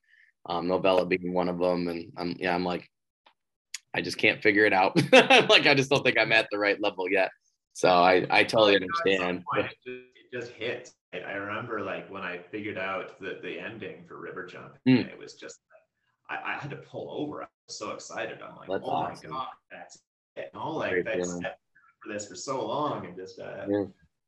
um 0.47 0.67
novella 0.67 1.05
being 1.05 1.33
one 1.33 1.49
of 1.49 1.57
them. 1.57 1.87
And 1.87 2.11
i'm 2.17 2.35
yeah 2.37 2.53
i'm 2.53 2.65
like 2.65 2.87
i 3.95 4.01
just 4.01 4.17
can't 4.17 4.41
figure 4.43 4.65
it 4.65 4.73
out. 4.73 4.95
Like 5.49 5.65
i 5.65 5.73
just 5.73 5.89
don't 5.89 6.03
think 6.03 6.19
i'm 6.19 6.31
at 6.31 6.47
the 6.51 6.59
right 6.59 6.79
level 6.79 7.09
yet. 7.09 7.31
So 7.73 7.89
i 7.89 8.23
i 8.29 8.43
totally 8.43 8.75
understand. 8.75 9.43
it 9.55 10.05
just 10.31 10.51
hits 10.51 10.93
I 11.21 11.33
remember 11.33 11.81
like 11.81 12.09
when 12.11 12.23
I 12.23 12.39
figured 12.51 12.77
out 12.77 13.19
the, 13.19 13.39
the 13.41 13.59
ending 13.59 14.03
for 14.07 14.19
River 14.19 14.45
Jump, 14.45 14.73
mm. 14.87 15.07
it 15.07 15.17
was 15.17 15.33
just 15.33 15.59
I, 16.29 16.53
I, 16.53 16.53
had 16.53 16.71
to 16.71 16.77
pull 16.77 17.09
over. 17.11 17.43
I 17.43 17.47
was 17.67 17.77
so 17.77 17.91
excited. 17.91 18.39
I'm 18.41 18.55
like, 18.55 18.69
that's 18.69 18.83
oh 18.83 18.89
awesome. 18.89 19.31
my 19.31 19.37
god, 19.37 19.47
that's 19.71 19.97
it. 20.35 20.49
And 20.53 20.61
all 20.61 20.77
like 20.77 21.05
that's 21.05 21.33
for 21.33 22.11
this 22.11 22.27
for 22.27 22.35
so 22.35 22.65
long 22.65 23.05
and 23.05 23.15
just 23.15 23.39
uh, 23.39 23.65
yeah. 23.69 23.83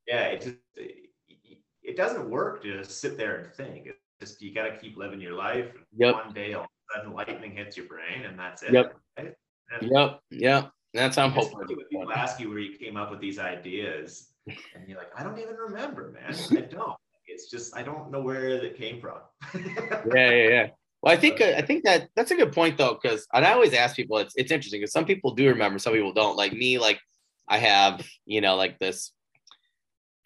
yeah, 0.08 0.24
it 0.26 0.42
just 0.42 0.56
it, 0.76 1.10
it, 1.84 1.98
doesn't 1.98 2.30
work 2.30 2.62
to 2.64 2.78
just 2.78 3.00
sit 3.00 3.18
there 3.18 3.38
and 3.38 3.54
think. 3.54 3.88
It's 3.88 4.00
just 4.20 4.42
you 4.42 4.54
got 4.54 4.66
to 4.66 4.78
keep 4.78 4.98
living 4.98 5.20
your 5.20 5.34
life. 5.34 5.72
Yep. 5.98 6.14
One 6.14 6.34
day, 6.34 6.54
all 6.54 6.64
of 6.64 6.68
a 6.68 7.00
sudden, 7.00 7.14
lightning 7.14 7.56
hits 7.56 7.76
your 7.78 7.88
brain, 7.88 8.26
and 8.28 8.38
that's 8.38 8.64
it. 8.64 8.74
Yep. 8.74 8.96
Right? 9.18 9.34
yep. 9.82 10.20
Yep. 10.32 10.72
That's 10.94 11.18
how 11.18 11.26
I'm 11.26 11.32
hoping. 11.32 11.76
People 11.90 12.12
ask 12.14 12.40
you 12.40 12.50
where 12.50 12.60
you 12.60 12.78
came 12.78 12.96
up 12.96 13.12
with 13.12 13.20
these 13.20 13.40
ideas 13.40 14.35
and 14.48 14.88
you're 14.88 14.98
like, 14.98 15.12
I 15.18 15.24
don't 15.24 15.40
even 15.40 15.56
remember, 15.56 16.14
man. 16.14 16.36
I 16.52 16.62
don't. 16.70 16.96
It's 17.28 17.50
just 17.50 17.76
I 17.76 17.84
don't 17.84 18.12
know 18.12 18.22
where 18.22 18.48
it 18.48 18.78
came 18.78 19.02
from. 19.02 19.18
yeah, 19.54 20.32
yeah, 20.32 20.50
yeah. 20.50 20.68
Well, 21.02 21.14
I 21.14 21.18
think 21.18 21.42
uh, 21.42 21.54
I 21.58 21.62
think 21.62 21.84
that 21.84 22.10
that's 22.16 22.32
a 22.32 22.36
good 22.36 22.52
point 22.52 22.78
though, 22.78 22.98
because 23.02 23.28
and 23.34 23.46
I 23.46 23.54
always 23.54 23.74
ask 23.74 23.96
people. 23.96 24.18
It's 24.20 24.34
it's 24.36 24.52
interesting 24.52 24.82
because 24.82 24.92
some 24.92 25.06
people 25.06 25.34
do 25.34 25.48
remember, 25.50 25.80
some 25.80 25.94
people 25.94 26.14
don't. 26.14 26.38
Like 26.38 26.54
me, 26.54 26.80
like 26.80 27.00
I 27.48 27.58
have, 27.58 28.06
you 28.26 28.42
know, 28.42 28.56
like 28.56 28.80
this. 28.80 29.12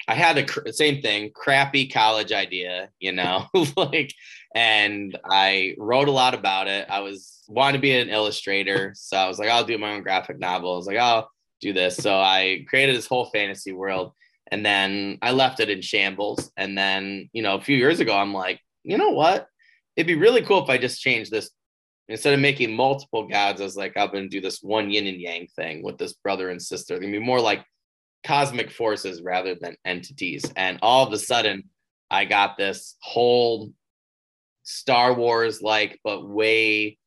I 0.08 0.16
had 0.16 0.38
the 0.38 0.44
cr- 0.44 0.70
same 0.72 1.02
thing, 1.02 1.32
crappy 1.36 1.88
college 1.88 2.32
idea, 2.32 2.90
you 3.00 3.12
know, 3.12 3.46
like, 3.78 4.12
and 4.56 5.16
I 5.30 5.76
wrote 5.78 6.08
a 6.08 6.12
lot 6.12 6.34
about 6.34 6.68
it. 6.68 6.88
I 6.90 7.02
was 7.02 7.44
wanted 7.48 7.78
to 7.78 7.82
be 7.82 7.92
an 7.92 8.10
illustrator, 8.10 8.94
so 8.96 9.18
I 9.18 9.28
was 9.28 9.38
like, 9.38 9.50
I'll 9.50 9.66
do 9.66 9.78
my 9.78 9.92
own 9.92 10.02
graphic 10.02 10.40
novel. 10.40 10.74
I 10.74 10.78
was 10.78 10.88
like, 10.88 10.98
I'll 10.98 11.30
do 11.62 11.74
this. 11.74 11.98
So 11.98 12.16
I 12.16 12.66
created 12.68 12.96
this 12.96 13.08
whole 13.08 13.26
fantasy 13.26 13.72
world, 13.72 14.14
and 14.52 14.66
then 14.66 15.18
I 15.22 15.32
left 15.32 15.60
it 15.60 15.70
in 15.70 15.82
shambles. 15.82 16.52
And 16.58 16.78
then, 16.78 17.30
you 17.34 17.42
know, 17.42 17.56
a 17.56 17.62
few 17.62 17.78
years 17.78 18.00
ago, 18.00 18.16
I'm 18.16 18.34
like, 18.34 18.60
you 18.84 18.98
know 18.98 19.12
what? 19.12 19.48
It'd 19.96 20.08
be 20.08 20.16
really 20.16 20.42
cool 20.42 20.64
if 20.64 20.70
I 20.70 20.78
just 20.78 21.02
changed 21.02 21.32
this 21.32 21.52
instead 22.10 22.34
of 22.34 22.40
making 22.40 22.76
multiple 22.76 23.28
gods, 23.28 23.62
I 23.62 23.64
was 23.64 23.78
like, 23.78 23.96
I'm 23.96 24.12
going 24.12 24.24
to 24.24 24.30
do 24.30 24.42
this 24.42 24.62
one 24.62 24.90
yin 24.90 25.08
and 25.08 25.22
yang 25.22 25.48
thing 25.56 25.84
with 25.84 25.98
this 25.98 26.14
brother 26.14 26.50
and 26.50 26.62
sister. 26.62 26.94
They're 26.94 27.02
going 27.02 27.14
to 27.14 27.20
be 27.20 27.26
more 27.26 27.40
like 27.40 27.64
cosmic 28.26 28.72
forces 28.72 29.22
rather 29.22 29.56
than 29.56 29.78
entities. 29.86 30.44
And 30.56 30.80
all 30.82 31.06
of 31.06 31.14
a 31.14 31.18
sudden, 31.18 31.70
I 32.10 32.26
got 32.26 32.58
this 32.58 32.98
whole 33.02 33.72
Star 34.64 35.14
Wars 35.14 35.62
like, 35.62 36.00
but 36.04 36.28
way 36.28 36.98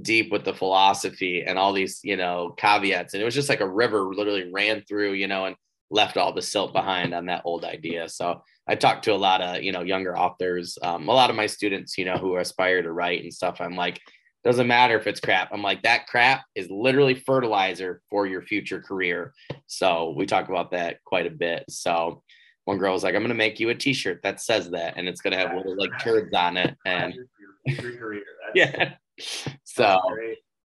deep 0.00 0.32
with 0.32 0.44
the 0.44 0.54
philosophy 0.54 1.42
and 1.46 1.58
all 1.58 1.72
these, 1.72 2.00
you 2.02 2.16
know, 2.16 2.54
caveats. 2.56 3.14
And 3.14 3.22
it 3.22 3.24
was 3.24 3.34
just 3.34 3.48
like 3.48 3.60
a 3.60 3.68
river 3.68 4.14
literally 4.14 4.50
ran 4.50 4.82
through, 4.88 5.12
you 5.12 5.26
know, 5.26 5.44
and 5.44 5.56
left 5.90 6.16
all 6.16 6.32
the 6.32 6.42
silt 6.42 6.72
behind 6.72 7.14
on 7.14 7.26
that 7.26 7.42
old 7.44 7.64
idea. 7.64 8.08
So 8.08 8.42
I 8.66 8.74
talked 8.74 9.04
to 9.04 9.12
a 9.12 9.16
lot 9.16 9.42
of, 9.42 9.62
you 9.62 9.72
know, 9.72 9.82
younger 9.82 10.16
authors, 10.16 10.78
um, 10.82 11.08
a 11.08 11.12
lot 11.12 11.30
of 11.30 11.36
my 11.36 11.46
students, 11.46 11.98
you 11.98 12.04
know, 12.04 12.16
who 12.16 12.36
aspire 12.36 12.82
to 12.82 12.92
write 12.92 13.22
and 13.22 13.34
stuff. 13.34 13.60
I'm 13.60 13.76
like, 13.76 14.00
doesn't 14.44 14.66
matter 14.66 14.98
if 14.98 15.06
it's 15.06 15.20
crap. 15.20 15.50
I'm 15.52 15.62
like, 15.62 15.82
that 15.82 16.06
crap 16.06 16.42
is 16.54 16.68
literally 16.70 17.14
fertilizer 17.14 18.00
for 18.10 18.26
your 18.26 18.42
future 18.42 18.80
career. 18.80 19.32
So 19.66 20.14
we 20.16 20.26
talk 20.26 20.48
about 20.48 20.72
that 20.72 21.02
quite 21.04 21.26
a 21.26 21.30
bit. 21.30 21.64
So 21.68 22.22
one 22.64 22.78
girl 22.78 22.92
was 22.92 23.04
like, 23.04 23.14
I'm 23.14 23.22
gonna 23.22 23.34
make 23.34 23.60
you 23.60 23.68
a 23.68 23.74
t-shirt 23.74 24.20
that 24.22 24.40
says 24.40 24.70
that, 24.70 24.94
and 24.96 25.08
it's 25.08 25.20
gonna 25.20 25.36
have 25.36 25.54
little 25.54 25.76
like 25.76 25.90
turds 26.00 26.34
on 26.34 26.56
it. 26.56 26.76
And 26.86 27.14
yeah. 28.54 28.94
So 29.64 29.98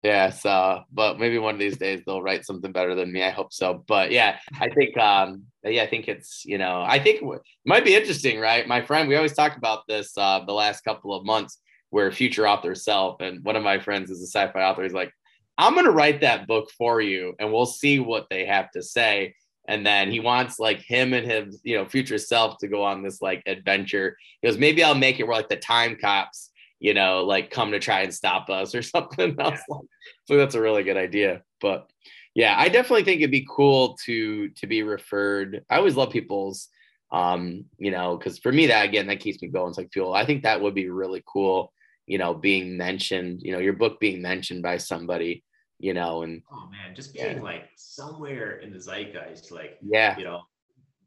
yeah, 0.04 0.30
so 0.30 0.84
but 0.92 1.20
maybe 1.20 1.40
one 1.40 1.56
of 1.56 1.60
these 1.60 1.78
days 1.78 2.04
they'll 2.06 2.22
write 2.22 2.46
something 2.46 2.72
better 2.72 2.94
than 2.94 3.12
me. 3.12 3.24
I 3.24 3.32
hope 3.32 3.52
so. 3.52 3.84
But 3.88 4.12
yeah, 4.12 4.38
I 4.60 4.70
think 4.70 4.96
um 4.98 5.46
yeah, 5.64 5.82
I 5.82 5.88
think 5.88 6.08
it's 6.08 6.44
you 6.46 6.60
know, 6.60 6.84
I 6.86 7.00
think 7.00 7.24
it 7.24 7.42
might 7.66 7.84
be 7.84 7.96
interesting, 7.96 8.40
right? 8.40 8.68
My 8.68 8.82
friend, 8.82 9.10
we 9.10 9.16
always 9.16 9.34
talk 9.34 9.58
about 9.58 9.88
this 9.88 10.16
uh 10.18 10.42
the 10.46 10.54
last 10.54 10.84
couple 10.84 11.16
of 11.16 11.26
months 11.26 11.58
where 11.92 12.12
future 12.12 12.48
author 12.48 12.74
self 12.74 13.22
and 13.22 13.44
one 13.44 13.56
of 13.56 13.64
my 13.64 13.78
friends 13.78 14.10
is 14.10 14.22
a 14.22 14.26
sci-fi 14.26 14.64
author 14.64 14.82
he's 14.82 14.94
like 14.94 15.14
i'm 15.58 15.74
going 15.74 15.86
to 15.86 15.92
write 15.92 16.22
that 16.22 16.48
book 16.48 16.72
for 16.72 17.00
you 17.00 17.36
and 17.40 17.54
we'll 17.54 17.66
see 17.68 18.00
what 18.00 18.26
they 18.30 18.46
have 18.46 18.72
to 18.72 18.82
say 18.82 19.36
and 19.68 19.86
then 19.86 20.10
he 20.10 20.20
wants 20.20 20.58
like 20.58 20.80
him 20.80 21.14
and 21.14 21.30
his 21.30 21.62
you 21.64 21.78
know 21.78 21.86
future 21.86 22.18
self 22.18 22.58
to 22.58 22.68
go 22.68 22.84
on 22.84 23.04
this 23.04 23.22
like 23.22 23.44
adventure 23.46 24.18
he 24.42 24.48
goes 24.48 24.58
maybe 24.58 24.84
i'll 24.84 24.96
make 24.96 25.20
it 25.20 25.28
where 25.28 25.36
like 25.36 25.50
the 25.50 25.56
time 25.58 25.96
cops 26.02 26.50
you 26.82 26.94
know 26.94 27.24
like 27.24 27.50
come 27.50 27.72
to 27.72 27.80
try 27.80 28.02
and 28.02 28.14
stop 28.14 28.50
us 28.50 28.76
or 28.76 28.82
something. 28.94 29.36
Else 29.40 29.62
like, 29.70 29.82
so 30.26 30.36
that's 30.36 30.56
a 30.56 30.62
really 30.62 30.84
good 30.84 30.98
idea. 30.98 31.44
But 31.62 31.90
yeah 32.34 32.56
i 32.58 32.70
definitely 32.70 33.04
think 33.04 33.20
it'd 33.20 33.30
be 33.30 33.46
cool 33.50 33.98
to 34.06 34.50
to 34.50 34.68
be 34.68 34.84
referred. 34.84 35.64
I 35.70 35.78
always 35.78 35.96
love 35.96 36.12
people's 36.12 36.68
um 37.14 37.66
you 37.78 37.92
know 37.92 38.16
because 38.16 38.40
for 38.40 38.54
me 38.54 38.68
that 38.68 38.86
again 38.86 39.08
that 39.08 39.20
keeps 39.22 39.42
me 39.42 39.48
going. 39.48 39.70
It's 39.70 39.78
like 39.78 39.94
fuel. 39.94 40.14
I 40.14 40.26
think 40.26 40.44
that 40.44 40.62
would 40.62 40.76
be 40.76 40.90
really 40.90 41.24
cool 41.26 41.72
you 42.12 42.18
know, 42.18 42.34
being 42.34 42.76
mentioned, 42.76 43.42
you 43.42 43.54
know, 43.54 43.60
your 43.60 43.72
book 43.72 43.98
being 44.00 44.22
mentioned 44.22 44.62
by 44.62 44.76
somebody, 44.76 45.46
you 45.80 45.94
know, 45.94 46.24
and 46.24 46.42
oh 46.52 46.68
man, 46.70 46.94
just 46.94 47.14
being 47.14 47.38
yeah. 47.38 47.42
like 47.42 47.70
somewhere 47.78 48.58
in 48.58 48.72
the 48.74 48.80
zeitgeist, 48.80 49.50
like 49.50 49.78
yeah, 49.82 50.18
you 50.18 50.26
know, 50.26 50.42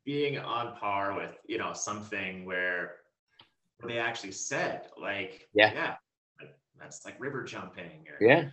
being 0.07 0.39
on 0.39 0.75
par 0.77 1.14
with, 1.14 1.33
you 1.47 1.59
know, 1.59 1.75
something 1.75 2.47
where 2.47 2.97
they 3.87 3.99
actually 3.99 4.32
said, 4.32 4.89
like, 5.01 5.49
yeah, 5.55 5.72
yeah, 5.72 5.95
that's 6.78 7.05
like 7.05 7.18
river 7.18 7.45
jumping 7.45 8.05
or 8.09 8.26
yeah. 8.26 8.49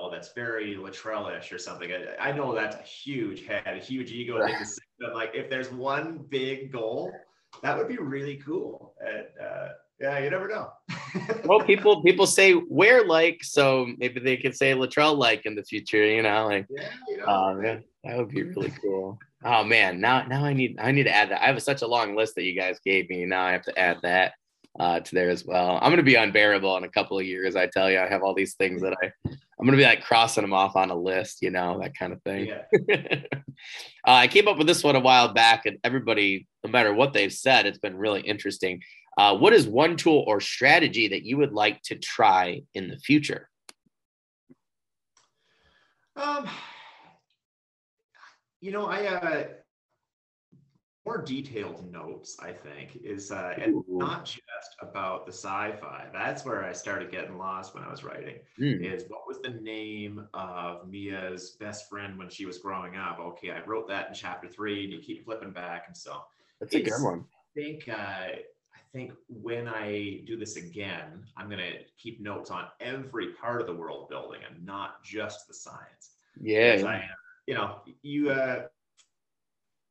Oh, 0.00 0.10
that's 0.10 0.32
very 0.32 0.76
Luttrell-ish 0.76 1.52
or 1.52 1.58
something. 1.58 1.90
I, 1.92 2.28
I, 2.28 2.32
know 2.32 2.54
that's 2.54 2.76
a 2.76 2.82
huge 2.82 3.44
head, 3.44 3.66
a 3.66 3.78
huge 3.78 4.12
ego. 4.12 4.38
but 5.00 5.12
like, 5.12 5.32
if 5.34 5.50
there's 5.50 5.72
one 5.72 6.24
big 6.28 6.70
goal, 6.70 7.12
that 7.62 7.76
would 7.76 7.88
be 7.88 7.96
really 7.96 8.36
cool. 8.36 8.94
And 9.00 9.26
uh, 9.44 9.68
yeah, 10.00 10.18
you 10.18 10.30
never 10.30 10.46
know. 10.46 10.70
well, 11.44 11.60
people 11.60 12.02
people 12.02 12.26
say 12.26 12.52
where 12.52 13.04
like, 13.04 13.42
so 13.42 13.88
maybe 13.98 14.20
they 14.20 14.36
could 14.36 14.54
say 14.54 14.72
Luttrell 14.74 15.16
like 15.16 15.44
in 15.46 15.56
the 15.56 15.64
future. 15.64 16.04
You 16.04 16.22
know, 16.22 16.46
like 16.46 16.66
yeah, 16.70 16.88
you 17.08 17.16
know, 17.18 17.26
um, 17.26 17.64
yeah, 17.64 17.78
that 18.04 18.16
would 18.16 18.28
be 18.28 18.44
really 18.44 18.72
cool. 18.80 19.18
Oh 19.44 19.64
man, 19.64 20.00
now 20.00 20.24
now 20.26 20.44
I 20.44 20.52
need 20.52 20.78
I 20.80 20.92
need 20.92 21.04
to 21.04 21.14
add 21.14 21.30
that. 21.30 21.42
I 21.42 21.46
have 21.46 21.62
such 21.62 21.82
a 21.82 21.86
long 21.86 22.14
list 22.14 22.36
that 22.36 22.44
you 22.44 22.58
guys 22.58 22.78
gave 22.84 23.10
me. 23.10 23.24
Now 23.24 23.44
I 23.44 23.52
have 23.52 23.64
to 23.64 23.78
add 23.78 23.98
that 24.02 24.34
uh, 24.78 25.00
to 25.00 25.14
there 25.14 25.30
as 25.30 25.44
well. 25.44 25.78
I'm 25.80 25.90
gonna 25.90 26.02
be 26.02 26.14
unbearable 26.14 26.76
in 26.76 26.84
a 26.84 26.88
couple 26.88 27.18
of 27.18 27.26
years. 27.26 27.56
I 27.56 27.66
tell 27.66 27.90
you, 27.90 27.98
I 27.98 28.08
have 28.08 28.22
all 28.22 28.34
these 28.34 28.54
things 28.54 28.82
that 28.82 28.96
I 29.02 29.12
I'm 29.26 29.66
gonna 29.66 29.76
be 29.76 29.84
like 29.84 30.04
crossing 30.04 30.42
them 30.42 30.54
off 30.54 30.76
on 30.76 30.90
a 30.90 30.96
list. 30.96 31.42
You 31.42 31.50
know, 31.50 31.80
that 31.80 31.96
kind 31.96 32.12
of 32.12 32.22
thing. 32.22 32.46
Yeah. 32.46 32.62
uh, 33.34 33.42
I 34.04 34.28
came 34.28 34.46
up 34.48 34.56
with 34.56 34.66
this 34.66 34.84
one 34.84 34.96
a 34.96 35.00
while 35.00 35.32
back, 35.32 35.66
and 35.66 35.78
everybody, 35.82 36.46
no 36.64 36.70
matter 36.70 36.94
what 36.94 37.12
they've 37.12 37.32
said, 37.32 37.66
it's 37.66 37.78
been 37.78 37.96
really 37.96 38.20
interesting. 38.20 38.82
Uh, 39.16 39.36
what 39.36 39.52
is 39.52 39.66
one 39.66 39.96
tool 39.96 40.24
or 40.28 40.40
strategy 40.40 41.08
that 41.08 41.24
you 41.24 41.36
would 41.38 41.52
like 41.52 41.82
to 41.82 41.96
try 41.96 42.62
in 42.74 42.88
the 42.88 42.98
future? 42.98 43.50
Um, 46.14 46.48
you 48.60 48.70
know, 48.70 48.86
I 48.86 49.06
uh, 49.06 49.44
more 51.08 51.22
detailed 51.22 51.90
notes. 51.90 52.36
I 52.40 52.52
think 52.52 52.98
is 53.02 53.32
uh, 53.32 53.54
and 53.58 53.82
not 53.88 54.26
just 54.26 54.76
about 54.82 55.24
the 55.24 55.32
sci-fi. 55.32 56.06
That's 56.12 56.44
where 56.44 56.64
I 56.64 56.72
started 56.72 57.10
getting 57.10 57.38
lost 57.38 57.74
when 57.74 57.82
I 57.82 57.90
was 57.90 58.04
writing. 58.04 58.36
Mm. 58.60 58.84
Is 58.84 59.04
what 59.08 59.22
was 59.26 59.40
the 59.40 59.50
name 59.60 60.28
of 60.34 60.88
Mia's 60.88 61.56
best 61.58 61.88
friend 61.88 62.18
when 62.18 62.28
she 62.28 62.44
was 62.44 62.58
growing 62.58 62.96
up? 62.96 63.18
Okay, 63.18 63.50
I 63.50 63.64
wrote 63.64 63.88
that 63.88 64.08
in 64.08 64.14
chapter 64.14 64.48
three, 64.48 64.84
and 64.84 64.92
you 64.92 65.00
keep 65.00 65.24
flipping 65.24 65.52
back, 65.52 65.84
and 65.86 65.96
so 65.96 66.20
that's 66.60 66.74
a 66.74 66.82
good 66.82 67.02
one. 67.02 67.24
I 67.32 67.60
think 67.60 67.88
uh, 67.88 68.36
think 68.92 69.12
when 69.28 69.68
I 69.68 70.22
do 70.26 70.36
this 70.36 70.56
again, 70.56 71.24
I'm 71.36 71.46
going 71.48 71.58
to 71.60 71.78
keep 71.98 72.20
notes 72.20 72.50
on 72.50 72.66
every 72.80 73.28
part 73.34 73.60
of 73.60 73.66
the 73.66 73.74
world 73.74 74.08
building 74.08 74.40
and 74.48 74.64
not 74.64 75.02
just 75.04 75.46
the 75.46 75.54
science. 75.54 76.12
Yeah. 76.40 76.82
I, 76.86 77.04
you 77.46 77.54
know, 77.54 77.80
you, 78.02 78.30
uh, 78.30 78.66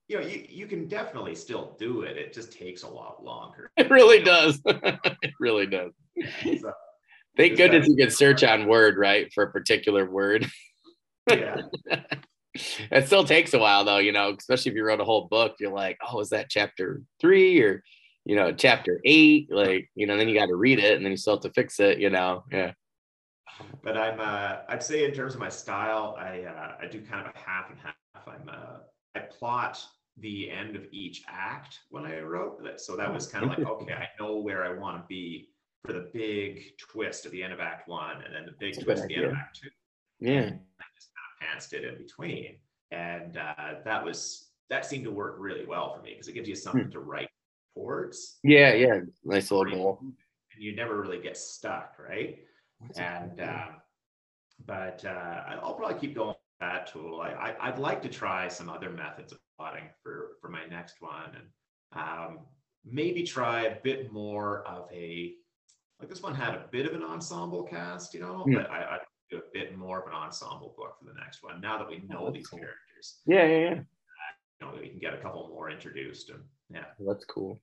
you 0.08 0.20
know, 0.20 0.26
you, 0.26 0.46
you 0.50 0.68
can 0.68 0.88
definitely 0.88 1.36
still 1.36 1.76
do 1.78 2.02
it. 2.02 2.18
It 2.18 2.34
just 2.34 2.52
takes 2.52 2.84
a 2.84 2.88
lot 2.88 3.24
longer. 3.24 3.72
It 3.78 3.90
really 3.90 4.24
does. 4.24 4.62
it 4.66 5.34
really 5.40 5.68
does. 5.68 5.92
So, 6.44 6.72
Thank 7.36 7.58
goodness 7.58 7.88
you 7.88 7.96
can 7.96 8.10
search 8.10 8.44
on 8.44 8.68
Word, 8.68 8.98
right, 8.98 9.32
for 9.34 9.44
a 9.44 9.52
particular 9.52 10.10
word. 10.10 10.48
Yeah. 11.30 11.64
it 12.56 13.06
still 13.08 13.26
takes 13.26 13.54
a 13.54 13.60
while 13.60 13.84
though, 13.84 13.98
you 13.98 14.14
know, 14.14 14.34
especially 14.40 14.72
if 14.72 14.78
you 14.78 14.86
wrote 14.86 15.02
a 15.02 15.04
whole 15.04 15.28
book, 15.28 15.56
you're 15.60 15.74
like, 15.74 15.98
oh, 16.10 16.22
is 16.22 16.30
that 16.30 16.48
chapter 16.50 17.02
three 17.20 17.62
or 17.62 17.84
you 18.24 18.38
know, 18.38 18.54
chapter 18.54 19.02
eight, 19.04 19.52
like, 19.52 19.90
you 19.94 20.08
know, 20.08 20.16
then 20.16 20.30
you 20.30 20.40
got 20.40 20.46
to 20.46 20.56
read 20.56 20.80
it 20.80 20.96
and 20.96 21.04
then 21.04 21.12
you 21.12 21.18
still 21.18 21.36
have 21.36 21.44
to 21.44 21.50
fix 21.52 21.82
it, 21.82 22.00
you 22.00 22.10
know. 22.10 22.46
Yeah. 22.50 22.72
But 23.84 23.98
I'm 23.98 24.20
uh 24.20 24.60
I'd 24.70 24.84
say 24.84 25.04
in 25.04 25.14
terms 25.14 25.34
of 25.34 25.40
my 25.40 25.50
style, 25.50 26.16
I 26.18 26.44
uh 26.44 26.76
I 26.82 26.88
do 26.88 27.02
kind 27.02 27.26
of 27.26 27.34
a 27.34 27.38
half 27.38 27.70
and 27.70 27.80
half. 27.80 27.96
I'm 28.26 28.50
uh 28.50 28.78
I 29.16 29.20
plot 29.20 29.86
the 30.20 30.50
end 30.50 30.76
of 30.76 30.86
each 30.92 31.24
act 31.28 31.80
when 31.90 32.06
I 32.06 32.20
wrote 32.20 32.64
that. 32.64 32.82
So 32.82 32.96
that 32.96 33.14
was 33.14 33.28
kind 33.28 33.46
of 33.46 33.50
like, 33.52 33.68
okay, 33.68 33.94
I 33.94 34.08
know 34.20 34.38
where 34.38 34.64
I 34.64 34.78
want 34.78 34.98
to 34.98 35.04
be 35.08 35.50
for 35.86 35.94
the 35.94 36.10
big 36.14 36.78
twist 36.78 37.26
at 37.26 37.32
the 37.32 37.44
end 37.44 37.54
of 37.54 37.60
act 37.60 37.88
one 37.88 38.24
and 38.24 38.34
then 38.34 38.46
the 38.46 38.54
big 38.60 38.74
That's 38.74 38.84
twist 38.84 39.04
at 39.04 39.10
the 39.10 39.16
end 39.16 39.26
of 39.26 39.34
act 39.34 39.60
two. 39.62 39.70
Yeah. 40.20 40.42
And 40.42 40.60
I 40.80 40.86
just 40.96 41.10
kind 41.14 41.54
of 41.54 41.62
pantsed 41.62 41.74
it 41.74 41.86
in 41.86 41.98
between. 41.98 42.58
And 42.92 43.38
uh, 43.38 43.76
that 43.86 44.04
was 44.04 44.50
that 44.70 44.86
seemed 44.86 45.06
to 45.06 45.12
work 45.12 45.36
really 45.40 45.66
well 45.66 45.96
for 45.96 46.02
me 46.02 46.12
because 46.12 46.28
it 46.28 46.34
gives 46.34 46.50
you 46.50 46.56
something 46.56 46.86
hmm. 46.86 46.92
to 46.92 47.00
write 47.00 47.30
towards. 47.76 48.40
Yeah, 48.44 48.74
yeah, 48.74 49.02
nice 49.24 49.52
little 49.52 49.72
goal. 49.72 50.00
And 50.02 50.14
you 50.58 50.76
never 50.76 51.00
really 51.00 51.22
get 51.22 51.38
stuck, 51.38 51.96
right? 52.00 52.40
That's 52.82 53.00
and 53.00 53.40
uh, 53.40 53.68
but 54.66 55.04
uh, 55.06 55.42
I'll 55.62 55.76
probably 55.76 56.00
keep 56.00 56.16
going 56.16 56.36
that 56.60 56.92
tool. 56.92 57.22
I, 57.22 57.56
I 57.60 57.70
would 57.70 57.80
like 57.80 58.02
to 58.04 58.10
try 58.10 58.48
some 58.48 58.70
other 58.70 58.90
methods 58.90 59.32
of 59.32 59.40
plotting 59.58 59.86
for 60.04 60.38
for 60.42 60.50
my 60.50 60.66
next 60.66 60.96
one, 61.00 61.32
and 61.36 62.02
um, 62.02 62.40
maybe 62.86 63.24
try 63.24 63.64
a 63.64 63.76
bit 63.84 64.12
more 64.12 64.64
of 64.68 64.90
a 64.92 65.34
like 66.00 66.10
this 66.10 66.22
one 66.22 66.36
had 66.36 66.54
a 66.54 66.66
bit 66.72 66.86
of 66.86 66.94
an 66.94 67.04
ensemble 67.04 67.64
cast, 67.64 68.14
you 68.14 68.20
know, 68.20 68.46
mm. 68.48 68.56
but 68.56 68.70
I, 68.70 68.82
I 68.82 68.98
do 69.32 69.38
a 69.38 69.42
bit 69.54 69.76
more 69.76 70.02
of 70.02 70.08
an 70.08 70.14
ensemble 70.14 70.76
book 70.78 70.96
for 71.00 71.06
the 71.06 71.20
next 71.20 71.44
one 71.44 71.60
now 71.60 71.78
that 71.80 71.90
we 71.90 72.04
know 72.08 72.28
oh, 72.28 72.32
these 72.32 72.48
cool. 72.48 72.60
characters. 72.60 73.22
Yeah, 73.26 73.46
yeah, 73.46 73.58
yeah. 73.58 73.72
Uh, 73.72 73.82
you 74.62 74.68
know, 74.68 74.82
we 74.82 74.90
can 74.90 75.00
get 75.00 75.14
a 75.14 75.18
couple 75.18 75.50
more 75.50 75.70
introduced 75.70 76.30
and 76.30 76.40
yeah. 76.70 76.86
That's 77.00 77.26
cool 77.26 77.60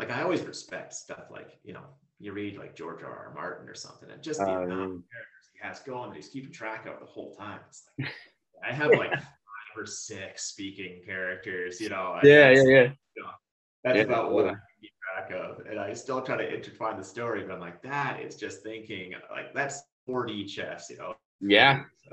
like 0.00 0.10
I 0.10 0.22
always 0.22 0.40
respect 0.42 0.94
stuff 0.94 1.30
like 1.30 1.58
you 1.62 1.74
know 1.74 1.84
you 2.18 2.32
read 2.32 2.56
like 2.56 2.74
George 2.74 3.02
R. 3.02 3.10
R. 3.10 3.32
Martin 3.34 3.68
or 3.68 3.74
something, 3.74 4.10
and 4.10 4.22
just 4.22 4.40
the 4.40 4.46
uh, 4.46 4.62
amount 4.62 4.70
of 4.70 5.02
characters 5.12 5.46
he 5.52 5.58
has 5.60 5.80
going 5.80 6.10
that 6.10 6.16
he's 6.16 6.28
keeping 6.28 6.52
track 6.52 6.86
of 6.86 6.98
the 7.00 7.06
whole 7.06 7.34
time. 7.34 7.60
It's 7.68 7.84
like 7.98 8.08
I 8.66 8.72
have 8.72 8.90
like 8.90 9.10
five 9.10 9.76
or 9.76 9.86
six 9.86 10.44
speaking 10.44 11.02
characters. 11.04 11.80
You 11.80 11.90
know. 11.90 12.18
Yeah, 12.22 12.50
yeah, 12.50 12.62
yeah. 12.62 12.82
You 13.16 13.22
know, 13.22 13.30
that's 13.84 13.96
yeah, 13.96 14.02
about 14.02 14.32
what 14.32 14.46
I 14.46 14.54
keep 14.80 14.92
track 15.14 15.40
of, 15.40 15.66
and 15.66 15.78
I 15.78 15.92
still 15.94 16.22
try 16.22 16.36
to 16.36 16.54
intertwine 16.54 16.96
the 16.96 17.04
story. 17.04 17.44
But 17.44 17.54
I'm 17.54 17.60
like, 17.60 17.82
that 17.82 18.20
is 18.20 18.36
just 18.36 18.62
thinking 18.62 19.12
like 19.30 19.54
that's 19.54 19.82
4D 20.08 20.48
chess. 20.48 20.88
You 20.90 20.98
know. 20.98 21.14
Yeah. 21.40 21.82
So, 22.04 22.12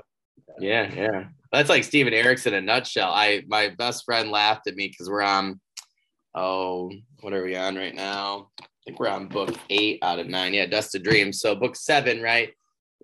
yeah, 0.58 0.92
yeah. 0.94 1.24
That's 1.52 1.68
like 1.68 1.84
Steven 1.84 2.12
Erikson 2.12 2.54
in 2.54 2.64
a 2.64 2.66
nutshell. 2.66 3.12
I 3.12 3.42
my 3.46 3.70
best 3.76 4.04
friend 4.04 4.30
laughed 4.30 4.66
at 4.66 4.76
me 4.76 4.88
because 4.88 5.08
we're 5.10 5.22
on 5.22 5.60
oh, 6.34 6.92
what 7.20 7.32
are 7.32 7.44
we 7.44 7.56
on 7.56 7.76
right 7.76 7.94
now? 7.94 8.50
I 8.60 8.64
think 8.84 9.00
we're 9.00 9.08
on 9.08 9.28
book 9.28 9.54
eight 9.70 9.98
out 10.02 10.18
of 10.18 10.28
nine. 10.28 10.54
Yeah, 10.54 10.66
Dust 10.66 10.94
of 10.94 11.02
Dreams. 11.02 11.40
So 11.40 11.54
book 11.54 11.76
seven, 11.76 12.22
right? 12.22 12.50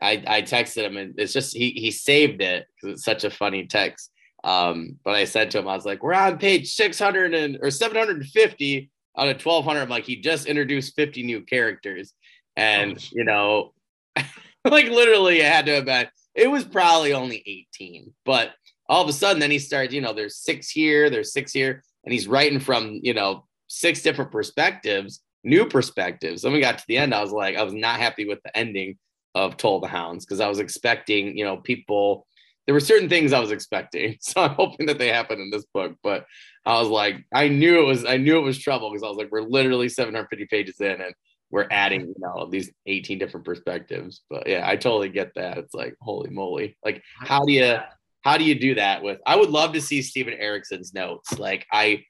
I, 0.05 0.23
I 0.27 0.43
texted 0.43 0.85
him 0.85 0.97
and 0.97 1.15
it's 1.19 1.33
just 1.33 1.57
he 1.57 1.71
he 1.71 1.91
saved 1.91 2.43
it 2.43 2.67
because 2.75 2.95
it's 2.95 3.05
such 3.05 3.25
a 3.25 3.31
funny 3.31 3.67
text. 3.67 4.11
Um, 4.43 4.97
but 5.05 5.15
I 5.15 5.25
said 5.25 5.51
to 5.53 5.59
him, 5.59 5.69
I 5.69 5.75
was 5.75 5.87
like, 5.87 6.03
we're 6.03 6.13
on 6.13 6.39
page 6.39 6.75
600 6.75 7.35
and 7.35 7.59
or 7.63 7.71
750 7.71 8.91
out 9.17 9.29
of 9.29 9.45
1200. 9.45 9.81
I'm 9.81 9.89
like, 9.89 10.05
he 10.05 10.17
just 10.17 10.47
introduced 10.47 10.95
50 10.97 11.23
new 11.23 11.41
characters. 11.41 12.13
And, 12.57 12.99
oh, 12.99 13.09
you 13.13 13.25
know, 13.25 13.73
like 14.17 14.91
literally, 14.91 15.41
it 15.41 15.47
had 15.47 15.65
to 15.67 15.77
have 15.77 15.87
been, 15.87 16.09
it 16.35 16.51
was 16.51 16.65
probably 16.65 17.15
only 17.15 17.43
18. 17.47 18.13
But 18.27 18.51
all 18.87 19.03
of 19.03 19.09
a 19.09 19.15
sudden, 19.15 19.41
then 19.41 19.51
he 19.51 19.59
starts, 19.59 19.95
you 19.95 20.03
know, 20.03 20.13
there's 20.13 20.37
six 20.37 20.69
here, 20.69 21.09
there's 21.09 21.33
six 21.33 21.51
here 21.51 21.83
and 22.05 22.13
he's 22.13 22.29
writing 22.29 22.61
from 22.61 23.01
you 23.03 23.15
know 23.15 23.45
six 23.67 24.03
different 24.03 24.31
perspectives 24.31 25.21
new 25.43 25.67
perspectives 25.67 26.43
then 26.43 26.53
we 26.53 26.61
got 26.61 26.79
to 26.79 26.85
the 26.89 26.97
end 26.97 27.15
i 27.15 27.21
was 27.21 27.33
like 27.33 27.57
i 27.57 27.63
was 27.63 27.75
not 27.75 28.01
happy 28.01 28.27
with 28.27 28.43
the 28.45 28.57
ending 28.57 28.97
of 29.35 29.57
toll 29.57 29.81
the 29.81 29.89
hounds 29.89 30.25
because 30.25 30.41
i 30.41 30.49
was 30.49 30.59
expecting 30.59 31.37
you 31.37 31.45
know 31.45 31.57
people 31.57 32.27
there 32.67 32.75
were 32.75 32.81
certain 32.81 33.09
things 33.09 33.33
i 33.33 33.41
was 33.41 33.51
expecting 33.51 34.17
so 34.21 34.43
i'm 34.43 34.55
hoping 34.55 34.87
that 34.87 34.99
they 34.99 35.09
happen 35.09 35.41
in 35.41 35.51
this 35.51 35.65
book 35.73 35.95
but 36.03 36.27
i 36.67 36.79
was 36.79 36.89
like 36.89 37.25
i 37.35 37.49
knew 37.49 37.81
it 37.81 37.87
was 37.87 38.05
i 38.05 38.17
knew 38.17 38.39
it 38.39 38.43
was 38.43 38.59
trouble 38.59 38.91
because 38.91 39.03
i 39.03 39.09
was 39.09 39.17
like 39.17 39.31
we're 39.31 39.41
literally 39.43 39.89
750 39.89 40.47
pages 40.47 40.81
in 40.81 41.01
and 41.01 41.15
we're 41.51 41.69
adding 41.71 42.01
you 42.03 42.15
know 42.19 42.49
these 42.51 42.71
18 42.87 43.19
different 43.19 43.47
perspectives 43.47 44.23
but 44.29 44.47
yeah 44.47 44.69
i 44.69 44.77
totally 44.77 45.09
get 45.09 45.33
that 45.35 45.59
it's 45.59 45.75
like 45.75 45.95
holy 46.01 46.31
moly 46.31 46.77
like 46.85 47.03
how 47.21 47.45
do 47.45 47.53
you 47.53 47.79
how 48.25 48.39
do 48.39 48.45
you 48.45 48.59
do 48.59 48.75
that 48.75 49.03
with 49.03 49.21
I 49.27 49.37
would 49.37 49.51
love 49.51 49.75
to 49.75 49.81
see 49.81 50.03
Steven 50.03 50.35
Erikson's 50.35 50.95
notes. 50.95 51.39
Like 51.39 51.67
I 51.71 52.05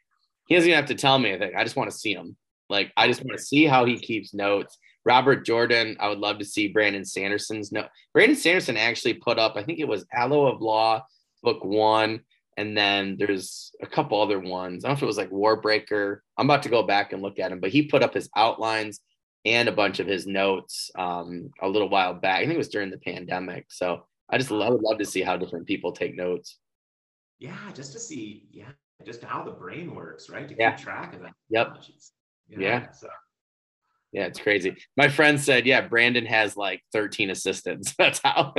he 0.46 0.54
doesn't 0.54 0.68
even 0.68 0.76
have 0.76 0.88
to 0.88 0.94
tell 0.94 1.18
me 1.18 1.30
anything. 1.30 1.56
I 1.56 1.64
just 1.64 1.76
want 1.76 1.90
to 1.90 1.96
see 1.96 2.14
him. 2.14 2.36
Like 2.70 2.92
I 2.96 3.08
just 3.08 3.20
want 3.20 3.36
to 3.36 3.44
see 3.44 3.64
how 3.64 3.84
he 3.84 3.98
keeps 3.98 4.32
notes. 4.32 4.78
Robert 5.04 5.44
Jordan, 5.44 5.96
I 6.00 6.08
would 6.08 6.18
love 6.18 6.38
to 6.38 6.44
see 6.44 6.68
Brandon 6.68 7.04
Sanderson's 7.04 7.72
note. 7.72 7.88
Brandon 8.12 8.36
Sanderson 8.36 8.76
actually 8.76 9.14
put 9.14 9.38
up, 9.38 9.56
I 9.56 9.62
think 9.62 9.78
it 9.78 9.88
was 9.88 10.06
Alloy 10.12 10.52
of 10.52 10.62
Law, 10.62 11.04
book 11.42 11.64
one, 11.64 12.20
and 12.56 12.76
then 12.76 13.16
there's 13.18 13.72
a 13.82 13.86
couple 13.86 14.20
other 14.20 14.38
ones. 14.38 14.84
I 14.84 14.88
don't 14.88 14.94
know 14.94 14.98
if 14.98 15.02
it 15.02 15.06
was 15.06 15.18
like 15.18 15.30
Warbreaker. 15.30 16.18
I'm 16.38 16.46
about 16.48 16.62
to 16.62 16.68
go 16.68 16.82
back 16.82 17.12
and 17.12 17.22
look 17.22 17.38
at 17.38 17.52
him, 17.52 17.60
but 17.60 17.70
he 17.70 17.82
put 17.86 18.02
up 18.02 18.14
his 18.14 18.30
outlines 18.36 19.00
and 19.44 19.68
a 19.68 19.72
bunch 19.72 20.00
of 20.00 20.06
his 20.06 20.26
notes 20.26 20.90
um, 20.96 21.50
a 21.60 21.68
little 21.68 21.88
while 21.88 22.14
back. 22.14 22.38
I 22.38 22.42
think 22.42 22.54
it 22.54 22.58
was 22.58 22.68
during 22.68 22.90
the 22.90 22.98
pandemic. 22.98 23.66
So 23.68 24.06
I 24.30 24.38
just 24.38 24.50
love, 24.50 24.72
would 24.72 24.82
love 24.82 24.98
to 24.98 25.04
see 25.04 25.20
how 25.20 25.36
different 25.36 25.66
people 25.66 25.92
take 25.92 26.16
notes. 26.16 26.58
Yeah, 27.40 27.58
just 27.74 27.92
to 27.92 27.98
see, 27.98 28.46
yeah, 28.50 28.70
just 29.04 29.22
how 29.22 29.42
the 29.42 29.50
brain 29.50 29.94
works, 29.94 30.30
right? 30.30 30.48
To 30.48 30.54
yeah. 30.56 30.70
keep 30.70 30.84
track 30.84 31.14
of 31.14 31.20
that. 31.22 31.34
Yep. 31.50 31.74
Know, 31.74 32.58
yeah. 32.58 32.90
So. 32.92 33.08
Yeah, 34.14 34.26
it's 34.26 34.38
crazy. 34.38 34.76
My 34.96 35.08
friend 35.08 35.40
said, 35.40 35.66
yeah, 35.66 35.80
Brandon 35.80 36.24
has 36.24 36.56
like 36.56 36.80
13 36.92 37.30
assistants. 37.30 37.94
That's 37.98 38.20
how. 38.22 38.54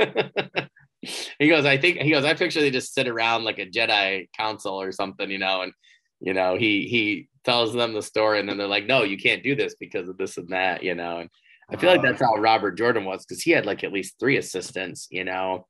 he 1.00 1.48
goes, 1.48 1.64
I 1.64 1.78
think 1.78 1.96
he 1.98 2.10
goes, 2.10 2.26
I 2.26 2.34
picture 2.34 2.60
they 2.60 2.70
just 2.70 2.92
sit 2.94 3.08
around 3.08 3.44
like 3.44 3.58
a 3.58 3.64
Jedi 3.66 4.28
council 4.36 4.78
or 4.78 4.92
something, 4.92 5.30
you 5.30 5.38
know, 5.38 5.62
and 5.62 5.72
you 6.20 6.34
know, 6.34 6.56
he 6.56 6.86
he 6.88 7.28
tells 7.44 7.72
them 7.72 7.94
the 7.94 8.02
story 8.02 8.38
and 8.38 8.46
then 8.46 8.58
they're 8.58 8.66
like, 8.66 8.86
no, 8.86 9.02
you 9.02 9.16
can't 9.16 9.42
do 9.42 9.54
this 9.54 9.74
because 9.80 10.10
of 10.10 10.18
this 10.18 10.36
and 10.36 10.50
that, 10.50 10.82
you 10.82 10.94
know. 10.94 11.20
And 11.20 11.30
I 11.70 11.76
feel 11.76 11.90
like 11.90 12.02
that's 12.02 12.20
how 12.20 12.34
Robert 12.34 12.76
Jordan 12.76 13.06
was 13.06 13.24
because 13.24 13.42
he 13.42 13.52
had 13.52 13.64
like 13.64 13.82
at 13.82 13.92
least 13.92 14.16
three 14.20 14.36
assistants, 14.36 15.08
you 15.10 15.24
know, 15.24 15.66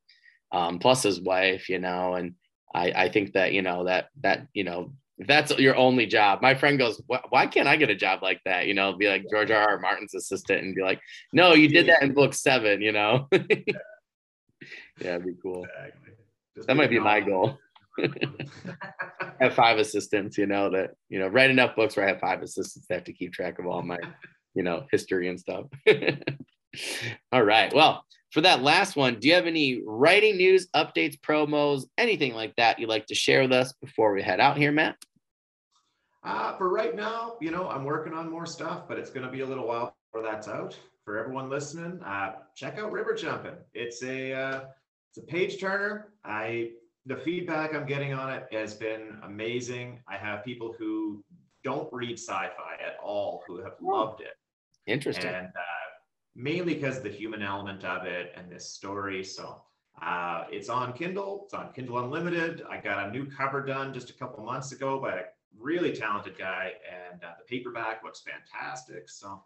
um, 0.51 0.81
plus 0.81 1.05
his 1.05 1.21
wife, 1.21 1.69
you 1.69 1.79
know, 1.79 2.15
and 2.15 2.35
I, 2.75 2.93
I 3.05 3.09
think 3.09 3.35
that 3.35 3.53
you 3.53 3.63
know 3.63 3.85
that 3.85 4.09
that 4.23 4.49
you 4.53 4.65
know 4.65 4.93
if 5.19 5.27
that's 5.27 5.57
your 5.59 5.77
only 5.77 6.07
job. 6.07 6.43
My 6.43 6.55
friend 6.55 6.79
goes, 6.79 7.01
why 7.07 7.47
can't 7.47 7.69
I 7.69 7.77
get 7.77 7.91
a 7.91 7.95
job 7.95 8.23
like 8.23 8.41
that? 8.45 8.67
You 8.67 8.75
know, 8.75 8.93
be 8.95 9.09
like 9.09 9.25
George 9.31 9.51
R. 9.51 9.69
R. 9.69 9.79
Martin's 9.79 10.15
assistant 10.15 10.63
and 10.63 10.75
be 10.75 10.83
like, 10.83 11.01
no, 11.33 11.55
you 11.55 11.69
did 11.69 11.89
that 11.89 12.03
in 12.03 12.13
book 12.13 12.35
seven, 12.35 12.83
you 12.83 12.93
know? 12.93 13.29
yeah, 13.33 13.39
it'd 15.01 15.25
be 15.25 15.35
cool. 15.43 15.65
Exactly. 15.65 16.13
That 16.67 16.77
might 16.77 16.91
be 16.91 16.99
my 16.99 17.21
goal. 17.21 17.59
have 19.41 19.55
five 19.55 19.79
assistants, 19.79 20.37
you 20.37 20.47
know, 20.47 20.71
that, 20.71 20.91
you 21.09 21.19
know, 21.19 21.29
write 21.29 21.51
enough 21.51 21.77
books 21.77 21.97
where 21.97 22.07
I 22.07 22.11
have 22.11 22.21
five 22.21 22.43
assistants 22.43 22.87
that 22.89 22.95
have 22.97 23.05
to 23.05 23.13
keep 23.13 23.33
track 23.33 23.59
of 23.59 23.67
all 23.67 23.83
my 23.83 23.99
you 24.57 24.63
know, 24.63 24.87
history 24.91 25.29
and 25.29 25.39
stuff. 25.39 25.67
All 27.33 27.45
right. 27.45 27.73
Well, 27.73 28.05
for 28.37 28.43
that 28.43 28.63
last 28.63 28.97
one, 28.97 29.19
do 29.19 29.29
you 29.29 29.33
have 29.33 29.47
any 29.47 29.81
writing 29.87 30.37
news, 30.37 30.67
updates, 30.77 31.19
promos, 31.19 31.85
anything 31.97 32.35
like 32.35 32.55
that 32.57 32.79
you'd 32.79 32.91
like 32.91 33.07
to 33.07 33.15
share 33.15 33.41
with 33.41 33.53
us 33.53 33.73
before 33.81 34.13
we 34.13 34.21
head 34.21 34.41
out 34.41 34.59
here, 34.59 34.71
Matt? 34.71 34.95
Uh, 36.23 36.55
for 36.59 36.69
right 36.69 36.95
now, 36.95 37.39
you 37.41 37.51
know, 37.51 37.67
I'm 37.71 37.83
working 37.83 38.13
on 38.13 38.31
more 38.31 38.45
stuff, 38.45 38.83
but 38.87 38.99
it's 38.99 39.09
going 39.09 39.25
to 39.25 39.33
be 39.33 39.41
a 39.41 39.47
little 39.47 39.67
while 39.67 39.97
before 40.13 40.23
that's 40.23 40.49
out. 40.49 40.77
For 41.03 41.17
everyone 41.17 41.49
listening, 41.49 41.99
uh, 42.03 42.33
check 42.55 42.79
out 42.79 42.93
River 42.93 43.15
Jumping. 43.15 43.55
It's 43.73 44.03
a 44.03 44.35
uh, 44.35 44.61
it's 45.09 45.17
a 45.17 45.23
page 45.23 45.59
turner. 45.59 46.13
I 46.23 46.73
the 47.07 47.17
feedback 47.17 47.75
I'm 47.75 47.87
getting 47.87 48.13
on 48.13 48.31
it 48.31 48.49
has 48.53 48.75
been 48.75 49.17
amazing. 49.23 50.01
I 50.07 50.19
have 50.19 50.45
people 50.45 50.75
who 50.79 51.25
don't 51.65 51.91
read 51.91 52.19
sci-fi 52.19 52.75
at 52.87 52.99
all 53.03 53.43
who 53.47 53.63
have 53.63 53.77
loved 53.81 54.21
it. 54.21 54.35
Interesting. 54.87 55.31
And 55.31 55.47
uh, 55.47 55.86
mainly 56.37 56.75
because 56.75 57.01
the 57.01 57.09
human 57.09 57.43
element 57.43 57.83
of 57.85 58.07
it 58.07 58.33
and 58.37 58.51
this 58.51 58.69
story. 58.69 59.25
So 59.25 59.63
uh, 60.03 60.45
it's 60.51 60.69
on 60.69 60.93
Kindle. 60.93 61.43
It's 61.45 61.55
on 61.55 61.73
Kindle 61.73 61.99
Unlimited. 61.99 62.63
I 62.71 62.79
got 62.79 63.09
a 63.09 63.11
new 63.11 63.27
cover 63.27 63.65
done 63.65 63.95
just 63.95 64.11
a 64.11 64.13
couple 64.13 64.45
months 64.45 64.73
ago 64.73 65.01
by 65.01 65.15
a 65.15 65.23
really 65.59 65.93
talented 65.93 66.37
guy, 66.37 66.73
and 66.87 67.25
uh, 67.25 67.29
the 67.39 67.45
paperback 67.49 68.05
looks 68.05 68.21
fantastic. 68.21 69.09
So, 69.09 69.43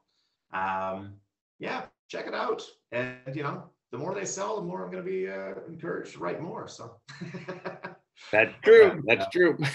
um, 0.52 1.14
yeah, 1.60 1.84
check 2.08 2.26
it 2.26 2.34
out. 2.34 2.62
And 2.90 3.36
you 3.36 3.44
know, 3.44 3.70
the 3.92 3.98
more 3.98 4.12
they 4.12 4.24
sell, 4.24 4.56
the 4.56 4.62
more 4.62 4.84
I'm 4.84 4.90
going 4.90 5.04
to 5.04 5.08
be 5.10 5.28
uh, 5.28 5.54
encouraged 5.68 6.14
to 6.14 6.18
write 6.18 6.42
more. 6.42 6.66
So 6.66 6.96
that's 8.32 8.54
true. 8.64 9.02
That's 9.06 9.28
true. 9.30 9.56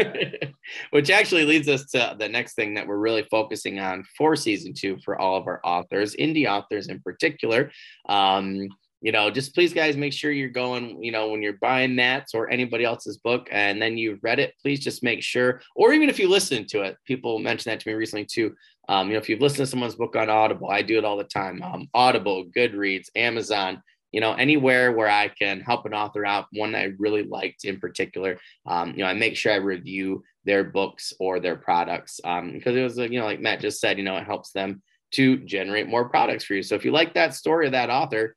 Which 0.90 1.10
actually 1.10 1.44
leads 1.44 1.68
us 1.68 1.86
to 1.90 2.16
the 2.18 2.28
next 2.28 2.54
thing 2.54 2.74
that 2.74 2.86
we're 2.86 2.98
really 2.98 3.26
focusing 3.30 3.78
on 3.78 4.04
for 4.16 4.36
season 4.36 4.72
two 4.74 4.98
for 5.04 5.20
all 5.20 5.36
of 5.36 5.46
our 5.46 5.60
authors, 5.64 6.14
indie 6.16 6.46
authors 6.46 6.88
in 6.88 7.00
particular. 7.00 7.70
Um, 8.08 8.68
you 9.02 9.12
know, 9.12 9.30
just 9.30 9.54
please, 9.54 9.72
guys, 9.72 9.96
make 9.96 10.12
sure 10.12 10.30
you're 10.30 10.50
going, 10.50 11.02
you 11.02 11.10
know, 11.10 11.28
when 11.28 11.40
you're 11.40 11.54
buying 11.54 11.94
Matt's 11.94 12.34
or 12.34 12.50
anybody 12.50 12.84
else's 12.84 13.16
book 13.16 13.48
and 13.50 13.80
then 13.80 13.96
you've 13.96 14.22
read 14.22 14.38
it, 14.38 14.54
please 14.60 14.80
just 14.80 15.02
make 15.02 15.22
sure, 15.22 15.62
or 15.74 15.92
even 15.92 16.10
if 16.10 16.18
you 16.18 16.28
listen 16.28 16.66
to 16.66 16.82
it, 16.82 16.98
people 17.06 17.38
mentioned 17.38 17.72
that 17.72 17.80
to 17.80 17.88
me 17.88 17.94
recently 17.94 18.26
too. 18.26 18.54
Um, 18.88 19.06
you 19.06 19.14
know, 19.14 19.18
if 19.18 19.28
you've 19.28 19.40
listened 19.40 19.64
to 19.64 19.66
someone's 19.66 19.94
book 19.94 20.16
on 20.16 20.28
Audible, 20.28 20.68
I 20.68 20.82
do 20.82 20.98
it 20.98 21.04
all 21.04 21.16
the 21.16 21.24
time. 21.24 21.62
Um, 21.62 21.88
Audible, 21.94 22.44
Goodreads, 22.54 23.06
Amazon, 23.16 23.82
you 24.12 24.20
know, 24.20 24.32
anywhere 24.32 24.92
where 24.92 25.08
I 25.08 25.28
can 25.28 25.60
help 25.60 25.86
an 25.86 25.94
author 25.94 26.24
out, 26.24 26.46
one 26.52 26.74
I 26.74 26.92
really 26.98 27.22
liked 27.22 27.64
in 27.64 27.78
particular, 27.78 28.38
um, 28.66 28.90
you 28.90 28.98
know, 28.98 29.06
I 29.06 29.14
make 29.14 29.36
sure 29.36 29.52
I 29.52 29.56
review 29.56 30.22
their 30.44 30.64
books 30.64 31.12
or 31.20 31.38
their 31.38 31.56
products 31.56 32.20
um, 32.24 32.52
because 32.52 32.76
it 32.76 32.82
was, 32.82 32.98
you 32.98 33.18
know, 33.20 33.24
like 33.24 33.40
Matt 33.40 33.60
just 33.60 33.80
said, 33.80 33.98
you 33.98 34.04
know, 34.04 34.16
it 34.16 34.24
helps 34.24 34.52
them 34.52 34.82
to 35.12 35.38
generate 35.38 35.88
more 35.88 36.08
products 36.08 36.44
for 36.44 36.54
you. 36.54 36.62
So 36.62 36.74
if 36.74 36.84
you 36.84 36.92
like 36.92 37.14
that 37.14 37.34
story 37.34 37.66
of 37.66 37.72
that 37.72 37.90
author, 37.90 38.36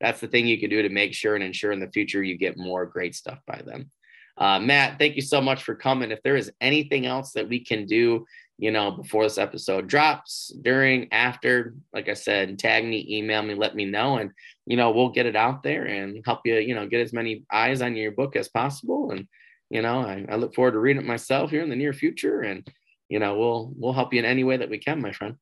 that's 0.00 0.20
the 0.20 0.28
thing 0.28 0.46
you 0.46 0.58
can 0.58 0.70
do 0.70 0.82
to 0.82 0.88
make 0.88 1.14
sure 1.14 1.34
and 1.34 1.44
ensure 1.44 1.72
in 1.72 1.80
the 1.80 1.90
future 1.90 2.22
you 2.22 2.36
get 2.36 2.58
more 2.58 2.86
great 2.86 3.14
stuff 3.14 3.38
by 3.46 3.62
them. 3.64 3.90
Uh, 4.36 4.58
Matt, 4.58 4.98
thank 4.98 5.14
you 5.14 5.22
so 5.22 5.40
much 5.40 5.62
for 5.62 5.74
coming. 5.74 6.10
If 6.10 6.22
there 6.22 6.36
is 6.36 6.50
anything 6.60 7.06
else 7.06 7.32
that 7.32 7.48
we 7.48 7.60
can 7.60 7.86
do, 7.86 8.24
you 8.58 8.70
know, 8.70 8.92
before 8.92 9.24
this 9.24 9.38
episode 9.38 9.88
drops, 9.88 10.52
during, 10.62 11.12
after, 11.12 11.74
like 11.92 12.08
I 12.08 12.14
said, 12.14 12.58
tag 12.58 12.84
me, 12.84 13.06
email 13.08 13.42
me, 13.42 13.54
let 13.54 13.74
me 13.74 13.84
know. 13.84 14.18
And 14.18 14.30
you 14.66 14.76
know, 14.76 14.92
we'll 14.92 15.08
get 15.08 15.26
it 15.26 15.36
out 15.36 15.62
there 15.62 15.84
and 15.84 16.22
help 16.24 16.40
you, 16.44 16.54
you 16.56 16.74
know, 16.74 16.86
get 16.86 17.00
as 17.00 17.12
many 17.12 17.44
eyes 17.52 17.82
on 17.82 17.96
your 17.96 18.12
book 18.12 18.36
as 18.36 18.48
possible. 18.48 19.10
And, 19.10 19.26
you 19.70 19.82
know, 19.82 20.00
I, 20.00 20.24
I 20.28 20.36
look 20.36 20.54
forward 20.54 20.72
to 20.72 20.78
reading 20.78 21.02
it 21.02 21.08
myself 21.08 21.50
here 21.50 21.62
in 21.62 21.68
the 21.68 21.76
near 21.76 21.92
future. 21.92 22.42
And, 22.42 22.66
you 23.08 23.18
know, 23.18 23.36
we'll 23.36 23.72
we'll 23.76 23.92
help 23.92 24.12
you 24.12 24.20
in 24.20 24.24
any 24.24 24.44
way 24.44 24.56
that 24.56 24.70
we 24.70 24.78
can, 24.78 25.00
my 25.00 25.12
friend. 25.12 25.36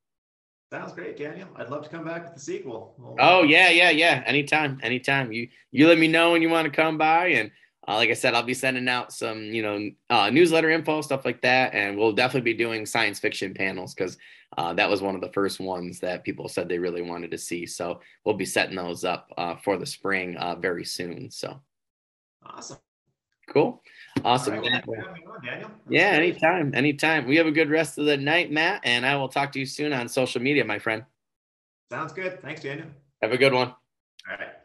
Sounds 0.73 0.93
great, 0.93 1.17
Daniel. 1.17 1.49
I'd 1.57 1.69
love 1.69 1.83
to 1.83 1.89
come 1.89 2.05
back 2.05 2.23
with 2.23 2.33
the 2.33 2.39
sequel. 2.39 2.95
We'll, 2.97 3.17
oh 3.19 3.43
yeah, 3.43 3.69
yeah, 3.69 3.89
yeah. 3.89 4.23
Anytime, 4.25 4.79
anytime. 4.81 5.31
You 5.31 5.49
you 5.71 5.87
let 5.87 5.97
me 5.97 6.07
know 6.07 6.31
when 6.31 6.41
you 6.41 6.49
want 6.49 6.65
to 6.65 6.71
come 6.71 6.97
by, 6.97 7.27
and 7.27 7.51
uh, 7.87 7.95
like 7.95 8.09
I 8.09 8.13
said, 8.13 8.33
I'll 8.33 8.43
be 8.43 8.53
sending 8.53 8.87
out 8.87 9.11
some 9.11 9.43
you 9.43 9.63
know 9.63 9.89
uh, 10.09 10.29
newsletter 10.29 10.69
info 10.69 11.01
stuff 11.01 11.25
like 11.25 11.41
that, 11.41 11.73
and 11.73 11.97
we'll 11.97 12.11
definitely 12.13 12.51
be 12.53 12.57
doing 12.57 12.85
science 12.85 13.19
fiction 13.19 13.53
panels 13.53 13.93
because 13.93 14.17
uh, 14.57 14.73
that 14.73 14.89
was 14.89 15.01
one 15.01 15.15
of 15.15 15.21
the 15.21 15.31
first 15.31 15.59
ones 15.59 15.99
that 15.99 16.23
people 16.23 16.47
said 16.47 16.67
they 16.67 16.79
really 16.79 17.01
wanted 17.01 17.31
to 17.31 17.37
see. 17.37 17.65
So 17.65 18.01
we'll 18.23 18.35
be 18.35 18.45
setting 18.45 18.75
those 18.75 19.03
up 19.03 19.31
uh, 19.37 19.55
for 19.55 19.77
the 19.77 19.85
spring 19.85 20.37
uh, 20.37 20.55
very 20.55 20.85
soon. 20.85 21.31
So 21.31 21.59
awesome. 22.45 22.77
Cool. 23.49 23.81
Awesome. 24.23 24.59
Right, 24.59 24.87
well, 24.87 25.03
yeah, 25.89 26.07
anytime. 26.07 26.73
Anytime. 26.75 27.27
We 27.27 27.35
have 27.37 27.47
a 27.47 27.51
good 27.51 27.69
rest 27.69 27.97
of 27.97 28.05
the 28.05 28.15
night, 28.15 28.51
Matt, 28.51 28.81
and 28.83 29.05
I 29.05 29.15
will 29.15 29.27
talk 29.27 29.51
to 29.53 29.59
you 29.59 29.65
soon 29.65 29.91
on 29.91 30.07
social 30.07 30.41
media, 30.41 30.63
my 30.63 30.79
friend. 30.79 31.03
Sounds 31.89 32.13
good. 32.13 32.41
Thanks, 32.41 32.61
Daniel. 32.61 32.87
Have 33.21 33.31
a 33.31 33.37
good 33.37 33.53
one. 33.53 33.69
All 33.69 34.37
right. 34.37 34.60